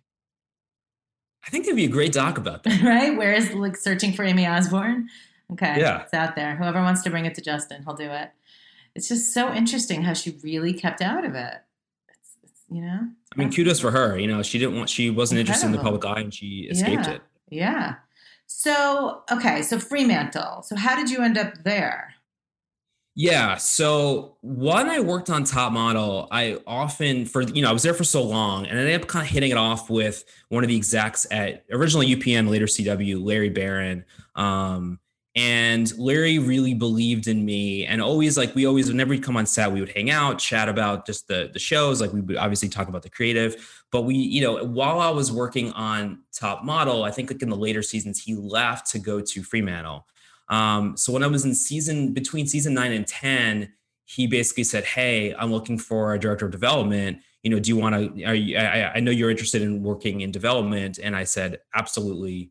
I 1.46 1.50
think 1.50 1.64
there'd 1.64 1.76
be 1.76 1.84
a 1.84 1.88
great 1.88 2.12
doc 2.12 2.38
about 2.38 2.64
that. 2.64 2.82
right? 2.84 3.16
Where 3.16 3.32
is 3.32 3.52
like 3.54 3.76
searching 3.76 4.12
for 4.12 4.24
Amy 4.24 4.46
Osbourne? 4.46 5.08
Okay. 5.52 5.80
Yeah. 5.80 6.02
It's 6.02 6.14
out 6.14 6.36
there. 6.36 6.56
Whoever 6.56 6.82
wants 6.82 7.02
to 7.02 7.10
bring 7.10 7.24
it 7.24 7.34
to 7.36 7.40
Justin, 7.40 7.82
he'll 7.84 7.94
do 7.94 8.10
it. 8.10 8.30
It's 8.94 9.08
just 9.08 9.32
so 9.32 9.52
interesting 9.52 10.02
how 10.02 10.12
she 10.12 10.38
really 10.42 10.72
kept 10.72 11.00
out 11.00 11.24
of 11.24 11.34
it. 11.34 11.54
You 12.70 12.82
know? 12.82 13.08
I 13.34 13.38
mean, 13.38 13.52
kudos 13.52 13.80
for 13.80 13.90
her. 13.90 14.18
You 14.18 14.26
know, 14.26 14.42
she 14.42 14.58
didn't 14.58 14.76
want, 14.76 14.90
she 14.90 15.10
wasn't 15.10 15.40
Incredible. 15.40 15.40
interested 15.40 15.66
in 15.66 15.72
the 15.72 15.78
public 15.78 16.04
eye 16.04 16.20
and 16.20 16.34
she 16.34 16.68
escaped 16.70 17.06
yeah. 17.06 17.10
it. 17.12 17.22
Yeah. 17.50 17.94
So, 18.46 19.22
okay, 19.30 19.62
so 19.62 19.78
Fremantle. 19.78 20.62
So, 20.62 20.76
how 20.76 20.96
did 20.96 21.10
you 21.10 21.22
end 21.22 21.38
up 21.38 21.52
there? 21.64 22.14
Yeah. 23.20 23.56
So 23.56 24.36
when 24.42 24.88
I 24.88 25.00
worked 25.00 25.28
on 25.28 25.42
Top 25.42 25.72
Model, 25.72 26.28
I 26.30 26.60
often 26.68 27.24
for 27.24 27.42
you 27.42 27.62
know 27.62 27.68
I 27.68 27.72
was 27.72 27.82
there 27.82 27.92
for 27.92 28.04
so 28.04 28.22
long, 28.22 28.64
and 28.64 28.78
I 28.78 28.82
ended 28.82 29.02
up 29.02 29.08
kind 29.08 29.26
of 29.26 29.28
hitting 29.28 29.50
it 29.50 29.56
off 29.56 29.90
with 29.90 30.24
one 30.50 30.62
of 30.62 30.68
the 30.68 30.76
execs 30.76 31.26
at 31.32 31.64
originally 31.72 32.14
UPN, 32.14 32.48
later 32.48 32.66
CW, 32.66 33.20
Larry 33.20 33.48
Barron. 33.48 34.04
Um, 34.36 35.00
and 35.38 35.96
Larry 35.96 36.40
really 36.40 36.74
believed 36.74 37.28
in 37.28 37.44
me, 37.44 37.86
and 37.86 38.02
always 38.02 38.36
like 38.36 38.56
we 38.56 38.66
always 38.66 38.88
whenever 38.88 39.10
we'd 39.10 39.22
come 39.22 39.36
on 39.36 39.46
set, 39.46 39.70
we 39.70 39.78
would 39.78 39.90
hang 39.90 40.10
out, 40.10 40.40
chat 40.40 40.68
about 40.68 41.06
just 41.06 41.28
the 41.28 41.48
the 41.52 41.60
shows. 41.60 42.00
Like 42.00 42.12
we 42.12 42.20
would 42.20 42.36
obviously 42.36 42.68
talk 42.68 42.88
about 42.88 43.02
the 43.02 43.10
creative, 43.10 43.84
but 43.92 44.02
we 44.02 44.16
you 44.16 44.40
know 44.40 44.64
while 44.64 45.00
I 45.00 45.10
was 45.10 45.30
working 45.30 45.70
on 45.72 46.22
Top 46.32 46.64
Model, 46.64 47.04
I 47.04 47.12
think 47.12 47.30
like 47.30 47.40
in 47.40 47.50
the 47.50 47.56
later 47.56 47.82
seasons, 47.82 48.20
he 48.20 48.34
left 48.34 48.90
to 48.90 48.98
go 48.98 49.20
to 49.20 49.42
Fremantle. 49.44 50.06
Um, 50.48 50.96
so 50.96 51.12
when 51.12 51.22
I 51.22 51.28
was 51.28 51.44
in 51.44 51.54
season 51.54 52.12
between 52.14 52.46
season 52.46 52.74
nine 52.74 52.92
and 52.92 53.06
10, 53.06 53.72
he 54.06 54.26
basically 54.26 54.64
said, 54.64 54.84
Hey, 54.84 55.34
I'm 55.34 55.52
looking 55.52 55.78
for 55.78 56.14
a 56.14 56.18
director 56.18 56.46
of 56.46 56.52
development. 56.52 57.18
You 57.42 57.50
know, 57.50 57.60
do 57.60 57.68
you 57.68 57.76
want 57.76 58.16
to, 58.16 58.24
I, 58.24 58.96
I 58.96 59.00
know 59.00 59.12
you're 59.12 59.30
interested 59.30 59.62
in 59.62 59.82
working 59.82 60.22
in 60.22 60.32
development. 60.32 60.98
And 61.00 61.14
I 61.14 61.24
said, 61.24 61.58
absolutely. 61.74 62.50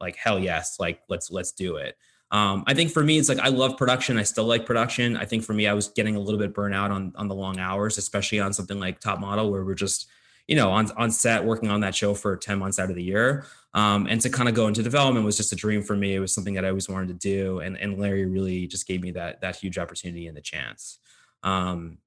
Like, 0.00 0.14
hell 0.14 0.38
yes. 0.38 0.76
Like, 0.78 1.00
let's, 1.08 1.30
let's 1.30 1.50
do 1.50 1.76
it. 1.76 1.96
Um, 2.30 2.64
I 2.66 2.74
think 2.74 2.90
for 2.90 3.02
me, 3.02 3.18
it's 3.18 3.28
like 3.28 3.38
I 3.38 3.48
love 3.48 3.76
production. 3.76 4.18
I 4.18 4.22
still 4.22 4.44
like 4.44 4.66
production. 4.66 5.16
I 5.16 5.24
think 5.24 5.44
for 5.44 5.54
me, 5.54 5.66
I 5.66 5.72
was 5.72 5.88
getting 5.88 6.16
a 6.16 6.20
little 6.20 6.38
bit 6.38 6.54
burnout 6.54 6.90
on 6.90 7.12
on 7.16 7.28
the 7.28 7.34
long 7.34 7.58
hours, 7.58 7.96
especially 7.98 8.40
on 8.40 8.52
something 8.52 8.78
like 8.78 9.00
Top 9.00 9.18
Model, 9.18 9.50
where 9.50 9.64
we're 9.64 9.74
just, 9.74 10.08
you 10.46 10.54
know, 10.56 10.70
on 10.70 10.90
on 10.92 11.10
set 11.10 11.44
working 11.44 11.70
on 11.70 11.80
that 11.80 11.94
show 11.94 12.14
for 12.14 12.36
ten 12.36 12.58
months 12.58 12.78
out 12.78 12.90
of 12.90 12.96
the 12.96 13.02
year. 13.02 13.46
Um, 13.74 14.06
and 14.08 14.20
to 14.22 14.30
kind 14.30 14.48
of 14.48 14.54
go 14.54 14.66
into 14.68 14.82
development 14.82 15.24
was 15.24 15.36
just 15.36 15.52
a 15.52 15.56
dream 15.56 15.82
for 15.82 15.96
me. 15.96 16.14
It 16.14 16.20
was 16.20 16.32
something 16.34 16.54
that 16.54 16.64
I 16.64 16.68
always 16.68 16.88
wanted 16.88 17.08
to 17.08 17.14
do, 17.14 17.60
and 17.60 17.76
and 17.78 17.98
Larry 17.98 18.26
really 18.26 18.66
just 18.66 18.86
gave 18.86 19.00
me 19.00 19.12
that 19.12 19.40
that 19.40 19.56
huge 19.56 19.78
opportunity 19.78 20.26
and 20.26 20.36
the 20.36 20.42
chance. 20.42 20.98
Um, 21.42 21.98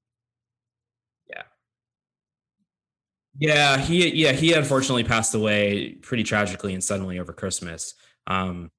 yeah, 1.30 1.44
yeah, 3.38 3.78
he 3.78 4.10
yeah 4.14 4.34
he 4.34 4.54
unfortunately 4.54 5.04
passed 5.04 5.34
away 5.34 5.94
pretty 6.02 6.24
tragically 6.24 6.74
and 6.74 6.84
suddenly 6.84 7.20
over 7.20 7.34
Christmas, 7.34 7.94
um, 8.28 8.72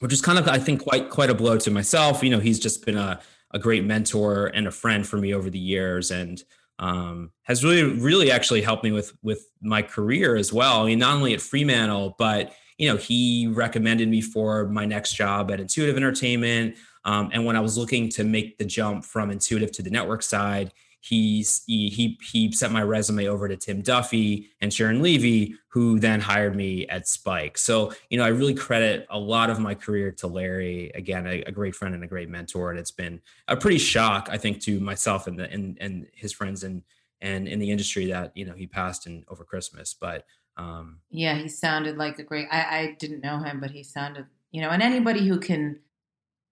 which 0.00 0.12
is 0.12 0.20
kind 0.20 0.38
of 0.38 0.48
I 0.48 0.58
think 0.58 0.82
quite 0.82 1.10
quite 1.10 1.30
a 1.30 1.34
blow 1.34 1.58
to 1.58 1.70
myself. 1.70 2.22
You 2.22 2.30
know, 2.30 2.40
he's 2.40 2.58
just 2.58 2.84
been 2.84 2.96
a 2.96 3.20
a 3.52 3.58
great 3.58 3.84
mentor 3.84 4.46
and 4.48 4.66
a 4.66 4.70
friend 4.70 5.06
for 5.06 5.16
me 5.16 5.34
over 5.34 5.50
the 5.50 5.58
years, 5.58 6.10
and 6.10 6.42
um, 6.78 7.32
has 7.42 7.64
really 7.64 7.84
really 7.98 8.30
actually 8.30 8.62
helped 8.62 8.84
me 8.84 8.92
with 8.92 9.12
with 9.22 9.46
my 9.60 9.82
career 9.82 10.36
as 10.36 10.52
well. 10.52 10.82
I 10.82 10.86
mean, 10.86 10.98
not 10.98 11.14
only 11.14 11.34
at 11.34 11.40
Fremantle, 11.40 12.14
but 12.18 12.52
you 12.78 12.88
know, 12.88 12.96
he 12.96 13.48
recommended 13.48 14.08
me 14.08 14.20
for 14.20 14.68
my 14.68 14.84
next 14.84 15.14
job 15.14 15.50
at 15.50 15.60
Intuitive 15.60 15.96
Entertainment. 15.96 16.76
Um, 17.04 17.30
and 17.32 17.44
when 17.44 17.56
I 17.56 17.60
was 17.60 17.76
looking 17.76 18.08
to 18.10 18.24
make 18.24 18.56
the 18.58 18.64
jump 18.64 19.04
from 19.04 19.30
Intuitive 19.30 19.72
to 19.72 19.82
the 19.82 19.90
network 19.90 20.22
side, 20.22 20.72
he's 21.00 21.62
he, 21.66 21.88
he 21.88 22.18
he 22.22 22.52
sent 22.52 22.72
my 22.72 22.82
resume 22.82 23.26
over 23.28 23.48
to 23.48 23.56
Tim 23.56 23.82
Duffy 23.82 24.50
and 24.60 24.72
Sharon 24.72 25.02
Levy, 25.02 25.54
who 25.68 25.98
then 25.98 26.20
hired 26.20 26.56
me 26.56 26.86
at 26.88 27.08
Spike. 27.08 27.58
So 27.58 27.92
you 28.10 28.18
know, 28.18 28.24
I 28.24 28.28
really 28.28 28.54
credit 28.54 29.06
a 29.10 29.18
lot 29.18 29.50
of 29.50 29.58
my 29.60 29.74
career 29.74 30.12
to 30.12 30.26
Larry. 30.26 30.90
Again, 30.94 31.26
a, 31.26 31.42
a 31.42 31.52
great 31.52 31.74
friend 31.74 31.94
and 31.94 32.04
a 32.04 32.08
great 32.08 32.28
mentor, 32.28 32.70
and 32.70 32.78
it's 32.78 32.90
been 32.90 33.20
a 33.46 33.56
pretty 33.56 33.78
shock, 33.78 34.28
I 34.30 34.38
think, 34.38 34.60
to 34.62 34.80
myself 34.80 35.26
and 35.26 35.38
the, 35.38 35.50
and 35.50 35.76
and 35.80 36.06
his 36.12 36.32
friends 36.32 36.64
and 36.64 36.82
and 37.20 37.48
in 37.48 37.58
the 37.58 37.70
industry 37.70 38.06
that 38.06 38.36
you 38.36 38.44
know 38.44 38.54
he 38.54 38.66
passed 38.66 39.06
in 39.06 39.24
over 39.28 39.44
Christmas. 39.44 39.94
But 39.94 40.24
um, 40.56 41.00
yeah, 41.10 41.36
he 41.36 41.48
sounded 41.48 41.96
like 41.96 42.18
a 42.18 42.24
great. 42.24 42.48
I, 42.50 42.78
I 42.78 42.96
didn't 42.98 43.22
know 43.22 43.38
him, 43.38 43.60
but 43.60 43.70
he 43.70 43.82
sounded 43.82 44.26
you 44.50 44.62
know, 44.62 44.70
and 44.70 44.82
anybody 44.82 45.26
who 45.28 45.38
can 45.38 45.78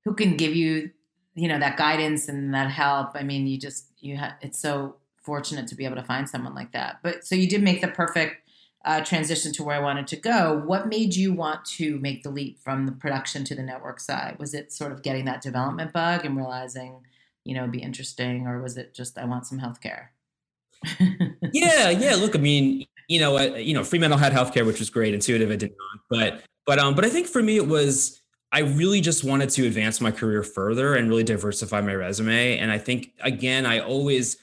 who 0.04 0.14
can 0.14 0.36
give 0.36 0.54
you 0.54 0.90
you 1.36 1.48
know 1.48 1.58
that 1.58 1.76
guidance 1.76 2.28
and 2.28 2.52
that 2.54 2.70
help 2.70 3.10
i 3.14 3.22
mean 3.22 3.46
you 3.46 3.58
just 3.58 3.94
you 4.06 4.16
have 4.16 4.34
it's 4.40 4.58
so 4.58 4.96
fortunate 5.16 5.66
to 5.68 5.74
be 5.74 5.84
able 5.84 5.96
to 5.96 6.02
find 6.02 6.28
someone 6.28 6.54
like 6.54 6.72
that. 6.72 6.98
But 7.02 7.26
so 7.26 7.34
you 7.34 7.48
did 7.48 7.62
make 7.62 7.80
the 7.80 7.88
perfect 7.88 8.42
uh, 8.84 9.00
transition 9.00 9.52
to 9.52 9.64
where 9.64 9.74
i 9.74 9.80
wanted 9.80 10.06
to 10.06 10.16
go. 10.16 10.62
What 10.64 10.86
made 10.86 11.16
you 11.16 11.32
want 11.32 11.64
to 11.76 11.98
make 11.98 12.22
the 12.22 12.30
leap 12.30 12.60
from 12.60 12.86
the 12.86 12.92
production 12.92 13.42
to 13.44 13.54
the 13.56 13.62
network 13.62 13.98
side? 13.98 14.36
Was 14.38 14.54
it 14.54 14.72
sort 14.72 14.92
of 14.92 15.02
getting 15.02 15.24
that 15.24 15.42
development 15.42 15.92
bug 15.92 16.24
and 16.24 16.36
realizing 16.36 17.02
you 17.46 17.54
know 17.54 17.66
be 17.66 17.78
interesting 17.78 18.46
or 18.46 18.60
was 18.60 18.76
it 18.76 18.92
just 18.92 19.16
i 19.16 19.24
want 19.24 19.46
some 19.46 19.58
health 19.58 19.80
care 19.80 20.12
yeah 21.52 21.88
yeah 21.88 22.14
look 22.16 22.34
i 22.34 22.38
mean 22.38 22.84
you 23.08 23.20
know 23.20 23.38
uh, 23.38 23.54
you 23.54 23.72
know 23.72 23.84
fremantle 23.84 24.18
had 24.18 24.32
healthcare 24.32 24.66
which 24.66 24.80
was 24.80 24.90
great 24.90 25.14
intuitive 25.14 25.50
it 25.50 25.58
did 25.58 25.70
not. 25.70 26.00
But 26.10 26.42
but 26.66 26.78
um 26.78 26.94
but 26.94 27.04
i 27.04 27.08
think 27.08 27.28
for 27.28 27.42
me 27.42 27.56
it 27.56 27.68
was 27.68 28.20
I 28.52 28.60
really 28.60 29.00
just 29.00 29.24
wanted 29.24 29.50
to 29.50 29.66
advance 29.66 30.00
my 30.00 30.10
career 30.10 30.42
further 30.42 30.94
and 30.94 31.08
really 31.08 31.24
diversify 31.24 31.80
my 31.80 31.94
resume. 31.94 32.58
And 32.58 32.70
I 32.70 32.78
think, 32.78 33.12
again, 33.20 33.66
I 33.66 33.80
always 33.80 34.38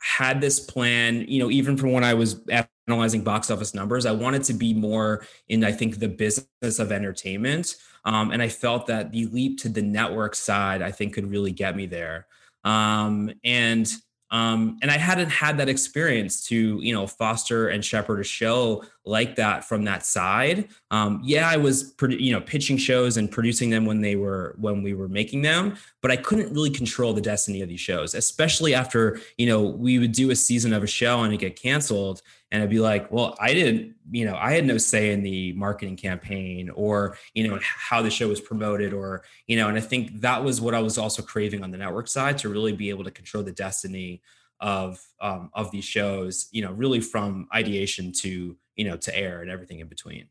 had 0.00 0.40
this 0.40 0.60
plan, 0.60 1.24
you 1.28 1.38
know, 1.38 1.50
even 1.50 1.76
from 1.76 1.92
when 1.92 2.04
I 2.04 2.14
was 2.14 2.40
analyzing 2.88 3.22
box 3.22 3.50
office 3.50 3.74
numbers, 3.74 4.06
I 4.06 4.12
wanted 4.12 4.44
to 4.44 4.54
be 4.54 4.74
more 4.74 5.26
in, 5.48 5.64
I 5.64 5.72
think, 5.72 5.98
the 5.98 6.08
business 6.08 6.78
of 6.78 6.92
entertainment. 6.92 7.76
Um, 8.04 8.30
and 8.30 8.42
I 8.42 8.48
felt 8.48 8.86
that 8.88 9.12
the 9.12 9.26
leap 9.26 9.58
to 9.60 9.68
the 9.68 9.82
network 9.82 10.34
side, 10.34 10.82
I 10.82 10.90
think, 10.90 11.14
could 11.14 11.30
really 11.30 11.52
get 11.52 11.76
me 11.76 11.86
there. 11.86 12.26
Um, 12.64 13.32
and 13.44 13.90
um, 14.30 14.78
and 14.82 14.90
I 14.90 14.98
hadn't 14.98 15.30
had 15.30 15.58
that 15.58 15.68
experience 15.68 16.44
to, 16.46 16.80
you 16.82 16.92
know, 16.92 17.06
foster 17.06 17.68
and 17.68 17.84
shepherd 17.84 18.18
a 18.20 18.24
show 18.24 18.84
like 19.06 19.36
that 19.36 19.64
from 19.64 19.84
that 19.84 20.04
side. 20.06 20.68
Um, 20.90 21.20
yeah, 21.22 21.48
I 21.48 21.56
was, 21.56 21.94
you 22.00 22.32
know, 22.32 22.40
pitching 22.40 22.76
shows 22.76 23.16
and 23.16 23.30
producing 23.30 23.70
them 23.70 23.84
when 23.84 24.00
they 24.00 24.16
were 24.16 24.54
when 24.58 24.82
we 24.82 24.94
were 24.94 25.08
making 25.08 25.42
them, 25.42 25.76
but 26.00 26.10
I 26.10 26.16
couldn't 26.16 26.52
really 26.54 26.70
control 26.70 27.12
the 27.12 27.20
destiny 27.20 27.60
of 27.60 27.68
these 27.68 27.80
shows, 27.80 28.14
especially 28.14 28.74
after, 28.74 29.20
you 29.36 29.46
know, 29.46 29.62
we 29.62 29.98
would 29.98 30.12
do 30.12 30.30
a 30.30 30.36
season 30.36 30.72
of 30.72 30.82
a 30.82 30.86
show 30.86 31.22
and 31.22 31.34
it 31.34 31.38
get 31.38 31.60
canceled, 31.60 32.22
and 32.50 32.62
I'd 32.62 32.70
be 32.70 32.80
like, 32.80 33.10
well, 33.12 33.36
I 33.40 33.52
didn't, 33.52 33.94
you 34.10 34.24
know, 34.24 34.36
I 34.36 34.52
had 34.52 34.64
no 34.64 34.78
say 34.78 35.12
in 35.12 35.22
the 35.22 35.52
marketing 35.54 35.96
campaign 35.96 36.70
or, 36.70 37.18
you 37.34 37.48
know, 37.48 37.58
how 37.62 38.00
the 38.00 38.10
show 38.10 38.28
was 38.28 38.40
promoted 38.40 38.92
or, 38.92 39.24
you 39.46 39.56
know, 39.56 39.68
and 39.68 39.76
I 39.76 39.80
think 39.80 40.20
that 40.20 40.42
was 40.42 40.60
what 40.60 40.74
I 40.74 40.80
was 40.80 40.96
also 40.96 41.20
craving 41.20 41.62
on 41.62 41.70
the 41.70 41.78
network 41.78 42.08
side 42.08 42.38
to 42.38 42.48
really 42.48 42.72
be 42.72 42.90
able 42.90 43.04
to 43.04 43.10
control 43.10 43.42
the 43.42 43.52
destiny 43.52 44.22
of 44.60 45.04
um, 45.20 45.50
of 45.52 45.70
these 45.72 45.84
shows, 45.84 46.48
you 46.52 46.62
know, 46.62 46.72
really 46.72 47.00
from 47.00 47.48
ideation 47.54 48.12
to 48.12 48.56
you 48.76 48.84
know 48.84 48.96
to 48.96 49.16
air 49.16 49.40
and 49.42 49.50
everything 49.50 49.80
in 49.80 49.88
between. 49.88 50.28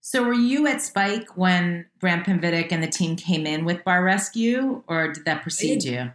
So, 0.00 0.22
were 0.22 0.34
you 0.34 0.66
at 0.68 0.82
Spike 0.82 1.36
when 1.36 1.86
Grant 1.98 2.26
Penvitic 2.26 2.70
and 2.70 2.82
the 2.82 2.88
team 2.88 3.16
came 3.16 3.46
in 3.46 3.64
with 3.64 3.82
Bar 3.84 4.04
Rescue, 4.04 4.84
or 4.86 5.12
did 5.12 5.24
that 5.24 5.42
precede 5.42 5.82
you? 5.82 6.12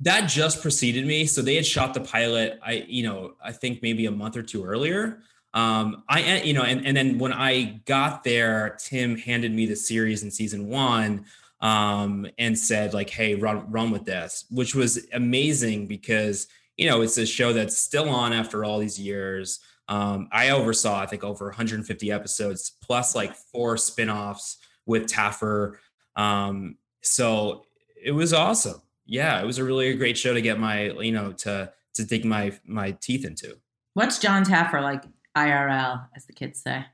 That 0.00 0.28
just 0.28 0.62
preceded 0.62 1.06
me. 1.06 1.26
So 1.26 1.42
they 1.42 1.56
had 1.56 1.66
shot 1.66 1.92
the 1.92 2.00
pilot. 2.00 2.58
I, 2.64 2.86
you 2.88 3.02
know, 3.02 3.34
I 3.44 3.50
think 3.52 3.82
maybe 3.82 4.06
a 4.06 4.10
month 4.12 4.36
or 4.36 4.42
two 4.42 4.64
earlier. 4.64 5.18
Um, 5.54 6.04
I, 6.08 6.40
you 6.42 6.54
know, 6.54 6.62
and, 6.62 6.86
and 6.86 6.96
then 6.96 7.18
when 7.18 7.32
I 7.32 7.80
got 7.84 8.22
there, 8.22 8.78
Tim 8.78 9.16
handed 9.16 9.52
me 9.52 9.66
the 9.66 9.76
series 9.76 10.22
in 10.22 10.30
season 10.30 10.68
one 10.68 11.24
um, 11.60 12.26
and 12.38 12.58
said 12.58 12.94
like, 12.94 13.10
"Hey, 13.10 13.34
run 13.34 13.70
run 13.70 13.90
with 13.90 14.04
this," 14.04 14.44
which 14.50 14.74
was 14.74 15.06
amazing 15.12 15.86
because 15.86 16.46
you 16.76 16.88
know 16.88 17.00
it's 17.00 17.18
a 17.18 17.26
show 17.26 17.52
that's 17.52 17.76
still 17.76 18.08
on 18.08 18.32
after 18.32 18.64
all 18.64 18.78
these 18.78 19.00
years. 19.00 19.60
Um, 19.88 20.28
I 20.30 20.50
oversaw, 20.50 21.00
I 21.00 21.06
think, 21.06 21.24
over 21.24 21.46
150 21.46 22.12
episodes 22.12 22.76
plus 22.82 23.14
like 23.14 23.34
four 23.34 23.76
spinoffs 23.76 24.56
with 24.86 25.06
Taffer. 25.06 25.76
Um, 26.16 26.76
so 27.02 27.64
it 28.02 28.12
was 28.12 28.32
awesome. 28.32 28.82
Yeah, 29.06 29.40
it 29.40 29.46
was 29.46 29.58
a 29.58 29.64
really 29.64 29.94
great 29.94 30.18
show 30.18 30.34
to 30.34 30.42
get 30.42 30.58
my, 30.58 30.90
you 30.90 31.12
know, 31.12 31.32
to 31.32 31.72
to 31.94 32.04
dig 32.04 32.24
my 32.24 32.52
my 32.66 32.92
teeth 32.92 33.24
into. 33.24 33.56
What's 33.94 34.18
Jon 34.18 34.44
Taffer 34.44 34.82
like 34.82 35.04
IRL, 35.36 36.06
as 36.14 36.26
the 36.26 36.32
kids 36.32 36.62
say? 36.62 36.84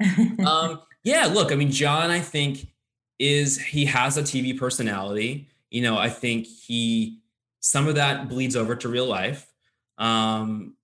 um, 0.46 0.82
yeah, 1.02 1.26
look, 1.26 1.52
I 1.52 1.56
mean, 1.56 1.70
Jon, 1.70 2.10
I 2.10 2.20
think 2.20 2.68
is 3.18 3.58
he 3.58 3.84
has 3.86 4.16
a 4.16 4.22
TV 4.22 4.56
personality. 4.56 5.48
You 5.70 5.82
know, 5.82 5.98
I 5.98 6.08
think 6.08 6.46
he 6.46 7.20
some 7.60 7.88
of 7.88 7.96
that 7.96 8.28
bleeds 8.28 8.54
over 8.54 8.76
to 8.76 8.88
real 8.88 9.06
life. 9.06 9.52
Um, 9.98 10.76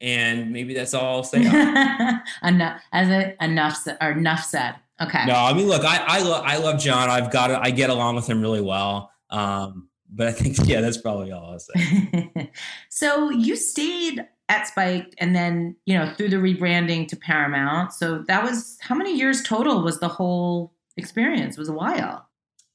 and 0.00 0.52
maybe 0.52 0.74
that's 0.74 0.94
all 0.94 1.16
I'll 1.16 1.24
say. 1.24 1.40
enough, 2.42 2.82
as 2.92 3.08
a, 3.08 3.44
enough 3.44 3.86
or 4.00 4.12
enough 4.12 4.44
said. 4.44 4.76
Okay. 5.00 5.26
No, 5.26 5.34
I 5.34 5.52
mean, 5.52 5.68
look, 5.68 5.84
I 5.84 6.04
I, 6.06 6.22
lo- 6.22 6.42
I 6.44 6.56
love 6.58 6.80
Jon. 6.80 7.08
I've 7.08 7.30
got. 7.30 7.50
I 7.50 7.70
get 7.70 7.90
along 7.90 8.16
with 8.16 8.28
him 8.28 8.40
really 8.40 8.60
well. 8.60 9.12
Um, 9.30 9.88
but 10.10 10.26
I 10.26 10.32
think 10.32 10.56
yeah, 10.64 10.80
that's 10.80 10.98
probably 10.98 11.32
all 11.32 11.52
I'll 11.52 11.58
say. 11.58 12.50
so 12.88 13.30
you 13.30 13.56
stayed 13.56 14.26
at 14.48 14.66
Spike, 14.66 15.14
and 15.18 15.36
then 15.36 15.76
you 15.86 15.96
know 15.96 16.12
through 16.14 16.30
the 16.30 16.36
rebranding 16.36 17.06
to 17.08 17.16
Paramount. 17.16 17.92
So 17.92 18.24
that 18.28 18.42
was 18.42 18.78
how 18.80 18.94
many 18.94 19.16
years 19.16 19.42
total 19.42 19.82
was 19.82 20.00
the 20.00 20.08
whole 20.08 20.72
experience? 20.96 21.56
It 21.56 21.60
was 21.60 21.68
a 21.68 21.74
while. 21.74 22.26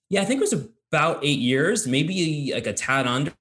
Yeah, 0.09 0.21
I 0.21 0.26
think 0.26 0.39
it 0.39 0.49
was 0.51 0.67
about 0.91 1.24
eight 1.24 1.39
years, 1.39 1.88
maybe 1.88 2.51
like 2.53 2.67
a 2.67 2.74
tad 2.74 3.07
under. 3.07 3.34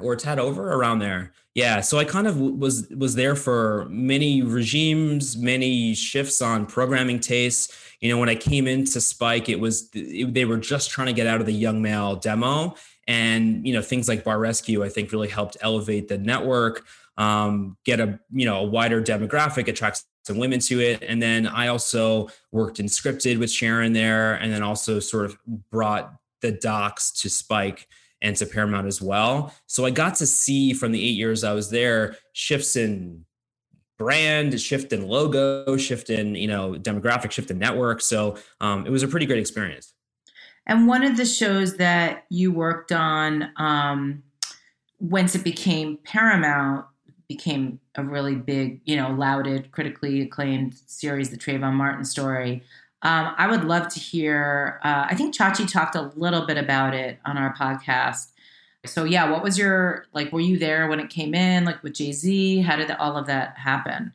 or 0.00 0.16
tad 0.16 0.38
over 0.38 0.72
around 0.72 1.00
there. 1.00 1.32
Yeah, 1.54 1.82
so 1.82 1.98
I 1.98 2.04
kind 2.04 2.26
of 2.26 2.36
was 2.40 2.88
was 2.90 3.14
there 3.14 3.36
for 3.36 3.86
many 3.88 4.42
regimes, 4.42 5.36
many 5.36 5.94
shifts 5.94 6.42
on 6.42 6.66
programming 6.66 7.20
tastes. 7.20 7.72
You 8.00 8.08
know, 8.08 8.18
when 8.18 8.28
I 8.28 8.34
came 8.34 8.66
into 8.66 9.00
Spike, 9.00 9.48
it 9.48 9.60
was 9.60 9.88
it, 9.94 10.34
they 10.34 10.46
were 10.46 10.56
just 10.56 10.90
trying 10.90 11.06
to 11.06 11.12
get 11.12 11.28
out 11.28 11.38
of 11.40 11.46
the 11.46 11.52
young 11.52 11.80
male 11.80 12.16
demo, 12.16 12.74
and 13.06 13.64
you 13.64 13.72
know 13.72 13.82
things 13.82 14.08
like 14.08 14.24
Bar 14.24 14.40
Rescue, 14.40 14.82
I 14.82 14.88
think, 14.88 15.12
really 15.12 15.28
helped 15.28 15.56
elevate 15.60 16.08
the 16.08 16.18
network, 16.18 16.86
um, 17.18 17.76
get 17.84 18.00
a 18.00 18.18
you 18.32 18.46
know 18.46 18.58
a 18.58 18.64
wider 18.64 19.00
demographic, 19.00 19.68
attract 19.68 20.02
some 20.24 20.38
women 20.38 20.58
to 20.58 20.80
it, 20.80 21.04
and 21.06 21.22
then 21.22 21.46
I 21.46 21.68
also 21.68 22.30
worked 22.50 22.80
in 22.80 22.86
scripted 22.86 23.38
with 23.38 23.50
Sharon 23.52 23.92
there, 23.92 24.34
and 24.34 24.52
then 24.52 24.64
also 24.64 24.98
sort 24.98 25.26
of 25.26 25.38
brought 25.70 26.14
the 26.40 26.50
docs 26.50 27.12
to 27.22 27.30
Spike 27.30 27.86
and 28.24 28.34
to 28.36 28.46
Paramount 28.46 28.88
as 28.88 29.00
well. 29.00 29.54
So 29.66 29.84
I 29.84 29.90
got 29.90 30.16
to 30.16 30.26
see 30.26 30.72
from 30.72 30.90
the 30.90 31.04
eight 31.04 31.12
years 31.12 31.44
I 31.44 31.52
was 31.52 31.70
there 31.70 32.16
shifts 32.32 32.74
in 32.74 33.24
brand, 33.98 34.58
shift 34.60 34.92
in 34.92 35.06
logo, 35.06 35.76
shift 35.76 36.10
in 36.10 36.34
you 36.34 36.48
know 36.48 36.72
demographic, 36.72 37.30
shift 37.30 37.52
in 37.52 37.58
network. 37.58 38.00
So 38.00 38.36
um, 38.60 38.86
it 38.86 38.90
was 38.90 39.04
a 39.04 39.08
pretty 39.08 39.26
great 39.26 39.38
experience. 39.38 39.92
And 40.66 40.88
one 40.88 41.04
of 41.04 41.18
the 41.18 41.26
shows 41.26 41.76
that 41.76 42.24
you 42.30 42.50
worked 42.50 42.90
on, 42.90 43.50
um, 43.58 44.22
once 44.98 45.34
it 45.34 45.44
became 45.44 45.98
Paramount, 46.04 46.86
became 47.28 47.78
a 47.96 48.02
really 48.02 48.34
big, 48.34 48.80
you 48.84 48.96
know, 48.96 49.10
lauded, 49.10 49.70
critically 49.70 50.22
acclaimed 50.22 50.74
series, 50.86 51.28
the 51.28 51.36
Trayvon 51.36 51.74
Martin 51.74 52.04
story. 52.04 52.62
Um, 53.04 53.34
I 53.36 53.46
would 53.48 53.64
love 53.64 53.88
to 53.88 54.00
hear. 54.00 54.80
Uh, 54.82 55.06
I 55.08 55.14
think 55.14 55.34
Chachi 55.34 55.70
talked 55.70 55.94
a 55.94 56.10
little 56.16 56.46
bit 56.46 56.56
about 56.56 56.94
it 56.94 57.18
on 57.26 57.36
our 57.36 57.54
podcast. 57.54 58.32
So 58.86 59.04
yeah, 59.04 59.30
what 59.30 59.42
was 59.42 59.58
your 59.58 60.06
like? 60.12 60.32
Were 60.32 60.40
you 60.40 60.58
there 60.58 60.88
when 60.88 61.00
it 61.00 61.10
came 61.10 61.34
in? 61.34 61.64
Like 61.64 61.82
with 61.82 61.94
Jay 61.94 62.12
Z? 62.12 62.60
How 62.60 62.76
did 62.76 62.90
all 62.92 63.16
of 63.16 63.26
that 63.26 63.56
happen? 63.58 64.12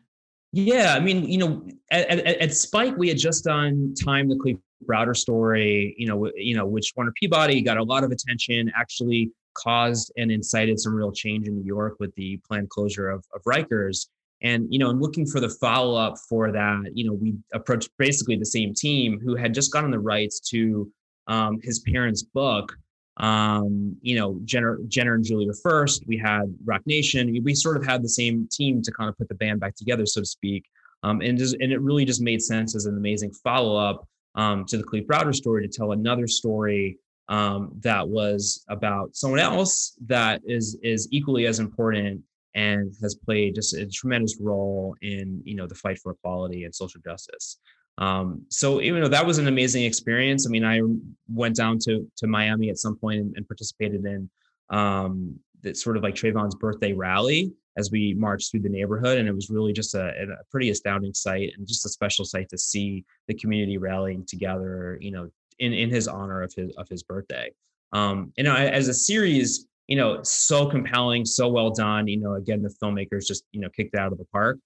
Yeah, 0.52 0.96
I 0.96 1.00
mean, 1.00 1.26
you 1.26 1.38
know, 1.38 1.68
at, 1.92 2.10
at, 2.10 2.26
at 2.26 2.54
Spike, 2.56 2.98
we 2.98 3.08
had 3.08 3.18
just 3.20 3.44
done 3.44 3.94
Time 4.04 4.28
the 4.28 4.36
Kalief 4.36 4.60
Browder 4.86 5.16
story. 5.16 5.96
You 5.98 6.08
know, 6.08 6.32
you 6.36 6.56
know, 6.56 6.66
which 6.66 6.94
Warner 6.96 7.14
Peabody 7.16 7.62
got 7.62 7.78
a 7.78 7.84
lot 7.84 8.04
of 8.04 8.12
attention. 8.12 8.72
Actually, 8.76 9.32
caused 9.54 10.12
and 10.18 10.32
incited 10.32 10.80
some 10.80 10.96
real 10.96 11.12
change 11.12 11.48
in 11.48 11.56
New 11.56 11.66
York 11.66 11.98
with 12.00 12.14
the 12.16 12.40
planned 12.48 12.70
closure 12.70 13.10
of, 13.10 13.24
of 13.36 13.42
Rikers. 13.44 14.08
And 14.42 14.68
you 14.70 14.80
know, 14.80 14.90
and 14.90 15.02
looking 15.02 15.26
for 15.26 15.40
the 15.40 15.50
follow 15.50 15.96
up 15.96 16.18
for 16.30 16.52
that, 16.52 16.92
you 16.94 17.06
know, 17.06 17.14
we 17.14 17.36
approached 17.54 17.90
basically 17.98 18.38
the 18.38 18.46
same 18.46 18.74
team 18.74 19.20
who 19.20 19.36
had 19.36 19.54
just 19.54 19.72
gotten 19.72 19.92
the 19.92 20.00
rights 20.00 20.40
to 20.52 20.92
um, 21.28 21.60
his 21.62 21.80
parents' 21.80 22.24
book. 22.24 22.76
Um, 23.18 23.98
you 24.02 24.18
know, 24.18 24.40
Jenner, 24.46 24.80
Jenner 24.88 25.16
and 25.16 25.26
Julia 25.26 25.52
first. 25.62 26.06
We 26.08 26.18
had 26.18 26.44
Roc 26.64 26.82
Nation. 26.86 27.38
We 27.44 27.54
sort 27.54 27.76
of 27.76 27.86
had 27.86 28.02
the 28.02 28.10
same 28.10 28.48
team 28.50 28.82
to 28.82 28.92
kind 28.92 29.10
of 29.10 29.18
put 29.18 29.28
the 29.28 29.36
band 29.36 29.60
back 29.60 29.76
together, 29.76 30.06
so 30.06 30.22
to 30.22 30.26
speak. 30.26 30.66
Um, 31.04 31.22
and 31.22 31.38
just, 31.38 31.56
and 31.60 31.72
it 31.72 31.82
really 31.82 32.06
just 32.06 32.22
made 32.22 32.42
sense 32.42 32.76
as 32.76 32.86
an 32.86 32.98
amazing 32.98 33.32
follow 33.32 33.76
up 33.76 34.08
um, 34.36 34.66
to 34.66 34.78
the 34.78 34.84
Kalief 34.84 35.06
Browder 35.06 35.36
story 35.36 35.68
to 35.68 35.78
tell 35.78 35.92
another 35.92 36.28
story 36.28 36.98
um, 37.28 37.72
that 37.82 38.08
was 38.08 38.66
about 38.70 39.16
someone 39.16 39.40
else 39.40 39.96
that 40.08 40.42
is 40.46 40.78
is 40.82 41.08
equally 41.12 41.46
as 41.46 41.60
important 41.60 42.22
and 42.56 42.93
has 43.02 43.16
played 43.16 43.56
just 43.56 43.74
a 43.74 43.86
tremendous 43.88 44.38
role 44.39 44.95
in 45.02 45.41
you 45.43 45.56
know 45.56 45.68
the 45.68 45.76
fight 45.76 46.00
for 46.00 46.12
equality 46.14 46.64
and 46.64 46.74
social 46.74 47.02
justice. 47.02 47.60
Um, 47.97 48.45
so 48.50 48.80
you 48.80 48.97
know 48.97 49.08
that 49.08 49.26
was 49.26 49.38
an 49.38 49.47
amazing 49.47 49.84
experience, 49.84 50.47
I 50.47 50.50
mean, 50.50 50.66
I 50.66 50.82
went 51.28 51.56
down 51.56 51.80
to 51.80 52.10
to 52.18 52.28
Miami 52.28 52.70
at 52.70 52.78
some 52.78 52.95
point 52.97 53.20
and, 53.20 53.34
and 53.36 53.47
participated 53.47 54.06
in 54.06 54.30
um, 54.70 55.39
that 55.62 55.78
sort 55.78 55.97
of 55.97 56.04
like 56.04 56.16
Trayvon's 56.16 56.56
birthday 56.56 56.93
rally 56.93 57.52
as 57.78 57.91
we 57.91 58.14
marched 58.14 58.52
through 58.52 58.62
the 58.62 58.70
neighborhood, 58.70 59.18
and 59.18 59.28
it 59.28 59.34
was 59.34 59.50
really 59.50 59.74
just 59.74 59.95
a, 59.95 60.10
a 60.10 60.43
pretty 60.52 60.70
astounding 60.70 61.14
sight 61.14 61.52
and 61.58 61.68
just 61.68 61.86
a 61.86 61.89
special 61.89 62.26
sight 62.26 62.50
to 62.50 62.58
see 62.58 63.06
the 63.28 63.34
community 63.34 63.78
rallying 63.78 64.26
together, 64.26 64.97
you 65.02 65.12
know, 65.12 65.30
in 65.60 65.74
in 65.74 65.89
his 65.89 66.08
honor 66.08 66.41
of 66.41 66.54
his 66.54 66.72
of 66.78 66.88
his 66.89 67.04
birthday. 67.04 67.52
Um, 67.91 68.32
know, 68.43 68.56
as 68.56 68.88
a 68.88 68.93
series, 68.93 69.68
you 69.90 69.96
know, 69.96 70.22
so 70.22 70.68
compelling, 70.68 71.26
so 71.26 71.48
well 71.48 71.72
done. 71.72 72.08
You 72.08 72.20
know, 72.20 72.36
again, 72.36 72.62
the 72.62 72.74
filmmakers 72.82 73.26
just, 73.26 73.44
you 73.52 73.60
know, 73.60 73.70
kicked 73.76 73.96
out 73.96 74.12
of 74.12 74.20
the 74.20 74.26
park. 74.26 74.60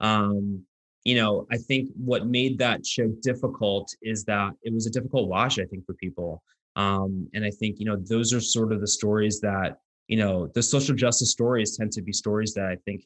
Um, 0.00 0.64
you 1.04 1.16
know, 1.16 1.46
I 1.52 1.58
think 1.58 1.90
what 1.96 2.26
made 2.26 2.56
that 2.58 2.86
show 2.86 3.08
difficult 3.22 3.94
is 4.00 4.24
that 4.24 4.52
it 4.62 4.72
was 4.72 4.86
a 4.86 4.90
difficult 4.90 5.28
watch, 5.28 5.58
I 5.58 5.66
think, 5.66 5.84
for 5.84 5.92
people. 5.94 6.42
Um, 6.76 7.28
and 7.34 7.44
I 7.44 7.50
think, 7.50 7.78
you 7.78 7.84
know, 7.84 7.96
those 7.96 8.32
are 8.32 8.40
sort 8.40 8.72
of 8.72 8.80
the 8.80 8.86
stories 8.86 9.38
that, 9.40 9.80
you 10.08 10.16
know, 10.16 10.50
the 10.54 10.62
social 10.62 10.96
justice 10.96 11.30
stories 11.30 11.76
tend 11.76 11.92
to 11.92 12.02
be 12.02 12.12
stories 12.12 12.54
that 12.54 12.64
I 12.64 12.76
think 12.86 13.04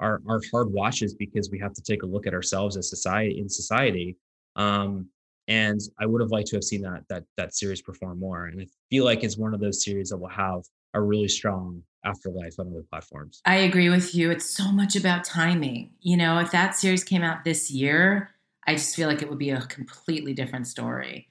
are, 0.00 0.20
are 0.28 0.42
hard 0.52 0.70
watches 0.70 1.14
because 1.14 1.48
we 1.50 1.58
have 1.58 1.72
to 1.72 1.82
take 1.82 2.02
a 2.02 2.06
look 2.06 2.26
at 2.26 2.34
ourselves 2.34 2.76
as 2.76 2.90
society 2.90 3.38
in 3.38 3.48
society. 3.48 4.18
Um, 4.56 5.08
and 5.48 5.80
I 5.98 6.04
would 6.04 6.20
have 6.20 6.30
liked 6.30 6.48
to 6.48 6.56
have 6.56 6.64
seen 6.64 6.82
that 6.82 7.04
that 7.08 7.24
that 7.36 7.54
series 7.54 7.80
perform 7.82 8.18
more. 8.18 8.46
And 8.46 8.60
I 8.60 8.66
feel 8.90 9.04
like 9.06 9.24
it's 9.24 9.38
one 9.38 9.54
of 9.54 9.60
those 9.60 9.84
series 9.84 10.10
that 10.10 10.18
will 10.18 10.28
have 10.28 10.62
a 10.94 11.02
really 11.02 11.28
strong 11.28 11.82
afterlife 12.04 12.58
on 12.58 12.68
other 12.68 12.84
platforms. 12.90 13.40
I 13.44 13.56
agree 13.56 13.90
with 13.90 14.14
you. 14.14 14.30
It's 14.30 14.48
so 14.48 14.70
much 14.70 14.96
about 14.96 15.24
timing. 15.24 15.90
You 16.00 16.16
know, 16.16 16.38
if 16.38 16.50
that 16.52 16.76
series 16.76 17.04
came 17.04 17.22
out 17.22 17.44
this 17.44 17.70
year, 17.70 18.30
I 18.66 18.74
just 18.74 18.94
feel 18.94 19.08
like 19.08 19.22
it 19.22 19.28
would 19.28 19.38
be 19.38 19.50
a 19.50 19.62
completely 19.62 20.32
different 20.32 20.66
story. 20.66 21.28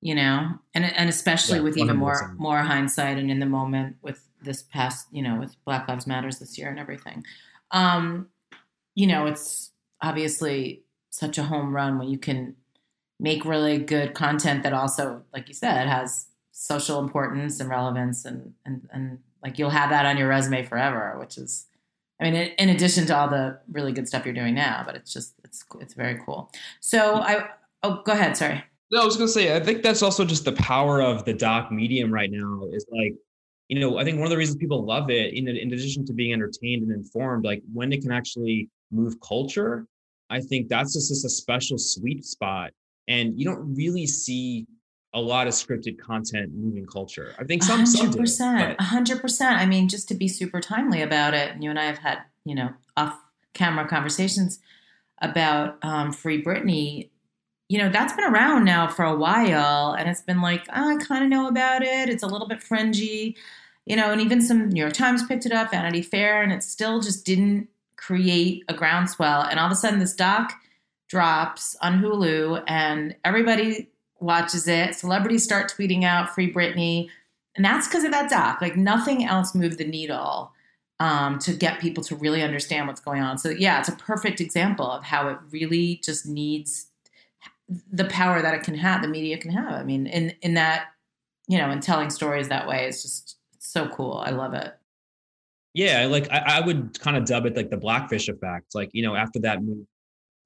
You 0.00 0.14
know, 0.14 0.50
and 0.74 0.84
and 0.84 1.08
especially 1.08 1.58
yeah, 1.58 1.64
with 1.64 1.76
even 1.76 1.96
more 1.96 2.34
more 2.38 2.58
hindsight 2.58 3.18
and 3.18 3.32
in 3.32 3.40
the 3.40 3.46
moment 3.46 3.96
with 4.00 4.28
this 4.40 4.62
past, 4.62 5.08
you 5.10 5.22
know, 5.22 5.40
with 5.40 5.56
Black 5.64 5.88
Lives 5.88 6.06
Matters 6.06 6.38
this 6.38 6.56
year 6.56 6.68
and 6.68 6.78
everything. 6.78 7.24
Um, 7.72 8.28
you 8.94 9.08
know, 9.08 9.26
it's 9.26 9.72
obviously 10.00 10.84
such 11.10 11.36
a 11.36 11.42
home 11.42 11.74
run 11.74 11.98
when 11.98 12.08
you 12.08 12.18
can 12.18 12.54
make 13.18 13.44
really 13.44 13.78
good 13.78 14.14
content 14.14 14.62
that 14.62 14.72
also, 14.72 15.24
like 15.32 15.48
you 15.48 15.54
said, 15.54 15.88
has 15.88 16.27
social 16.60 16.98
importance 16.98 17.60
and 17.60 17.70
relevance 17.70 18.24
and 18.24 18.52
and 18.66 18.88
and 18.92 19.20
like 19.44 19.60
you'll 19.60 19.70
have 19.70 19.90
that 19.90 20.04
on 20.04 20.16
your 20.16 20.26
resume 20.26 20.64
forever 20.64 21.14
which 21.20 21.38
is 21.38 21.66
i 22.20 22.24
mean 22.24 22.34
in 22.34 22.70
addition 22.70 23.06
to 23.06 23.16
all 23.16 23.28
the 23.28 23.56
really 23.70 23.92
good 23.92 24.08
stuff 24.08 24.24
you're 24.24 24.34
doing 24.34 24.56
now 24.56 24.82
but 24.84 24.96
it's 24.96 25.12
just 25.12 25.34
it's 25.44 25.64
it's 25.80 25.94
very 25.94 26.18
cool. 26.26 26.50
So 26.80 27.14
i 27.22 27.48
oh 27.84 28.02
go 28.04 28.10
ahead 28.10 28.36
sorry. 28.36 28.64
No 28.90 29.02
i 29.02 29.04
was 29.04 29.16
going 29.16 29.28
to 29.28 29.32
say 29.32 29.54
i 29.54 29.60
think 29.60 29.84
that's 29.84 30.02
also 30.02 30.24
just 30.24 30.44
the 30.44 30.52
power 30.52 31.00
of 31.00 31.24
the 31.24 31.32
doc 31.32 31.70
medium 31.70 32.12
right 32.12 32.30
now 32.32 32.64
is 32.72 32.84
like 32.90 33.14
you 33.68 33.78
know 33.78 33.96
i 33.96 34.02
think 34.02 34.18
one 34.18 34.26
of 34.26 34.30
the 34.30 34.36
reasons 34.36 34.58
people 34.58 34.84
love 34.84 35.10
it 35.10 35.34
in, 35.34 35.46
in 35.46 35.72
addition 35.72 36.04
to 36.06 36.12
being 36.12 36.32
entertained 36.32 36.82
and 36.82 36.90
informed 36.90 37.44
like 37.44 37.62
when 37.72 37.92
it 37.92 38.02
can 38.02 38.10
actually 38.10 38.68
move 38.90 39.14
culture 39.20 39.86
i 40.28 40.40
think 40.40 40.68
that's 40.68 40.94
just, 40.94 41.08
just 41.08 41.24
a 41.24 41.30
special 41.30 41.78
sweet 41.78 42.24
spot. 42.24 42.72
And 43.06 43.38
you 43.40 43.46
don't 43.46 43.74
really 43.74 44.06
see 44.06 44.66
a 45.14 45.20
lot 45.20 45.46
of 45.46 45.54
scripted 45.54 45.98
content 45.98 46.52
moving 46.54 46.86
culture. 46.86 47.34
I 47.38 47.44
think 47.44 47.62
some, 47.62 47.84
100%, 47.84 48.28
some 48.28 48.76
hundred 48.78 49.20
percent. 49.20 49.58
I 49.58 49.66
mean, 49.66 49.88
just 49.88 50.08
to 50.08 50.14
be 50.14 50.28
super 50.28 50.60
timely 50.60 51.02
about 51.02 51.34
it, 51.34 51.52
and 51.52 51.64
you 51.64 51.70
and 51.70 51.78
I 51.78 51.84
have 51.84 51.98
had 51.98 52.18
you 52.44 52.54
know 52.54 52.70
off 52.96 53.18
camera 53.54 53.88
conversations 53.88 54.60
about 55.20 55.78
um, 55.82 56.12
Free 56.12 56.42
Britney. 56.42 57.10
You 57.68 57.78
know, 57.78 57.90
that's 57.90 58.14
been 58.14 58.24
around 58.24 58.64
now 58.64 58.88
for 58.88 59.04
a 59.04 59.16
while, 59.16 59.92
and 59.92 60.08
it's 60.08 60.22
been 60.22 60.42
like 60.42 60.66
oh, 60.74 60.90
I 60.90 60.96
kind 60.96 61.24
of 61.24 61.30
know 61.30 61.48
about 61.48 61.82
it. 61.82 62.08
It's 62.08 62.22
a 62.22 62.28
little 62.28 62.48
bit 62.48 62.62
fringy, 62.62 63.36
you 63.86 63.96
know, 63.96 64.12
and 64.12 64.20
even 64.20 64.42
some 64.42 64.68
New 64.68 64.80
York 64.80 64.92
Times 64.94 65.26
picked 65.26 65.46
it 65.46 65.52
up, 65.52 65.70
Vanity 65.70 66.02
Fair, 66.02 66.42
and 66.42 66.52
it 66.52 66.62
still 66.62 67.00
just 67.00 67.24
didn't 67.24 67.68
create 67.96 68.64
a 68.68 68.74
groundswell. 68.74 69.42
And 69.42 69.58
all 69.58 69.66
of 69.66 69.72
a 69.72 69.76
sudden, 69.76 69.98
this 69.98 70.14
doc 70.14 70.52
drops 71.08 71.76
on 71.80 72.02
Hulu, 72.02 72.62
and 72.66 73.16
everybody 73.24 73.88
watches 74.20 74.68
it. 74.68 74.94
Celebrities 74.94 75.44
start 75.44 75.72
tweeting 75.76 76.04
out 76.04 76.34
"Free 76.34 76.52
Britney," 76.52 77.08
and 77.56 77.64
that's 77.64 77.88
because 77.88 78.04
of 78.04 78.10
that 78.10 78.30
doc. 78.30 78.60
Like 78.60 78.76
nothing 78.76 79.24
else 79.24 79.54
moved 79.54 79.78
the 79.78 79.86
needle 79.86 80.52
um, 81.00 81.38
to 81.40 81.52
get 81.52 81.80
people 81.80 82.02
to 82.04 82.16
really 82.16 82.42
understand 82.42 82.86
what's 82.86 83.00
going 83.00 83.22
on. 83.22 83.38
So 83.38 83.50
yeah, 83.50 83.78
it's 83.78 83.88
a 83.88 83.96
perfect 83.96 84.40
example 84.40 84.90
of 84.90 85.04
how 85.04 85.28
it 85.28 85.38
really 85.50 86.00
just 86.02 86.26
needs 86.26 86.86
the 87.92 88.06
power 88.06 88.40
that 88.40 88.54
it 88.54 88.62
can 88.62 88.74
have, 88.74 89.02
the 89.02 89.08
media 89.08 89.36
can 89.38 89.50
have. 89.50 89.72
I 89.72 89.84
mean, 89.84 90.06
in 90.06 90.34
in 90.42 90.54
that 90.54 90.88
you 91.48 91.58
know, 91.58 91.70
in 91.70 91.80
telling 91.80 92.10
stories 92.10 92.48
that 92.48 92.68
way 92.68 92.86
is 92.86 93.02
just 93.02 93.36
so 93.58 93.88
cool. 93.88 94.22
I 94.24 94.30
love 94.30 94.54
it. 94.54 94.74
Yeah, 95.74 96.06
like 96.06 96.30
I, 96.30 96.38
I 96.38 96.66
would 96.66 96.98
kind 97.00 97.16
of 97.16 97.24
dub 97.24 97.46
it 97.46 97.56
like 97.56 97.70
the 97.70 97.76
Blackfish 97.76 98.28
effect. 98.28 98.74
Like 98.74 98.90
you 98.92 99.02
know, 99.02 99.14
after 99.14 99.38
that 99.40 99.62
movie 99.62 99.86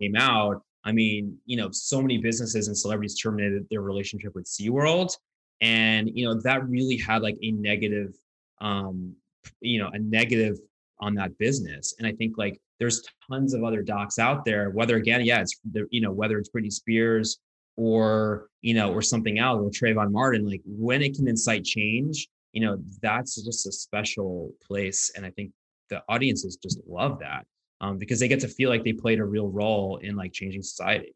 came 0.00 0.16
out, 0.16 0.62
I 0.84 0.92
mean, 0.92 1.38
you 1.46 1.56
know, 1.56 1.70
so 1.70 2.00
many 2.00 2.18
businesses 2.18 2.68
and 2.68 2.76
celebrities 2.76 3.18
terminated 3.18 3.66
their 3.70 3.82
relationship 3.82 4.34
with 4.34 4.46
SeaWorld. 4.46 5.16
And, 5.60 6.10
you 6.12 6.24
know, 6.24 6.40
that 6.42 6.68
really 6.68 6.96
had 6.96 7.22
like 7.22 7.36
a 7.42 7.52
negative, 7.52 8.14
um, 8.60 9.14
you 9.60 9.78
know, 9.78 9.90
a 9.92 9.98
negative 9.98 10.58
on 11.00 11.14
that 11.14 11.36
business. 11.38 11.94
And 11.98 12.06
I 12.06 12.12
think 12.12 12.36
like 12.36 12.60
there's 12.80 13.02
tons 13.30 13.54
of 13.54 13.62
other 13.62 13.82
docs 13.82 14.18
out 14.18 14.44
there, 14.44 14.70
whether 14.70 14.96
again, 14.96 15.24
yeah, 15.24 15.40
it's, 15.40 15.60
you 15.90 16.00
know, 16.00 16.10
whether 16.10 16.38
it's 16.38 16.50
Britney 16.50 16.72
Spears 16.72 17.38
or, 17.76 18.48
you 18.60 18.74
know, 18.74 18.92
or 18.92 19.02
something 19.02 19.38
else 19.38 19.60
or 19.62 19.70
Trayvon 19.70 20.10
Martin, 20.10 20.48
like 20.48 20.62
when 20.64 21.02
it 21.02 21.14
can 21.14 21.28
incite 21.28 21.64
change 21.64 22.28
you 22.52 22.60
know, 22.60 22.78
that's 23.00 23.42
just 23.42 23.66
a 23.66 23.72
special 23.72 24.52
place. 24.66 25.10
And 25.16 25.24
I 25.26 25.30
think 25.30 25.52
the 25.90 26.02
audiences 26.08 26.56
just 26.56 26.78
love 26.86 27.18
that 27.20 27.46
um, 27.82 27.98
because 27.98 28.20
they 28.20 28.28
get 28.28 28.40
to 28.40 28.48
feel 28.48 28.70
like 28.70 28.84
they 28.84 28.92
played 28.92 29.18
a 29.18 29.24
real 29.24 29.48
role 29.48 29.98
in 29.98 30.16
like 30.16 30.32
changing 30.32 30.62
society. 30.62 31.14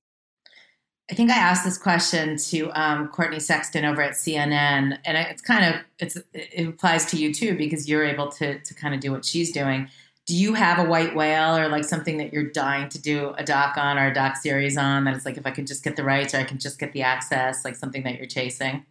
I 1.10 1.14
think 1.14 1.30
I 1.30 1.36
asked 1.36 1.64
this 1.64 1.78
question 1.78 2.36
to 2.36 2.70
um, 2.72 3.08
Courtney 3.08 3.38
Sexton 3.38 3.84
over 3.84 4.02
at 4.02 4.14
CNN, 4.14 4.98
and 5.04 5.16
it's 5.16 5.40
kind 5.40 5.72
of 5.72 5.80
it's 6.00 6.18
it 6.34 6.66
applies 6.66 7.06
to 7.06 7.16
you 7.16 7.32
too 7.32 7.56
because 7.56 7.88
you're 7.88 8.04
able 8.04 8.28
to 8.32 8.58
to 8.58 8.74
kind 8.74 8.92
of 8.92 9.00
do 9.00 9.12
what 9.12 9.24
she's 9.24 9.52
doing. 9.52 9.88
Do 10.26 10.34
you 10.34 10.54
have 10.54 10.80
a 10.80 10.84
white 10.84 11.14
whale 11.14 11.56
or 11.56 11.68
like 11.68 11.84
something 11.84 12.18
that 12.18 12.32
you're 12.32 12.50
dying 12.50 12.88
to 12.88 13.00
do 13.00 13.32
a 13.38 13.44
doc 13.44 13.76
on 13.76 13.96
or 13.96 14.08
a 14.08 14.14
doc 14.14 14.34
series 14.34 14.76
on 14.76 15.04
that 15.04 15.14
it's 15.14 15.24
like 15.24 15.36
if 15.36 15.46
I 15.46 15.52
could 15.52 15.68
just 15.68 15.84
get 15.84 15.94
the 15.94 16.02
rights 16.02 16.34
or 16.34 16.38
I 16.38 16.44
can 16.44 16.58
just 16.58 16.80
get 16.80 16.92
the 16.92 17.02
access, 17.02 17.64
like 17.64 17.76
something 17.76 18.02
that 18.02 18.16
you're 18.16 18.26
chasing? 18.26 18.84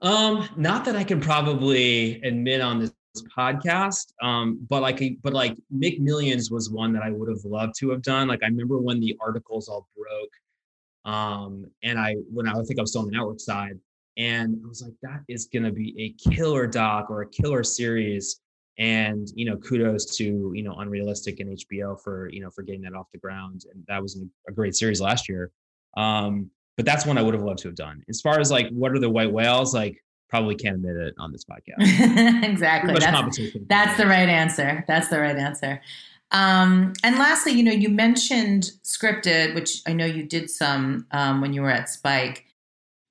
Um, 0.00 0.48
not 0.56 0.84
that 0.84 0.94
I 0.94 1.02
can 1.02 1.20
probably 1.20 2.22
admit 2.22 2.60
on 2.60 2.78
this 2.78 2.92
podcast, 3.20 4.12
um, 4.22 4.66
but 4.68 4.82
like, 4.82 5.02
but 5.22 5.32
like 5.32 5.56
McMillions 5.74 6.50
was 6.50 6.70
one 6.70 6.92
that 6.92 7.02
I 7.02 7.10
would 7.10 7.28
have 7.28 7.44
loved 7.44 7.74
to 7.78 7.90
have 7.90 8.02
done. 8.02 8.28
Like, 8.28 8.42
I 8.42 8.46
remember 8.46 8.78
when 8.78 9.00
the 9.00 9.16
articles 9.20 9.68
all 9.68 9.88
broke, 9.96 11.12
um, 11.14 11.66
and 11.82 11.98
I 11.98 12.14
when 12.32 12.48
I, 12.48 12.52
I 12.52 12.62
think 12.64 12.78
I 12.78 12.82
was 12.82 12.90
still 12.90 13.02
on 13.02 13.08
the 13.08 13.16
network 13.16 13.40
side, 13.40 13.78
and 14.16 14.60
I 14.64 14.68
was 14.68 14.82
like, 14.82 14.94
that 15.02 15.20
is 15.28 15.46
gonna 15.52 15.72
be 15.72 15.94
a 15.98 16.30
killer 16.30 16.66
doc 16.66 17.10
or 17.10 17.22
a 17.22 17.28
killer 17.28 17.62
series. 17.62 18.40
And 18.78 19.28
you 19.34 19.44
know, 19.44 19.58
kudos 19.58 20.16
to 20.16 20.52
you 20.54 20.62
know 20.62 20.74
Unrealistic 20.76 21.40
and 21.40 21.58
HBO 21.58 22.00
for 22.00 22.28
you 22.30 22.40
know 22.40 22.50
for 22.50 22.62
getting 22.62 22.82
that 22.82 22.94
off 22.94 23.06
the 23.12 23.18
ground, 23.18 23.64
and 23.72 23.84
that 23.88 24.02
was 24.02 24.22
a 24.48 24.52
great 24.52 24.74
series 24.74 25.00
last 25.00 25.28
year. 25.28 25.50
Um, 25.96 26.50
but 26.76 26.86
that's 26.86 27.04
one 27.04 27.18
I 27.18 27.22
would 27.22 27.34
have 27.34 27.42
loved 27.42 27.58
to 27.60 27.68
have 27.68 27.76
done. 27.76 28.02
As 28.08 28.20
far 28.20 28.40
as 28.40 28.50
like 28.50 28.68
what 28.70 28.92
are 28.92 28.98
the 28.98 29.10
white 29.10 29.30
whales, 29.30 29.74
like 29.74 30.02
probably 30.32 30.54
can't 30.54 30.76
admit 30.76 30.96
it 30.96 31.14
on 31.18 31.30
this 31.30 31.44
podcast. 31.44 32.42
exactly. 32.42 32.94
That's, 32.98 33.38
that's 33.68 33.98
the 33.98 34.06
right 34.06 34.30
answer. 34.30 34.82
That's 34.88 35.08
the 35.08 35.20
right 35.20 35.36
answer. 35.36 35.82
Um, 36.30 36.94
and 37.04 37.18
lastly, 37.18 37.52
you 37.52 37.62
know, 37.62 37.70
you 37.70 37.90
mentioned 37.90 38.70
scripted, 38.82 39.54
which 39.54 39.82
I 39.86 39.92
know 39.92 40.06
you 40.06 40.22
did 40.22 40.48
some 40.48 41.06
um, 41.10 41.42
when 41.42 41.52
you 41.52 41.60
were 41.60 41.70
at 41.70 41.90
Spike. 41.90 42.46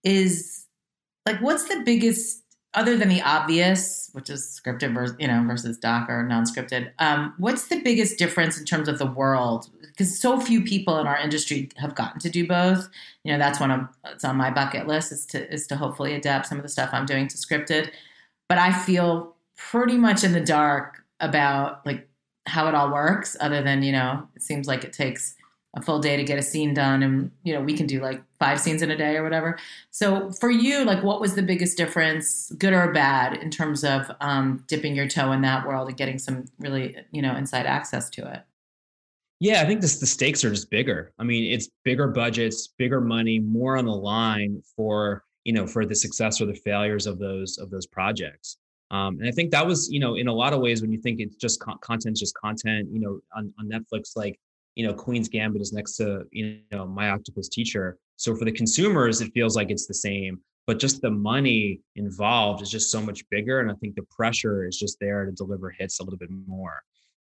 Is 0.04 0.66
like, 1.28 1.40
what's 1.42 1.70
the 1.70 1.84
biggest 1.86 2.42
other 2.74 2.98
than 2.98 3.10
the 3.10 3.22
obvious, 3.22 4.10
which 4.14 4.32
is 4.32 4.60
scripted 4.60 4.96
versus 4.96 5.16
you 5.20 5.28
know 5.28 5.44
versus 5.46 5.78
doc 5.78 6.10
or 6.10 6.24
non-scripted, 6.24 6.92
um, 6.98 7.36
what's 7.38 7.68
the 7.68 7.82
biggest 7.82 8.18
difference 8.18 8.58
in 8.58 8.66
terms 8.66 8.88
of 8.88 8.98
the 8.98 9.06
world? 9.06 9.70
Because 9.92 10.20
so 10.20 10.40
few 10.40 10.64
people 10.64 10.98
in 11.00 11.08
our 11.08 11.18
industry 11.18 11.70
have 11.78 11.96
gotten 11.96 12.20
to 12.22 12.30
do 12.30 12.48
both. 12.48 12.90
You 13.24 13.32
know, 13.32 13.38
that's 13.38 13.60
one 13.60 13.72
of 13.72 13.88
it's 14.06 14.24
on 14.24 14.38
my 14.38 14.52
bucket 14.52 14.88
list 14.88 15.12
is 15.12 15.26
to 15.28 15.52
is 15.54 15.68
to 15.68 15.76
hopefully 15.76 16.14
adapt 16.14 16.48
some 16.48 16.58
of 16.58 16.64
the 16.64 16.70
stuff 16.70 16.90
I'm 16.92 17.06
doing 17.06 17.28
to 17.28 17.38
scripted. 17.38 17.92
But 18.50 18.58
I 18.58 18.72
feel 18.72 19.36
pretty 19.58 19.98
much 19.98 20.24
in 20.24 20.34
the 20.34 20.42
dark 20.42 21.04
about 21.20 21.86
like 21.86 22.08
how 22.48 22.68
it 22.68 22.76
all 22.76 22.92
works. 22.92 23.38
Other 23.40 23.62
than 23.62 23.84
you 23.84 23.92
know, 23.92 24.28
it 24.36 24.42
seems 24.42 24.68
like 24.68 24.84
it 24.84 24.94
takes 24.94 25.36
a 25.76 25.82
full 25.82 26.00
day 26.00 26.18
to 26.18 26.24
get 26.24 26.38
a 26.38 26.42
scene 26.42 26.74
done 26.74 27.02
and 27.02 27.32
you 27.44 27.54
know 27.54 27.62
we 27.62 27.74
can 27.74 27.88
do 27.88 28.02
like 28.02 28.22
five 28.40 28.60
scenes 28.60 28.82
in 28.82 28.92
a 28.92 28.98
day 28.98 29.16
or 29.16 29.24
whatever 29.24 29.58
so 29.90 30.30
for 30.32 30.50
you 30.52 30.84
like 30.84 31.02
what 31.02 31.22
was 31.22 31.36
the 31.36 31.42
biggest 31.42 31.78
difference 31.78 32.52
good 32.58 32.74
or 32.74 32.92
bad 32.92 33.38
in 33.38 33.50
terms 33.50 33.84
of 33.84 34.12
um, 34.20 34.64
dipping 34.68 34.96
your 34.96 35.08
toe 35.08 35.32
in 35.32 35.42
that 35.42 35.66
world 35.66 35.88
and 35.88 35.96
getting 35.96 36.20
some 36.20 36.46
really 36.60 36.96
you 37.12 37.22
know 37.22 37.36
inside 37.36 37.66
access 37.66 38.10
to 38.10 38.30
it 38.30 38.42
yeah 39.42 39.62
i 39.62 39.66
think 39.66 39.82
this 39.82 40.00
the 40.00 40.06
stakes 40.06 40.46
are 40.46 40.52
just 40.52 40.70
bigger. 40.70 41.12
I 41.20 41.24
mean 41.24 41.52
it's 41.52 41.70
bigger 41.84 42.08
budgets 42.08 42.70
bigger 42.78 43.02
money 43.02 43.40
more 43.40 43.76
on 43.76 43.86
the 43.86 43.92
line 43.92 44.62
for 44.78 45.26
you 45.44 45.52
know 45.52 45.68
for 45.68 45.86
the 45.86 45.96
success 45.96 46.40
or 46.40 46.46
the 46.46 46.56
failures 46.56 47.08
of 47.08 47.20
those 47.20 47.58
of 47.58 47.70
those 47.70 47.88
projects. 47.88 48.58
Um, 48.92 49.20
and 49.20 49.28
i 49.28 49.32
think 49.32 49.52
that 49.52 49.66
was 49.66 49.90
you 49.92 50.00
know 50.00 50.16
in 50.16 50.28
a 50.30 50.34
lot 50.34 50.54
of 50.54 50.62
ways 50.62 50.82
when 50.82 50.92
you 50.92 51.02
think 51.02 51.20
it's 51.20 51.36
just 51.36 51.60
con- 51.60 51.80
content's 51.82 52.20
just 52.20 52.36
content 52.36 52.88
you 52.92 53.02
know 53.02 53.20
on, 53.36 53.54
on 53.60 53.68
netflix 53.68 54.16
like 54.16 54.40
you 54.76 54.86
know 54.86 54.94
queen's 54.94 55.28
gambit 55.28 55.62
is 55.62 55.74
next 55.74 55.98
to 55.98 56.24
you 56.32 56.60
know 56.72 56.86
my 56.88 57.10
octopus 57.10 57.50
teacher. 57.50 57.98
So 58.18 58.36
for 58.36 58.46
the 58.46 58.52
consumers 58.52 59.20
it 59.22 59.34
feels 59.34 59.56
like 59.56 59.72
it's 59.72 59.88
the 59.88 59.96
same 59.96 60.40
but 60.68 60.78
just 60.78 61.02
the 61.02 61.10
money 61.10 61.82
involved 61.96 62.62
is 62.62 62.70
just 62.70 62.92
so 62.92 63.02
much 63.02 63.28
bigger 63.32 63.62
and 63.62 63.72
i 63.72 63.74
think 63.76 63.96
the 63.96 64.06
pressure 64.16 64.68
is 64.68 64.78
just 64.78 64.98
there 65.00 65.26
to 65.26 65.32
deliver 65.32 65.72
hits 65.72 66.00
a 66.00 66.04
little 66.04 66.20
bit 66.20 66.30
more 66.48 66.84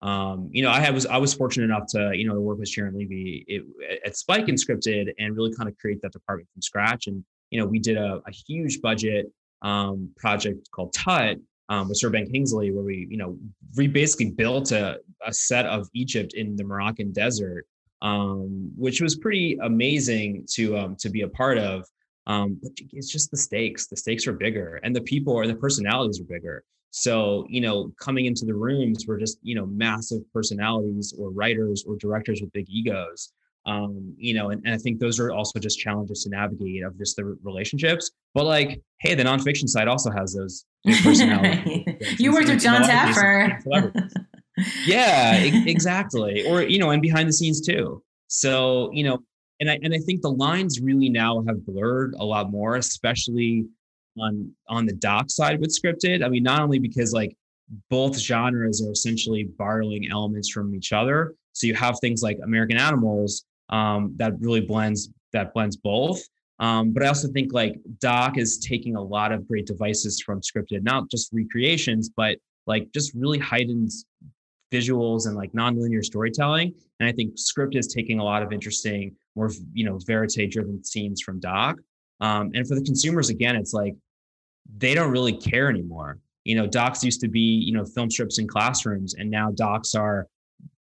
um, 0.08 0.50
you 0.52 0.62
know 0.62 0.70
i 0.70 0.90
was 0.90 1.06
i 1.08 1.18
was 1.18 1.34
fortunate 1.34 1.66
enough 1.66 1.88
to 1.88 2.12
you 2.14 2.28
know 2.28 2.40
work 2.40 2.60
with 2.60 2.70
sharon 2.70 2.98
levy 2.98 3.44
it, 3.48 3.64
at 4.06 4.16
spike 4.16 4.48
and 4.48 4.58
scripted 4.58 5.12
and 5.20 5.36
really 5.36 5.54
kind 5.54 5.68
of 5.70 5.78
create 5.78 6.02
that 6.02 6.12
department 6.12 6.48
from 6.54 6.62
scratch 6.62 7.08
and 7.08 7.24
you 7.50 7.60
know 7.60 7.66
we 7.66 7.80
did 7.80 7.98
a, 7.98 8.22
a 8.28 8.32
huge 8.32 8.82
budget 8.82 9.32
um, 9.62 10.10
project 10.18 10.70
called 10.72 10.94
tut 10.94 11.38
um, 11.70 11.90
with 11.90 11.98
Sir 11.98 12.10
Ben 12.10 12.30
Kingsley, 12.32 12.72
where 12.72 12.84
we, 12.84 13.08
you 13.10 13.18
know, 13.18 13.38
we 13.76 13.88
basically 13.88 14.32
built 14.32 14.72
a, 14.72 15.00
a 15.26 15.34
set 15.34 15.66
of 15.66 15.90
Egypt 15.94 16.34
in 16.34 16.56
the 16.56 16.64
Moroccan 16.64 17.12
desert, 17.12 17.66
um, 18.02 18.72
which 18.78 19.02
was 19.02 19.16
pretty 19.16 19.58
amazing 19.64 20.46
to 20.52 20.78
um, 20.78 20.96
to 20.98 21.10
be 21.10 21.22
a 21.22 21.28
part 21.28 21.58
of. 21.58 21.86
Um, 22.28 22.60
but 22.62 22.72
it's 22.92 23.12
just 23.12 23.32
the 23.32 23.38
stakes. 23.38 23.88
The 23.88 23.98
stakes 23.98 24.28
are 24.28 24.34
bigger, 24.34 24.80
and 24.84 24.96
the 24.96 25.02
people 25.02 25.42
and 25.42 25.50
the 25.50 25.56
personalities 25.56 26.20
are 26.20 26.26
bigger. 26.26 26.64
So, 26.98 27.46
you 27.50 27.60
know, 27.60 27.92
coming 28.00 28.26
into 28.26 28.46
the 28.46 28.54
rooms 28.54 29.06
were 29.06 29.18
just, 29.18 29.38
you 29.42 29.54
know, 29.54 29.66
massive 29.66 30.22
personalities 30.32 31.14
or 31.20 31.30
writers 31.30 31.84
or 31.86 31.98
directors 31.98 32.40
with 32.42 32.54
big 32.54 32.68
egos 32.70 33.34
um, 33.66 34.14
you 34.18 34.34
know, 34.34 34.50
and, 34.50 34.62
and 34.66 34.74
I 34.74 34.78
think 34.78 35.00
those 35.00 35.20
are 35.20 35.32
also 35.32 35.60
just 35.60 35.80
challenges 35.80 36.24
to 36.24 36.30
navigate 36.30 36.84
of 36.84 36.98
just 36.98 37.16
the 37.16 37.38
relationships. 37.44 38.12
But 38.34 38.46
like, 38.46 38.82
hey, 39.00 39.16
the 39.16 39.24
nonfiction 39.24 39.68
side 39.68 39.88
also 39.88 40.12
has 40.12 40.34
those 40.34 40.66
personalities. 41.04 42.20
you 42.20 42.32
worked 42.32 42.50
with 42.50 42.62
Jon 42.62 42.84
Taffer. 42.84 43.60
yeah, 44.86 45.38
exactly. 45.38 46.48
Or 46.48 46.62
you 46.62 46.78
know, 46.78 46.92
and 46.92 47.02
behind 47.02 47.28
the 47.28 47.34
scenes 47.34 47.60
too. 47.62 48.04
So 48.28 48.92
you 48.94 49.04
know, 49.04 49.20
and 49.60 49.70
I 49.70 49.80
and 49.82 49.94
I 49.96 50.00
think 50.00 50.22
the 50.22 50.32
lines 50.32 50.80
really 50.80 51.10
now 51.10 51.44
have 51.48 51.66
blurred 51.66 52.14
a 52.20 52.26
lot 52.26 52.52
more, 52.52 52.76
especially 52.76 53.66
on 54.20 54.52
on 54.70 54.86
the 54.86 54.94
doc 54.94 55.30
side 55.30 55.60
with 55.60 55.76
scripted. 55.76 56.24
I 56.24 56.30
mean, 56.30 56.44
not 56.44 56.62
only 56.62 56.80
because 56.80 57.14
like 57.14 57.36
both 57.90 58.18
genres 58.18 58.86
are 58.86 58.92
essentially 58.92 59.44
borrowing 59.58 60.10
elements 60.12 60.50
from 60.50 60.76
each 60.76 60.94
other. 60.94 61.34
So 61.54 61.68
you 61.68 61.74
have 61.76 61.98
things 62.00 62.22
like 62.22 62.38
American 62.44 62.78
Animals 62.78 63.46
um, 63.70 64.14
that 64.18 64.40
really 64.40 64.62
blends 64.62 65.10
that 65.34 65.54
blends 65.54 65.76
both. 65.76 66.22
Um, 66.60 66.92
but 66.92 67.04
I 67.04 67.08
also 67.08 67.28
think 67.28 67.52
like 67.54 67.76
Doc 68.00 68.38
is 68.38 68.58
taking 68.60 68.96
a 68.96 69.02
lot 69.02 69.32
of 69.32 69.48
great 69.48 69.66
devices 69.66 70.22
from 70.22 70.42
scripted, 70.42 70.84
not 70.84 71.10
just 71.10 71.30
recreations, 71.34 72.10
but 72.16 72.38
like 72.66 72.92
just 72.94 73.14
really 73.14 73.40
heightened 73.40 73.92
visuals 74.74 75.28
and 75.28 75.36
like 75.36 75.52
nonlinear 75.52 76.04
storytelling. 76.04 76.74
And 77.00 77.10
I 77.10 77.12
think 77.12 77.38
script 77.38 77.76
is 77.76 77.88
taking 77.88 78.20
a 78.20 78.24
lot 78.24 78.42
of 78.42 78.54
interesting, 78.54 79.16
more 79.36 79.52
you 79.74 79.86
know, 79.86 80.00
verite 80.06 80.50
driven 80.50 80.84
scenes 80.84 81.22
from 81.22 81.40
Doc. 81.40 81.78
Um, 82.22 82.52
and 82.54 82.66
for 82.66 82.76
the 82.76 82.84
consumers, 82.84 83.30
again, 83.30 83.56
it's 83.58 83.74
like 83.74 83.96
they 84.78 84.94
don't 84.94 85.12
really 85.12 85.34
care 85.34 85.70
anymore. 85.70 86.20
You 86.44 86.56
know, 86.56 86.68
docs 86.68 87.04
used 87.04 87.22
to 87.22 87.28
be 87.28 87.40
you 87.40 87.74
know 87.74 87.86
film 87.86 88.10
strips 88.10 88.40
in 88.40 88.48
classrooms, 88.48 89.16
and 89.16 89.30
now 89.30 89.52
docs 89.52 89.96
are 89.96 90.28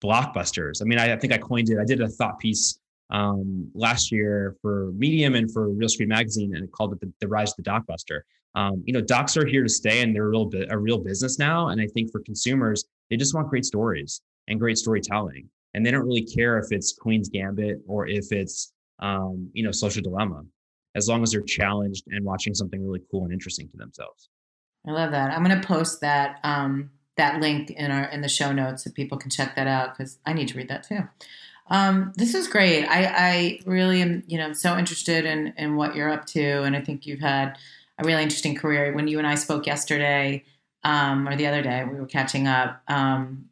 blockbusters. 0.02 0.80
I 0.80 0.84
mean, 0.84 0.98
I, 0.98 1.14
I 1.14 1.16
think 1.16 1.32
I 1.32 1.38
coined 1.38 1.70
it. 1.70 1.78
I 1.78 1.84
did 1.84 2.00
a 2.00 2.08
thought 2.08 2.38
piece 2.38 2.78
um, 3.10 3.70
last 3.74 4.12
year 4.12 4.56
for 4.60 4.92
Medium 4.92 5.34
and 5.34 5.52
for 5.52 5.68
Realscreen 5.68 6.08
Magazine, 6.08 6.54
and 6.54 6.64
it 6.64 6.72
called 6.72 6.92
it 6.92 7.00
the, 7.00 7.12
the 7.20 7.28
Rise 7.28 7.50
of 7.50 7.64
the 7.64 7.70
Docbuster. 7.70 8.20
Um, 8.54 8.82
you 8.86 8.92
know, 8.92 9.00
docs 9.00 9.36
are 9.36 9.46
here 9.46 9.62
to 9.62 9.68
stay, 9.68 10.02
and 10.02 10.14
they're 10.14 10.26
a 10.26 10.28
real 10.28 10.50
a 10.70 10.78
real 10.78 10.98
business 10.98 11.38
now. 11.38 11.68
And 11.68 11.80
I 11.80 11.86
think 11.86 12.10
for 12.10 12.20
consumers, 12.20 12.84
they 13.10 13.16
just 13.16 13.34
want 13.34 13.48
great 13.48 13.64
stories 13.64 14.20
and 14.48 14.58
great 14.58 14.78
storytelling, 14.78 15.48
and 15.74 15.84
they 15.84 15.90
don't 15.90 16.06
really 16.06 16.24
care 16.24 16.58
if 16.58 16.66
it's 16.70 16.92
Queen's 16.92 17.28
Gambit 17.28 17.78
or 17.86 18.06
if 18.06 18.32
it's 18.32 18.72
um, 19.00 19.50
you 19.52 19.62
know 19.62 19.72
Social 19.72 20.02
Dilemma, 20.02 20.44
as 20.95 21.09
long 21.09 21.22
as 21.22 21.30
they're 21.30 21.43
challenged 21.43 22.05
and 22.09 22.24
watching 22.24 22.55
something 22.55 22.84
really 22.84 23.03
cool 23.11 23.24
and 23.24 23.32
interesting 23.32 23.68
to 23.68 23.76
themselves. 23.76 24.28
I 24.86 24.93
love 24.93 25.11
that. 25.12 25.30
I'm 25.30 25.45
going 25.45 25.61
to 25.61 25.66
post 25.66 26.01
that 26.01 26.39
um, 26.45 26.91
that 27.16 27.41
link 27.41 27.70
in 27.70 27.91
our 27.91 28.05
in 28.05 28.20
the 28.20 28.28
show 28.28 28.53
notes 28.53 28.84
so 28.84 28.91
people 28.91 29.18
can 29.18 29.30
check 29.30 29.57
that 29.57 29.66
out 29.66 29.97
because 29.97 30.18
I 30.24 30.32
need 30.32 30.49
to 30.49 30.57
read 30.57 30.68
that 30.68 30.84
too. 30.84 31.01
Um, 31.70 32.12
this 32.16 32.34
is 32.34 32.49
great. 32.49 32.86
I, 32.86 33.05
I 33.05 33.61
really 33.66 34.01
am, 34.01 34.22
you 34.26 34.39
know, 34.39 34.53
so 34.53 34.78
interested 34.78 35.24
in 35.24 35.53
in 35.59 35.76
what 35.76 35.95
you're 35.95 36.11
up 36.11 36.24
to, 36.26 36.62
and 36.62 36.74
I 36.74 36.80
think 36.80 37.07
you've 37.07 37.20
had 37.20 37.59
a 37.99 38.05
really 38.05 38.22
interesting 38.22 38.55
career. 38.55 38.95
When 38.95 39.09
you 39.09 39.18
and 39.18 39.26
I 39.26 39.34
spoke 39.34 39.66
yesterday 39.66 40.45
um, 40.84 41.28
or 41.28 41.36
the 41.36 41.47
other 41.47 41.62
day, 41.62 41.84
we 41.84 41.99
were 41.99 42.07
catching 42.07 42.47
up. 42.47 42.80
Um, 42.89 43.47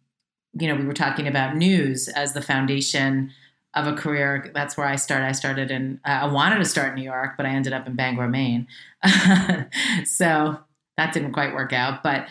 you 0.59 0.69
know, 0.69 0.77
we 0.77 0.87
were 0.87 0.95
talking 0.95 1.27
about 1.27 1.57
news 1.57 2.09
as 2.09 2.33
the 2.33 2.41
foundation 2.41 3.31
of 3.77 3.87
a 3.87 3.93
career. 3.93 4.51
That's 4.55 4.77
where 4.77 4.87
I 4.87 4.97
started. 4.97 5.27
I 5.27 5.33
started 5.33 5.71
in. 5.71 6.01
I 6.05 6.27
wanted 6.27 6.59
to 6.59 6.65
start 6.65 6.89
in 6.89 6.95
New 6.97 7.03
York, 7.03 7.35
but 7.37 7.47
I 7.47 7.51
ended 7.51 7.73
up 7.73 7.87
in 7.87 7.95
Bangor, 7.95 8.27
Maine. 8.27 8.67
so 10.05 10.59
that 10.97 11.13
didn't 11.13 11.33
quite 11.33 11.55
work 11.55 11.73
out, 11.73 12.03
but 12.03 12.29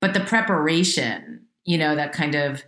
but 0.00 0.12
the 0.12 0.20
preparation, 0.20 1.46
you 1.64 1.78
know, 1.78 1.96
that 1.96 2.12
kind 2.12 2.34
of 2.34 2.62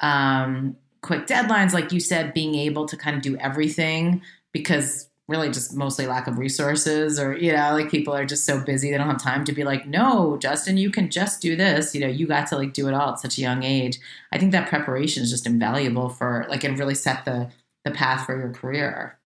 um, 0.00 0.76
quick 1.02 1.26
deadlines, 1.26 1.72
like 1.72 1.92
you 1.92 1.98
said, 1.98 2.32
being 2.32 2.54
able 2.54 2.86
to 2.86 2.96
kind 2.96 3.16
of 3.16 3.22
do 3.22 3.36
everything 3.38 4.22
because 4.52 5.08
really 5.28 5.48
just 5.50 5.74
mostly 5.74 6.06
lack 6.06 6.26
of 6.26 6.38
resources 6.38 7.18
or 7.18 7.36
you 7.36 7.52
know 7.52 7.72
like 7.72 7.90
people 7.90 8.14
are 8.14 8.24
just 8.24 8.44
so 8.44 8.60
busy 8.60 8.90
they 8.90 8.96
don't 8.96 9.08
have 9.08 9.22
time 9.22 9.44
to 9.44 9.52
be 9.52 9.64
like 9.64 9.86
no 9.86 10.36
justin 10.38 10.76
you 10.76 10.90
can 10.90 11.10
just 11.10 11.42
do 11.42 11.56
this 11.56 11.94
you 11.94 12.00
know 12.00 12.06
you 12.06 12.26
got 12.26 12.46
to 12.46 12.56
like 12.56 12.72
do 12.72 12.88
it 12.88 12.94
all 12.94 13.12
at 13.12 13.18
such 13.18 13.38
a 13.38 13.40
young 13.40 13.62
age 13.62 13.98
i 14.32 14.38
think 14.38 14.52
that 14.52 14.68
preparation 14.68 15.22
is 15.22 15.30
just 15.30 15.46
invaluable 15.46 16.08
for 16.08 16.46
like 16.48 16.64
it 16.64 16.78
really 16.78 16.94
set 16.94 17.24
the 17.24 17.50
the 17.84 17.90
path 17.90 18.24
for 18.24 18.38
your 18.38 18.52
career 18.52 19.18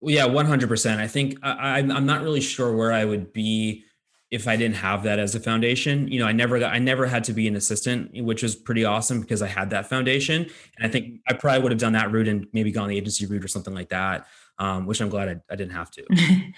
yeah 0.00 0.26
100% 0.26 0.98
i 0.98 1.06
think 1.06 1.38
I, 1.42 1.78
i'm 1.78 2.06
not 2.06 2.22
really 2.22 2.40
sure 2.40 2.74
where 2.74 2.92
i 2.92 3.04
would 3.04 3.32
be 3.32 3.84
if 4.32 4.48
I 4.48 4.56
didn't 4.56 4.76
have 4.76 5.02
that 5.02 5.18
as 5.18 5.34
a 5.34 5.40
foundation. 5.40 6.08
You 6.08 6.18
know, 6.18 6.26
I 6.26 6.32
never 6.32 6.58
got 6.58 6.72
I 6.72 6.78
never 6.78 7.06
had 7.06 7.22
to 7.24 7.34
be 7.34 7.46
an 7.46 7.54
assistant, 7.54 8.10
which 8.24 8.42
was 8.42 8.56
pretty 8.56 8.82
awesome 8.82 9.20
because 9.20 9.42
I 9.42 9.46
had 9.46 9.68
that 9.70 9.90
foundation. 9.90 10.46
And 10.78 10.86
I 10.86 10.88
think 10.88 11.20
I 11.28 11.34
probably 11.34 11.62
would 11.62 11.70
have 11.70 11.78
done 11.78 11.92
that 11.92 12.10
route 12.10 12.28
and 12.28 12.46
maybe 12.54 12.72
gone 12.72 12.88
the 12.88 12.96
agency 12.96 13.26
route 13.26 13.44
or 13.44 13.48
something 13.48 13.74
like 13.74 13.90
that. 13.90 14.26
Um, 14.58 14.86
which 14.86 15.00
I'm 15.00 15.08
glad 15.08 15.28
I, 15.28 15.36
I 15.50 15.56
didn't 15.56 15.72
have 15.72 15.90
to. 15.92 16.04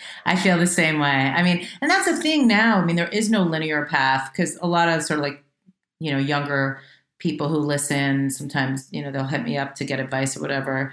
I 0.26 0.36
feel 0.36 0.59
the 0.59 0.66
same 0.66 0.99
way. 0.99 1.09
I 1.09 1.42
mean, 1.42 1.66
and 1.80 1.90
that's 1.90 2.05
the 2.07 2.16
thing 2.16 2.47
now. 2.47 2.76
I 2.76 2.84
mean, 2.84 2.97
there 2.97 3.09
is 3.09 3.30
no 3.30 3.42
linear 3.45 3.86
path 3.86 4.30
because 4.30 4.59
a 4.61 4.66
lot 4.66 4.88
of 4.88 5.03
sort 5.03 5.20
of 5.20 5.24
like, 5.24 5.42
you 6.01 6.11
know, 6.11 6.18
younger 6.18 6.80
people 7.18 7.49
who 7.49 7.59
listen, 7.59 8.28
sometimes, 8.28 8.88
you 8.90 9.01
know, 9.01 9.11
they'll 9.11 9.24
hit 9.24 9.45
me 9.45 9.57
up 9.57 9.74
to 9.76 9.84
get 9.84 10.01
advice 10.01 10.36
or 10.36 10.40
whatever. 10.40 10.92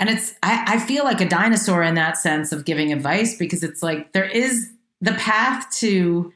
And 0.00 0.08
it's, 0.08 0.34
I, 0.42 0.64
I 0.66 0.78
feel 0.80 1.04
like 1.04 1.20
a 1.20 1.28
dinosaur 1.28 1.82
in 1.82 1.94
that 1.94 2.16
sense 2.16 2.52
of 2.52 2.64
giving 2.64 2.92
advice 2.92 3.36
because 3.36 3.62
it's 3.62 3.82
like 3.82 4.12
there 4.12 4.24
is 4.24 4.72
the 5.00 5.12
path 5.12 5.70
to 5.76 6.32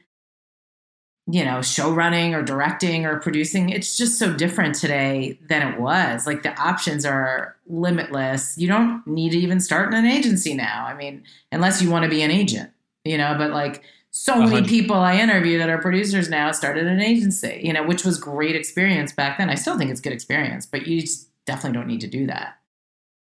you 1.27 1.43
know 1.43 1.61
show 1.61 1.91
running 1.91 2.35
or 2.35 2.43
directing 2.43 3.05
or 3.05 3.19
producing 3.19 3.69
it's 3.69 3.97
just 3.97 4.19
so 4.19 4.33
different 4.33 4.75
today 4.75 5.39
than 5.47 5.73
it 5.73 5.79
was. 5.79 6.27
Like 6.27 6.43
the 6.43 6.59
options 6.59 7.05
are 7.05 7.55
limitless. 7.67 8.57
You 8.57 8.67
don't 8.67 9.05
need 9.07 9.31
to 9.31 9.37
even 9.37 9.59
start 9.59 9.91
in 9.91 9.97
an 9.97 10.05
agency 10.05 10.53
now. 10.53 10.85
I 10.85 10.93
mean 10.93 11.23
unless 11.51 11.81
you 11.81 11.89
want 11.89 12.03
to 12.03 12.09
be 12.09 12.21
an 12.21 12.31
agent 12.31 12.71
you 13.03 13.17
know 13.17 13.35
but 13.37 13.51
like 13.51 13.83
so 14.11 14.41
many 14.41 14.65
people 14.65 14.95
i 14.95 15.17
interview 15.17 15.57
that 15.57 15.69
are 15.69 15.77
producers 15.77 16.29
now 16.29 16.49
started 16.51 16.87
an 16.87 17.01
agency 17.01 17.59
you 17.61 17.73
know 17.73 17.83
which 17.83 18.05
was 18.05 18.17
great 18.17 18.55
experience 18.55 19.11
back 19.11 19.37
then. 19.37 19.49
I 19.49 19.55
still 19.55 19.77
think 19.77 19.91
it's 19.91 20.01
good 20.01 20.13
experience 20.13 20.65
but 20.65 20.87
you 20.87 21.03
definitely 21.45 21.77
don't 21.77 21.87
need 21.87 22.01
to 22.01 22.07
do 22.07 22.27
that. 22.27 22.57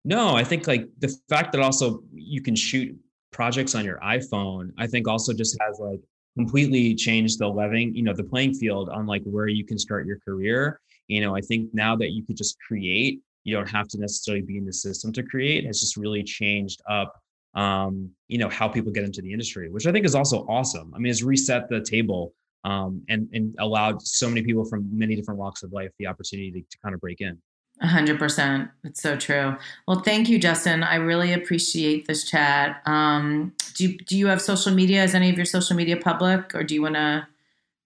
No 0.05 0.35
i 0.35 0.43
think 0.43 0.67
like 0.67 0.87
the 0.99 1.15
fact 1.29 1.51
that 1.53 1.61
also 1.61 2.03
you 2.13 2.41
can 2.41 2.55
shoot 2.55 2.95
projects 3.31 3.75
on 3.75 3.85
your 3.85 3.99
iPhone, 3.99 4.71
I 4.77 4.87
think 4.87 5.07
also 5.07 5.33
just 5.33 5.57
has 5.61 5.79
like 5.79 6.01
completely 6.37 6.95
changed 6.95 7.39
the 7.39 7.47
leveling, 7.47 7.95
you 7.95 8.03
know, 8.03 8.13
the 8.13 8.23
playing 8.23 8.53
field 8.53 8.89
on 8.89 9.07
like 9.07 9.23
where 9.23 9.47
you 9.47 9.65
can 9.65 9.77
start 9.77 10.05
your 10.05 10.19
career. 10.19 10.79
You 11.07 11.21
know, 11.21 11.35
I 11.35 11.41
think 11.41 11.73
now 11.73 11.95
that 11.95 12.11
you 12.11 12.23
could 12.23 12.37
just 12.37 12.57
create, 12.65 13.21
you 13.43 13.55
don't 13.55 13.69
have 13.69 13.87
to 13.89 13.99
necessarily 13.99 14.43
be 14.43 14.57
in 14.57 14.65
the 14.65 14.73
system 14.73 15.11
to 15.13 15.23
create. 15.23 15.65
Has 15.65 15.79
just 15.79 15.97
really 15.97 16.23
changed 16.23 16.81
up, 16.89 17.19
um, 17.55 18.11
you 18.27 18.37
know, 18.37 18.49
how 18.49 18.67
people 18.67 18.91
get 18.91 19.03
into 19.03 19.21
the 19.21 19.31
industry, 19.31 19.69
which 19.69 19.87
I 19.87 19.91
think 19.91 20.05
is 20.05 20.15
also 20.15 20.45
awesome. 20.47 20.93
I 20.93 20.99
mean, 20.99 21.09
it's 21.09 21.23
reset 21.23 21.69
the 21.69 21.81
table 21.81 22.33
um, 22.63 23.01
and 23.09 23.29
and 23.33 23.55
allowed 23.59 24.01
so 24.01 24.27
many 24.27 24.43
people 24.43 24.65
from 24.65 24.87
many 24.95 25.15
different 25.15 25.39
walks 25.39 25.63
of 25.63 25.71
life 25.71 25.91
the 25.97 26.07
opportunity 26.07 26.51
to, 26.51 26.61
to 26.61 26.77
kind 26.83 26.93
of 26.93 27.01
break 27.01 27.21
in. 27.21 27.41
A 27.79 27.87
hundred 27.87 28.17
percent. 28.17 28.69
It's 28.83 29.01
so 29.01 29.15
true. 29.15 29.55
Well, 29.87 30.01
thank 30.01 30.29
you, 30.29 30.39
Justin. 30.39 30.81
I 30.81 30.95
really 30.95 31.31
appreciate 31.31 32.07
this 32.07 32.27
chat. 32.27 32.81
Um, 32.87 33.53
do 33.75 33.87
you, 33.87 33.97
do 33.99 34.17
you 34.17 34.27
have 34.27 34.41
social 34.41 34.73
media? 34.73 35.03
Is 35.03 35.13
any 35.13 35.29
of 35.29 35.35
your 35.35 35.45
social 35.45 35.75
media 35.75 35.95
public, 35.95 36.55
or 36.55 36.63
do 36.63 36.73
you 36.73 36.81
want 36.81 36.95
to 36.95 37.27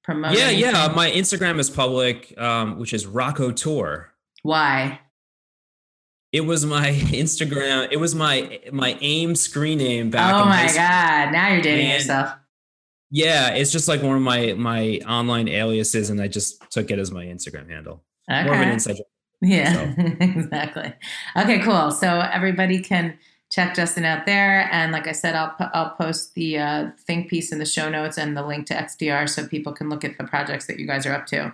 promote? 0.03 0.37
Yeah, 0.37 0.45
anything? 0.45 0.71
yeah. 0.73 0.93
My 0.95 1.11
Instagram 1.11 1.59
is 1.59 1.69
public, 1.69 2.33
um, 2.39 2.79
which 2.79 2.93
is 2.93 3.05
Rocco 3.05 3.51
Tour. 3.51 4.13
Why? 4.43 5.01
It 6.31 6.45
was 6.45 6.65
my 6.65 6.91
Instagram. 6.91 7.89
It 7.91 7.97
was 7.97 8.15
my 8.15 8.61
my 8.71 8.97
AIM 9.01 9.35
screen 9.35 9.79
name 9.79 10.09
back. 10.09 10.33
Oh 10.33 10.45
my 10.45 10.67
god! 10.67 11.33
Now 11.33 11.49
you're 11.51 11.61
dating 11.61 11.87
and 11.87 11.99
yourself. 11.99 12.31
Yeah, 13.09 13.49
it's 13.49 13.73
just 13.73 13.89
like 13.89 14.01
one 14.01 14.15
of 14.15 14.21
my 14.21 14.53
my 14.53 15.01
online 15.05 15.49
aliases, 15.49 16.09
and 16.09 16.21
I 16.21 16.29
just 16.29 16.63
took 16.71 16.91
it 16.91 16.97
as 16.97 17.11
my 17.11 17.25
Instagram 17.25 17.69
handle. 17.69 18.03
Okay. 18.31 18.45
More 18.45 18.55
of 18.55 18.61
an 18.61 18.69
inside 18.69 18.95
joke. 18.97 19.07
Yeah, 19.41 19.95
so. 19.95 20.01
exactly. 20.19 20.93
Okay, 21.35 21.59
cool. 21.59 21.91
So 21.91 22.19
everybody 22.19 22.79
can 22.79 23.17
check 23.49 23.75
Justin 23.75 24.05
out 24.05 24.25
there, 24.25 24.69
and 24.71 24.91
like 24.91 25.07
I 25.07 25.11
said, 25.11 25.35
I'll 25.35 25.55
I'll 25.73 25.91
post 25.91 26.35
the 26.35 26.59
uh, 26.59 26.91
think 27.05 27.29
piece 27.29 27.51
in 27.51 27.59
the 27.59 27.65
show 27.65 27.89
notes 27.89 28.17
and 28.17 28.37
the 28.37 28.45
link 28.45 28.67
to 28.67 28.73
XTR 28.73 29.27
so 29.27 29.47
people 29.47 29.73
can 29.73 29.89
look 29.89 30.05
at 30.05 30.17
the 30.17 30.23
projects 30.23 30.67
that 30.67 30.79
you 30.79 30.85
guys 30.85 31.05
are 31.05 31.13
up 31.13 31.25
to. 31.27 31.53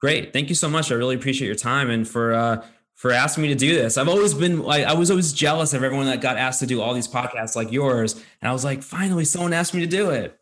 Great, 0.00 0.32
thank 0.32 0.48
you 0.48 0.56
so 0.56 0.68
much. 0.68 0.90
I 0.90 0.96
really 0.96 1.14
appreciate 1.14 1.46
your 1.46 1.56
time 1.56 1.88
and 1.88 2.06
for 2.06 2.34
uh, 2.34 2.64
for 2.94 3.12
asking 3.12 3.42
me 3.42 3.48
to 3.48 3.54
do 3.54 3.74
this. 3.74 3.96
I've 3.96 4.08
always 4.08 4.34
been 4.34 4.62
like 4.62 4.84
I 4.84 4.94
was 4.94 5.10
always 5.10 5.32
jealous 5.32 5.72
of 5.74 5.84
everyone 5.84 6.06
that 6.06 6.20
got 6.20 6.36
asked 6.36 6.60
to 6.60 6.66
do 6.66 6.80
all 6.80 6.94
these 6.94 7.08
podcasts 7.08 7.54
like 7.54 7.70
yours, 7.70 8.14
and 8.14 8.48
I 8.48 8.52
was 8.52 8.64
like, 8.64 8.82
finally, 8.82 9.24
someone 9.24 9.52
asked 9.52 9.72
me 9.72 9.80
to 9.80 9.86
do 9.86 10.10
it 10.10 10.36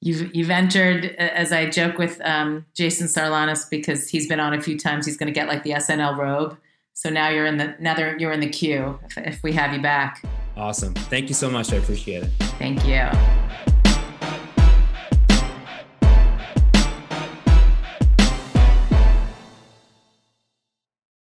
you've 0.00 0.34
you've 0.34 0.50
entered 0.50 1.06
as 1.18 1.52
I 1.52 1.68
joke 1.68 1.98
with 1.98 2.20
um, 2.24 2.66
Jason 2.74 3.06
Sarlanis 3.06 3.68
because 3.68 4.08
he's 4.08 4.28
been 4.28 4.40
on 4.40 4.54
a 4.54 4.62
few 4.62 4.78
times. 4.78 5.06
He's 5.06 5.16
going 5.16 5.28
to 5.28 5.32
get 5.32 5.48
like 5.48 5.62
the 5.62 5.70
SNL 5.70 6.16
robe. 6.16 6.56
So 6.94 7.10
now 7.10 7.28
you're 7.28 7.46
in 7.46 7.58
the 7.58 7.74
now 7.78 7.96
you're 8.18 8.32
in 8.32 8.40
the 8.40 8.48
queue 8.48 8.98
if, 9.04 9.18
if 9.18 9.42
we 9.42 9.52
have 9.52 9.72
you 9.72 9.82
back. 9.82 10.22
Awesome. 10.56 10.94
Thank 10.94 11.28
you 11.28 11.34
so 11.34 11.50
much. 11.50 11.72
I 11.72 11.76
appreciate 11.76 12.22
it. 12.22 12.30
Thank 12.58 12.86
you. 12.86 13.74